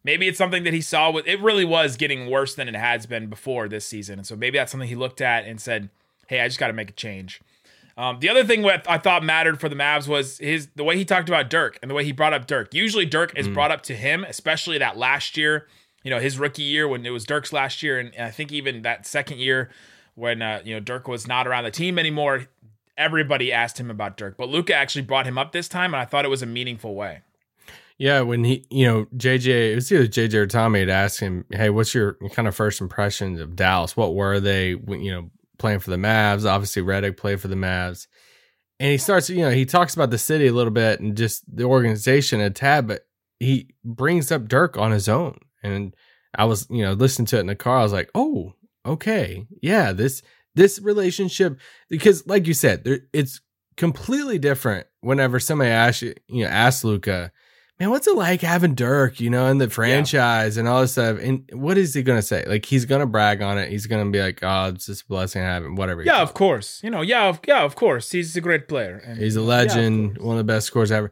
maybe 0.05 0.29
it's 0.29 0.39
something 0.39 0.65
that 0.65 0.75
he 0.75 0.83
saw 0.83 1.11
with 1.11 1.27
it 1.27 1.41
really 1.41 1.65
was 1.65 1.97
getting 1.97 2.31
worse 2.31 2.55
than 2.55 2.69
it 2.69 2.77
has 2.77 3.07
been 3.07 3.29
before 3.29 3.67
this 3.69 3.87
season. 3.87 4.19
And 4.19 4.27
so 4.27 4.37
maybe 4.37 4.59
that's 4.59 4.71
something 4.71 4.89
he 4.89 4.97
looked 4.97 5.23
at 5.23 5.47
and 5.47 5.59
said, 5.61 5.89
Hey, 6.29 6.41
I 6.41 6.47
just 6.47 6.59
got 6.61 6.67
to 6.67 6.73
make 6.75 6.91
a 6.91 6.95
change. 6.95 7.41
Um, 7.97 8.21
the 8.21 8.29
other 8.29 8.45
thing 8.45 8.63
what 8.63 8.89
I 8.89 8.99
thought 8.99 9.25
mattered 9.25 9.59
for 9.59 9.71
the 9.71 9.77
Mavs 9.77 10.07
was 10.07 10.37
his 10.39 10.69
the 10.77 10.85
way 10.85 10.99
he 10.99 11.07
talked 11.07 11.31
about 11.31 11.49
Dirk 11.49 11.79
and 11.81 11.91
the 11.91 11.95
way 11.95 12.05
he 12.05 12.13
brought 12.13 12.35
up 12.35 12.47
Dirk. 12.47 12.75
Usually 12.75 13.07
Dirk 13.07 13.33
is 13.39 13.49
brought 13.49 13.71
up 13.71 13.83
to 13.85 13.97
him, 13.97 14.25
especially 14.25 14.77
that 14.79 14.99
last 14.99 15.39
year, 15.39 15.67
you 16.07 16.11
know, 16.11 16.21
his 16.21 16.39
rookie 16.39 16.63
year 16.63 16.87
when 16.87 17.05
it 17.05 17.11
was 17.11 17.25
Dirk's 17.25 17.53
last 17.53 17.83
year, 17.83 17.99
and, 17.99 18.13
I 18.17 18.31
think 18.31 18.53
even 18.53 18.83
that 18.83 19.09
second 19.09 19.41
year 19.41 19.71
when 20.15 20.41
uh, 20.41 20.63
you 20.65 20.73
know 20.73 20.79
Dirk 20.79 21.09
was 21.09 21.27
not 21.27 21.49
around 21.49 21.65
the 21.65 21.73
team 21.73 21.99
anymore. 21.99 22.47
Everybody 22.97 23.53
asked 23.53 23.81
him 23.81 23.91
about 23.91 24.17
Dirk, 24.17 24.37
but 24.37 24.49
Luka 24.49 24.73
actually 24.73 25.03
brought 25.03 25.27
him 25.27 25.37
up 25.37 25.51
this 25.51 25.67
time, 25.67 25.95
and 25.95 26.01
I 26.01 26.05
thought 26.05 26.25
it 26.25 26.29
was 26.29 26.43
a 26.43 26.47
meaningful 26.47 26.95
way. 26.95 27.23
yeah 27.99 28.21
when 28.21 28.45
he 28.45 28.65
you 28.71 28.87
know 28.87 29.07
JJ 29.17 29.73
it 29.73 29.75
was 29.75 29.91
either 29.91 30.07
JJ 30.07 30.35
or 30.35 30.47
Tommy 30.47 30.79
had 30.79 30.89
asked 30.91 31.19
him 31.19 31.45
hey 31.51 31.71
what's 31.71 31.93
your 31.93 32.13
kind 32.33 32.47
of 32.47 32.55
first 32.55 32.81
impressions 32.81 33.41
of 33.41 33.57
Dallas 33.57 33.97
what 33.97 34.15
were 34.15 34.39
they 34.39 34.77
when, 34.77 35.01
you 35.01 35.11
know 35.11 35.29
playing 35.59 35.81
for 35.81 35.91
the 35.91 35.97
Mavs 35.97 36.49
obviously 36.49 36.83
Redick 36.83 37.17
played 37.17 37.41
for 37.41 37.49
the 37.49 37.57
Mavs 37.57 38.07
and 38.79 38.93
he 38.93 38.99
starts 38.99 39.29
you 39.29 39.41
know 39.41 39.51
he 39.51 39.67
talks 39.67 39.95
about 39.95 40.11
the 40.11 40.19
city 40.19 40.47
a 40.47 40.53
little 40.53 40.73
bit 40.73 41.01
and 41.01 41.17
just 41.17 41.43
the 41.53 41.65
organization 41.65 42.41
a 42.41 42.49
tad 42.49 42.87
but 42.87 43.09
he 43.41 43.75
brings 43.85 44.31
up 44.31 44.47
Dirk 44.47 44.77
on 44.77 44.93
his 44.93 45.09
own 45.09 45.37
and 45.63 45.95
I 46.37 46.45
was 46.45 46.67
you 46.71 46.83
know 46.83 46.93
listening 46.93 47.27
to 47.27 47.37
it 47.37 47.41
in 47.41 47.47
the 47.47 47.55
car 47.55 47.79
I 47.79 47.83
was 47.83 47.93
like 47.93 48.11
oh 48.15 48.55
okay 48.85 49.47
yeah 49.63 49.93
this 49.93 50.23
this 50.55 50.81
relationship 50.81 51.59
because 51.89 52.27
like 52.27 52.47
you 52.47 52.55
said 52.55 52.85
there, 52.85 53.01
it's 53.13 53.41
completely 53.77 54.39
different 54.39 54.87
whenever 55.01 55.39
somebody 55.39 55.71
asks 55.71 56.03
you 56.03 56.15
you 56.29 56.45
know 56.45 56.51
asks 56.51 56.83
Luka 56.85 57.31
man 57.79 57.91
what's 57.91 58.07
it 58.07 58.17
like 58.17 58.41
having 58.41 58.75
Dirk 58.75 59.21
you 59.21 59.29
know 59.29 59.47
in 59.49 59.59
the 59.59 59.69
franchise 59.69 60.57
and 60.57 60.67
all 60.67 60.81
this 60.81 60.93
stuff 60.93 61.19
and 61.21 61.49
what 61.53 61.77
is 61.77 61.93
he 61.93 62.03
gonna 62.03 62.23
say 62.23 62.43
like 62.47 62.65
he's 62.65 62.87
gonna 62.87 63.07
brag 63.07 63.43
on 63.43 63.59
it 63.59 63.69
he's 63.69 63.87
gonna 63.87 64.11
be 64.11 64.21
like 64.21 64.39
oh 64.43 64.69
it's 64.69 64.87
just 64.87 65.03
a 65.03 65.07
blessing 65.09 65.43
to 65.43 65.47
have 65.47 65.65
him 65.65 65.77
whatever 65.77 66.03
Yeah, 66.03 66.23
of 66.23 66.33
course. 66.33 66.81
You 66.83 66.89
know, 66.91 67.03
yeah, 67.03 67.29
of, 67.29 67.41
yeah, 67.47 67.65
of 67.65 67.75
course. 67.77 68.11
He's 68.11 68.35
a 68.37 68.41
great 68.41 68.67
player. 68.67 69.03
And, 69.05 69.19
He's 69.19 69.37
a 69.37 69.41
Yeah, 69.41 69.47
legend, 69.47 70.17
course. 70.17 70.25
one 70.27 70.37
of 70.39 70.47
the 70.47 70.53
best 70.53 70.67
scorers 70.69 70.91
ever. 70.91 71.11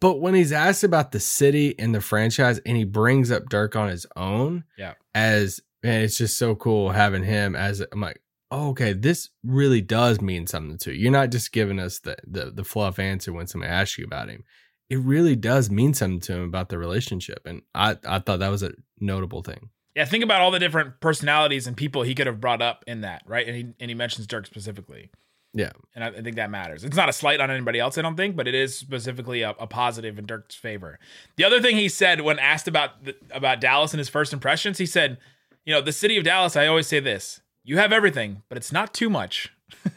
But 0.00 0.20
when 0.20 0.34
he's 0.34 0.52
asked 0.52 0.84
about 0.84 1.12
the 1.12 1.20
city 1.20 1.76
and 1.78 1.94
the 1.94 2.00
franchise, 2.00 2.60
and 2.64 2.76
he 2.76 2.84
brings 2.84 3.30
up 3.30 3.48
Dirk 3.48 3.74
on 3.76 3.88
his 3.88 4.06
own, 4.16 4.64
Yeah. 4.76 4.94
as 5.14 5.60
man, 5.82 6.02
it's 6.02 6.18
just 6.18 6.38
so 6.38 6.54
cool 6.54 6.90
having 6.90 7.24
him 7.24 7.56
as. 7.56 7.80
I'm 7.92 8.00
like, 8.00 8.20
oh, 8.50 8.70
okay, 8.70 8.92
this 8.92 9.30
really 9.44 9.80
does 9.80 10.20
mean 10.20 10.46
something 10.46 10.78
to 10.78 10.92
you. 10.92 11.02
You're 11.02 11.12
not 11.12 11.30
just 11.30 11.52
giving 11.52 11.78
us 11.80 11.98
the 12.00 12.16
the, 12.26 12.50
the 12.50 12.64
fluff 12.64 12.98
answer 12.98 13.32
when 13.32 13.46
somebody 13.46 13.72
asks 13.72 13.98
you 13.98 14.04
about 14.04 14.28
him. 14.28 14.44
It 14.88 15.00
really 15.00 15.36
does 15.36 15.70
mean 15.70 15.92
something 15.94 16.20
to 16.20 16.32
him 16.34 16.44
about 16.44 16.68
the 16.70 16.78
relationship, 16.78 17.40
and 17.44 17.62
I 17.74 17.96
I 18.06 18.20
thought 18.20 18.38
that 18.38 18.50
was 18.50 18.62
a 18.62 18.72
notable 19.00 19.42
thing. 19.42 19.70
Yeah, 19.94 20.04
think 20.04 20.22
about 20.22 20.40
all 20.40 20.52
the 20.52 20.60
different 20.60 21.00
personalities 21.00 21.66
and 21.66 21.76
people 21.76 22.02
he 22.04 22.14
could 22.14 22.28
have 22.28 22.40
brought 22.40 22.62
up 22.62 22.84
in 22.86 23.00
that, 23.00 23.22
right? 23.26 23.46
And 23.48 23.56
he 23.56 23.62
and 23.80 23.90
he 23.90 23.94
mentions 23.94 24.26
Dirk 24.28 24.46
specifically. 24.46 25.10
Yeah. 25.58 25.72
And 25.96 26.04
I, 26.04 26.08
I 26.08 26.22
think 26.22 26.36
that 26.36 26.50
matters. 26.50 26.84
It's 26.84 26.96
not 26.96 27.08
a 27.08 27.12
slight 27.12 27.40
on 27.40 27.50
anybody 27.50 27.80
else, 27.80 27.98
I 27.98 28.02
don't 28.02 28.14
think, 28.14 28.36
but 28.36 28.46
it 28.46 28.54
is 28.54 28.78
specifically 28.78 29.42
a, 29.42 29.50
a 29.58 29.66
positive 29.66 30.16
in 30.16 30.24
Dirk's 30.24 30.54
favor. 30.54 31.00
The 31.34 31.42
other 31.42 31.60
thing 31.60 31.74
he 31.74 31.88
said 31.88 32.20
when 32.20 32.38
asked 32.38 32.68
about 32.68 33.04
the, 33.04 33.16
about 33.32 33.60
Dallas 33.60 33.92
and 33.92 33.98
his 33.98 34.08
first 34.08 34.32
impressions, 34.32 34.78
he 34.78 34.86
said, 34.86 35.18
"You 35.64 35.74
know, 35.74 35.80
the 35.80 35.90
city 35.90 36.16
of 36.16 36.22
Dallas. 36.22 36.54
I 36.54 36.68
always 36.68 36.86
say 36.86 37.00
this: 37.00 37.40
you 37.64 37.76
have 37.76 37.90
everything, 37.90 38.42
but 38.48 38.56
it's 38.56 38.70
not 38.70 38.94
too 38.94 39.10
much." 39.10 39.52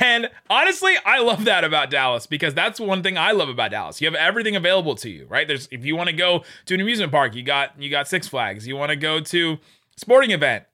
and 0.00 0.30
honestly, 0.48 0.94
I 1.04 1.20
love 1.20 1.44
that 1.44 1.62
about 1.62 1.90
Dallas 1.90 2.26
because 2.26 2.54
that's 2.54 2.80
one 2.80 3.02
thing 3.02 3.18
I 3.18 3.32
love 3.32 3.50
about 3.50 3.70
Dallas. 3.70 4.00
You 4.00 4.06
have 4.06 4.14
everything 4.14 4.56
available 4.56 4.94
to 4.96 5.10
you, 5.10 5.26
right? 5.28 5.46
There's 5.46 5.68
if 5.70 5.84
you 5.84 5.94
want 5.94 6.08
to 6.08 6.16
go 6.16 6.42
to 6.64 6.74
an 6.74 6.80
amusement 6.80 7.12
park, 7.12 7.34
you 7.34 7.42
got 7.42 7.78
you 7.78 7.90
got 7.90 8.08
Six 8.08 8.26
Flags. 8.26 8.66
You 8.66 8.76
want 8.76 8.88
to 8.88 8.96
go 8.96 9.20
to 9.20 9.58
sporting 9.98 10.30
event, 10.30 10.64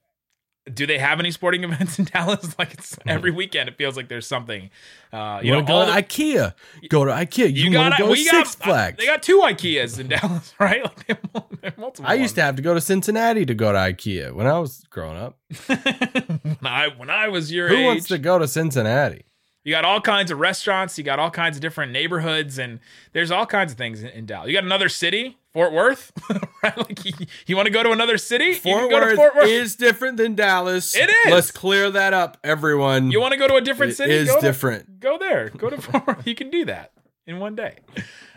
do 0.73 0.85
they 0.87 0.97
have 0.97 1.19
any 1.19 1.31
sporting 1.31 1.63
events 1.65 1.99
in 1.99 2.05
Dallas? 2.05 2.57
Like 2.57 2.73
it's 2.73 2.97
every 3.05 3.31
weekend, 3.31 3.69
it 3.69 3.77
feels 3.77 3.95
like 3.95 4.07
there's 4.07 4.27
something. 4.27 4.69
Uh, 5.13 5.39
you 5.41 5.47
You 5.47 5.53
know, 5.53 5.61
to 5.61 5.65
go 5.67 5.79
the- 5.85 5.91
to 5.93 6.03
IKEA? 6.03 6.53
Go 6.89 7.05
to 7.05 7.11
IKEA. 7.11 7.53
You, 7.55 7.65
you 7.65 7.71
got 7.71 7.89
to 7.95 8.03
go 8.03 8.09
we 8.11 8.23
to 8.25 8.31
got 8.31 8.47
Six 8.47 8.55
Flags? 8.55 8.97
They 8.97 9.05
got 9.05 9.23
two 9.23 9.39
IKEAs 9.41 9.99
in 9.99 10.07
Dallas, 10.09 10.53
right? 10.59 10.83
Like 10.83 11.07
they 11.07 11.17
have 11.63 11.77
multiple. 11.77 12.09
I 12.09 12.15
used 12.15 12.35
to 12.35 12.41
have 12.41 12.55
to 12.55 12.61
go 12.61 12.73
to 12.73 12.81
Cincinnati 12.81 13.45
to 13.45 13.53
go 13.53 13.71
to 13.71 13.77
IKEA 13.77 14.33
when 14.33 14.47
I 14.47 14.59
was 14.59 14.83
growing 14.89 15.17
up. 15.17 15.37
when 15.67 16.57
I 16.63 16.89
when 16.97 17.09
I 17.09 17.27
was 17.27 17.51
your 17.51 17.67
age. 17.67 17.73
Who 17.73 17.79
age. 17.81 17.85
wants 17.85 18.07
to 18.07 18.17
go 18.17 18.39
to 18.39 18.47
Cincinnati? 18.47 19.25
You 19.65 19.71
got 19.73 19.83
all 19.83 19.99
kinds 19.99 20.31
of 20.31 20.39
restaurants. 20.39 20.97
You 20.97 21.03
got 21.03 21.19
all 21.19 21.31
kinds 21.31 21.57
of 21.57 21.61
different 21.61 21.91
neighborhoods, 21.91 22.57
and 22.59 22.79
there's 23.11 23.31
all 23.31 23.45
kinds 23.45 23.71
of 23.73 23.77
things 23.77 24.01
in, 24.03 24.09
in 24.09 24.25
Dallas. 24.27 24.47
You 24.47 24.53
got 24.53 24.63
another 24.63 24.87
city, 24.89 25.37
Fort 25.53 25.73
Worth, 25.73 26.11
right? 26.63 26.77
Like 26.77 27.03
you, 27.49 27.55
want 27.57 27.65
to 27.65 27.71
go 27.73 27.81
to 27.83 27.91
another 27.91 28.17
city? 28.19 28.45
you 28.45 28.55
Fort 28.55 28.89
go 28.91 28.95
Worth, 28.97 29.09
to 29.09 29.15
Fort 29.15 29.35
Worth. 29.35 29.49
is 29.49 29.75
different 29.75 30.17
than 30.17 30.35
Dallas. 30.35 30.95
It 30.95 31.09
is. 31.09 31.31
Let's 31.33 31.49
clear 31.51 31.89
that 31.91 32.13
up, 32.13 32.37
everyone. 32.43 33.09
you 33.11 33.19
want 33.19 33.31
to 33.33 33.37
go 33.39 33.47
to 33.47 33.55
a 33.55 33.61
different 33.61 33.93
It 33.93 33.95
city? 33.95 34.13
is 34.13 34.27
go 34.29 34.35
to- 34.35 34.41
different. 34.41 34.99
go 34.99 35.17
there. 35.17 35.49
Go 35.49 35.69
to 35.71 35.77
Fort 35.81 36.05
Worth. 36.07 36.27
You 36.27 36.35
can 36.35 36.49
do 36.51 36.63
that 36.65 36.91
in 37.25 37.39
one 37.39 37.55
day. 37.55 37.79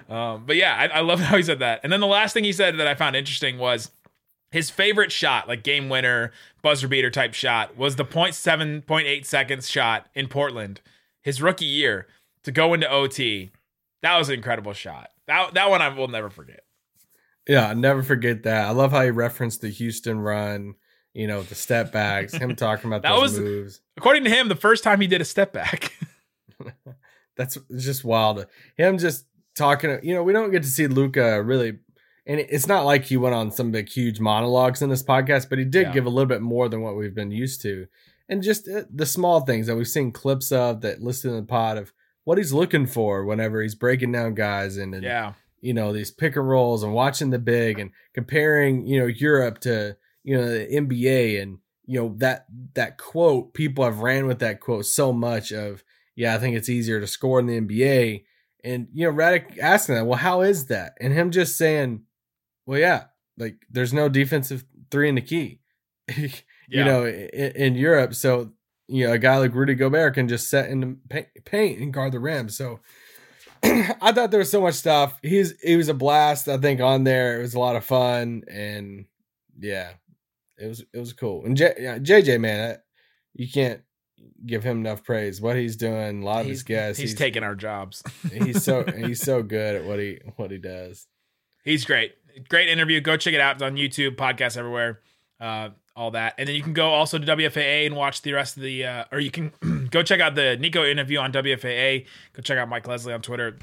Um, 0.09 0.45
but 0.47 0.57
yeah, 0.57 0.75
I, 0.75 0.99
I 0.99 1.01
love 1.01 1.21
how 1.21 1.37
he 1.37 1.43
said 1.43 1.59
that. 1.59 1.81
And 1.83 1.93
then 1.93 2.01
the 2.01 2.07
last 2.07 2.33
thing 2.33 2.45
he 2.45 2.53
said 2.55 2.79
that 2.79 2.87
I 2.87 2.95
found 2.95 3.15
interesting 3.17 3.59
was 3.59 3.91
his 4.51 4.71
favorite 4.71 5.13
shot, 5.13 5.47
like 5.47 5.63
game 5.63 5.91
winner, 5.91 6.33
buzzer 6.63 6.89
beater 6.89 7.11
type 7.11 7.35
shot, 7.35 7.77
was 7.77 7.97
the 7.97 8.05
0.7, 8.07 8.85
0.8 8.87 9.27
seconds 9.27 9.69
shot 9.69 10.07
in 10.15 10.27
Portland, 10.27 10.81
his 11.29 11.43
rookie 11.43 11.67
year, 11.67 12.07
to 12.45 12.51
go 12.53 12.73
into 12.75 12.91
OT. 12.91 13.51
That 14.03 14.17
was 14.17 14.29
an 14.31 14.37
incredible 14.37 14.73
shot. 14.73 15.11
That 15.27 15.55
that 15.55 15.69
one 15.71 15.83
I 15.83 15.89
will 15.91 16.09
never 16.09 16.31
forget. 16.31 16.61
Yeah, 17.47 17.69
I'll 17.69 17.77
never 17.77 18.03
forget 18.03 18.43
that. 18.45 18.67
I 18.67 18.71
love 18.71 18.93
how 18.93 19.03
he 19.03 19.11
referenced 19.11 19.61
the 19.61 19.69
Houston 19.71 20.21
run, 20.21 20.75
you 21.15 21.27
know, 21.27 21.43
the 21.43 21.55
step 21.55 21.93
backs, 21.93 22.33
him 22.35 22.55
talking 22.67 22.89
about 22.91 23.03
That 23.03 23.11
those 23.13 23.33
was- 23.33 23.41
moves. 23.41 23.81
According 23.97 24.25
to 24.25 24.31
him, 24.31 24.49
the 24.49 24.55
first 24.55 24.85
time 24.85 25.01
he 25.01 25.07
did 25.07 25.21
a 25.21 25.25
step 25.25 25.53
back. 25.53 25.93
That's 27.37 27.57
just 27.77 28.05
wild. 28.05 28.47
Him 28.77 28.99
just 28.99 29.27
talking, 29.57 29.99
you 30.03 30.15
know, 30.15 30.23
we 30.23 30.33
don't 30.33 30.51
get 30.51 30.63
to 30.63 30.69
see 30.69 30.87
Luka 30.87 31.43
really, 31.43 31.79
and 32.27 32.41
it's 32.41 32.67
not 32.67 32.85
like 32.85 33.05
he 33.05 33.17
went 33.17 33.35
on 33.35 33.51
some 33.51 33.71
big, 33.71 33.89
huge 33.89 34.21
monologues 34.21 34.83
in 34.83 34.91
this 34.91 35.03
podcast, 35.03 35.49
but 35.49 35.59
he 35.59 35.65
did 35.65 35.87
Yeah. 35.89 35.93
give 35.93 36.07
a 36.07 36.11
little 36.11 36.27
bit 36.29 36.43
more 36.43 36.69
than 36.69 36.83
what 36.83 36.97
we've 36.97 37.15
been 37.15 37.31
used 37.31 37.63
to. 37.63 37.87
And 38.29 38.43
just 38.43 38.69
uh, 38.69 38.83
the 38.93 39.07
small 39.07 39.41
things 39.41 39.67
that 39.67 39.77
we've 39.77 39.89
seen 39.89 40.13
clips 40.13 40.53
of 40.53 40.83
that 40.83 41.01
listed 41.03 41.31
in 41.31 41.37
the 41.37 41.43
pod 41.45 41.79
of 41.79 41.93
what 42.25 42.37
he's 42.37 42.53
looking 42.53 42.87
for 42.87 43.25
whenever 43.25 43.63
he's 43.63 43.75
breaking 43.75 44.13
down 44.13 44.35
guys 44.35 44.77
and, 44.77 44.95
and 44.95 45.03
yeah. 45.03 45.33
you 45.63 45.73
know 45.73 45.95
these 45.95 46.11
pick 46.11 46.37
and 46.37 46.47
rolls 46.47 46.83
and 46.83 46.93
watching 46.93 47.31
the 47.31 47.39
big 47.39 47.79
and 47.79 47.91
comparing 48.13 48.87
you 48.87 49.01
know 49.01 49.07
Europe 49.07 49.61
to 49.61 49.97
you 50.25 50.37
know 50.37 50.47
the 50.47 50.67
NBA 50.67 51.41
and 51.41 51.57
you 51.87 51.99
know 51.99 52.15
that 52.19 52.45
that 52.75 52.99
quote 52.99 53.55
people 53.55 53.83
have 53.83 54.01
ran 54.01 54.27
with 54.27 54.41
that 54.41 54.61
quote 54.61 54.85
so 54.85 55.11
much 55.11 55.53
of 55.53 55.83
yeah 56.17 56.35
I 56.35 56.39
think 56.39 56.55
it's 56.55 56.69
easier 56.69 57.01
to 57.01 57.07
score 57.07 57.41
in 57.41 57.47
the 57.47 57.61
NBA 57.63 58.25
and 58.63 58.89
you 58.93 59.07
know 59.07 59.17
Redick 59.17 59.59
asking 59.59 59.95
that 59.95 60.05
well 60.05 60.19
how 60.19 60.43
is 60.43 60.67
that? 60.67 60.99
And 61.01 61.15
him 61.15 61.31
just 61.31 61.57
saying 61.57 62.03
well 62.67 62.79
yeah 62.79 63.05
like 63.39 63.57
there's 63.71 63.95
no 63.95 64.11
defensive 64.11 64.67
three 64.91 65.09
in 65.09 65.15
the 65.15 65.23
key 65.23 65.61
you 66.69 66.85
know 66.85 67.07
in, 67.07 67.53
in 67.53 67.75
Europe 67.75 68.15
so 68.15 68.53
you 68.87 69.07
know 69.07 69.13
a 69.13 69.19
guy 69.19 69.39
like 69.39 69.55
Rudy 69.55 69.75
Gobert 69.75 70.15
can 70.15 70.29
just 70.29 70.49
set 70.49 70.71
in 70.71 70.81
the 70.81 71.27
paint 71.45 71.81
and 71.81 71.93
guard 71.93 72.13
the 72.13 72.21
rim 72.21 72.49
so 72.49 72.81
I 73.63 74.13
thought 74.13 74.31
there 74.31 74.39
was 74.39 74.53
so 74.53 74.61
much 74.61 74.75
stuff. 74.75 75.19
He's 75.21 75.61
he 75.61 75.77
was 75.77 75.89
a 75.89 75.95
blast. 75.95 76.49
I 76.49 76.59
think 76.59 76.81
on 76.81 77.03
there 77.03 77.39
it 77.39 77.43
was 77.43 77.55
a 77.55 77.59
lot 77.59 77.75
of 77.75 77.85
fun 77.85 78.45
and 78.49 79.07
yeah, 79.59 79.91
it 80.57 80.67
was 80.67 80.85
it 80.93 80.99
was 80.99 81.13
cool. 81.13 81.45
And 81.45 81.57
J, 81.57 81.75
yeah, 81.79 81.99
JJ 81.99 82.41
man, 82.41 82.71
I, 82.71 82.77
you 83.35 83.49
can't 83.51 83.83
give 84.47 84.63
him 84.63 84.79
enough 84.79 85.03
praise. 85.03 85.41
What 85.41 85.57
he's 85.57 85.77
doing, 85.77 86.23
a 86.23 86.25
lot 86.25 86.43
of 86.43 86.47
his 86.47 86.59
He's, 86.59 86.63
guests. 86.63 87.01
he's 87.01 87.15
taking 87.15 87.43
our 87.43 87.55
jobs. 87.55 88.03
he's 88.33 88.63
so 88.63 88.85
he's 88.97 89.21
so 89.21 89.43
good 89.43 89.77
at 89.77 89.85
what 89.85 89.99
he 89.99 90.21
what 90.37 90.51
he 90.51 90.59
does. 90.59 91.07
He's 91.65 91.85
great. 91.85 92.15
Great 92.49 92.69
interview. 92.69 93.01
Go 93.01 93.17
check 93.17 93.35
it 93.35 93.41
out. 93.41 93.57
It's 93.57 93.63
on 93.63 93.75
YouTube, 93.75 94.15
podcasts 94.15 94.57
everywhere, 94.57 95.01
uh, 95.41 95.71
all 95.99 96.13
that. 96.13 96.35
And 96.39 96.49
then 96.49 96.55
you 96.55 96.63
can 96.63 96.73
go 96.73 96.91
also 96.91 97.19
to 97.19 97.27
WFAA 97.27 97.87
and 97.87 97.97
watch 97.97 98.23
the 98.23 98.33
rest 98.33 98.57
of 98.57 98.63
the, 98.63 98.85
uh, 98.85 99.05
or 99.11 99.19
you 99.19 99.33
can 99.33 99.53
go 99.91 100.03
check 100.03 100.21
out 100.21 100.37
the 100.37 100.57
Nico 100.57 100.85
interview 100.85 101.19
on 101.19 101.33
WFAA. 101.33 102.07
Go 102.33 102.43
check 102.43 102.57
out 102.57 102.69
Mike 102.69 102.87
Leslie 102.87 103.13
on 103.13 103.21
Twitter. 103.21 103.59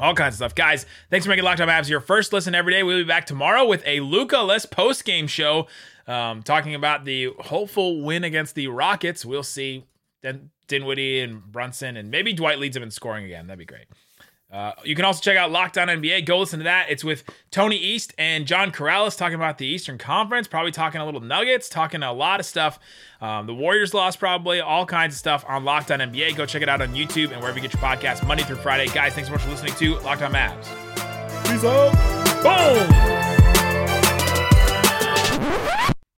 All 0.00 0.14
kinds 0.14 0.34
of 0.34 0.36
stuff. 0.36 0.54
Guys, 0.54 0.86
thanks 1.10 1.26
for 1.26 1.30
making 1.30 1.44
Locked 1.44 1.60
On 1.60 1.68
Mavs 1.68 1.88
your 1.88 2.00
first 2.00 2.32
listen 2.32 2.54
every 2.54 2.72
day. 2.72 2.82
We'll 2.82 2.98
be 2.98 3.04
back 3.04 3.26
tomorrow 3.26 3.66
with 3.66 3.82
a 3.86 4.00
Luka 4.00 4.38
Less 4.38 4.66
post 4.66 5.04
game 5.04 5.26
show 5.26 5.68
um, 6.06 6.42
talking 6.42 6.74
about 6.74 7.04
the 7.04 7.32
hopeful 7.38 8.02
win 8.02 8.24
against 8.24 8.54
the 8.54 8.68
Rockets. 8.68 9.24
We'll 9.24 9.42
see. 9.42 9.84
Then 10.22 10.50
Dinwiddie 10.66 11.20
and 11.20 11.42
Brunson, 11.44 11.96
and 11.98 12.10
maybe 12.10 12.32
Dwight 12.32 12.58
leads 12.58 12.76
him 12.76 12.82
in 12.82 12.90
scoring 12.90 13.26
again. 13.26 13.46
That'd 13.46 13.58
be 13.58 13.66
great. 13.66 13.84
Uh, 14.54 14.72
you 14.84 14.94
can 14.94 15.04
also 15.04 15.20
check 15.20 15.36
out 15.36 15.50
Locked 15.50 15.76
On 15.78 15.88
NBA. 15.88 16.24
Go 16.26 16.38
listen 16.38 16.60
to 16.60 16.64
that. 16.64 16.86
It's 16.88 17.02
with 17.02 17.24
Tony 17.50 17.76
East 17.76 18.14
and 18.18 18.46
John 18.46 18.70
Corrales 18.70 19.18
talking 19.18 19.34
about 19.34 19.58
the 19.58 19.66
Eastern 19.66 19.98
Conference, 19.98 20.46
probably 20.46 20.70
talking 20.70 21.00
a 21.00 21.04
little 21.04 21.20
Nuggets, 21.20 21.68
talking 21.68 22.04
a 22.04 22.12
lot 22.12 22.38
of 22.38 22.46
stuff. 22.46 22.78
Um, 23.20 23.46
the 23.46 23.54
Warriors 23.54 23.92
lost, 23.92 24.20
probably 24.20 24.60
all 24.60 24.86
kinds 24.86 25.14
of 25.14 25.18
stuff 25.18 25.44
on 25.48 25.64
Locked 25.64 25.90
On 25.90 25.98
NBA. 25.98 26.36
Go 26.36 26.46
check 26.46 26.62
it 26.62 26.68
out 26.68 26.80
on 26.80 26.94
YouTube 26.94 27.32
and 27.32 27.40
wherever 27.40 27.58
you 27.58 27.62
get 27.62 27.72
your 27.72 27.82
podcast 27.82 28.24
Monday 28.24 28.44
through 28.44 28.56
Friday. 28.56 28.86
Guys, 28.92 29.12
thanks 29.12 29.28
so 29.28 29.32
much 29.32 29.42
for 29.42 29.50
listening 29.50 29.74
to 29.74 29.98
Locked 30.00 30.22
On 30.22 30.32
Mavs. 30.32 30.64
Peace 31.48 31.64
out. 31.64 31.92
Boom! 32.44 33.23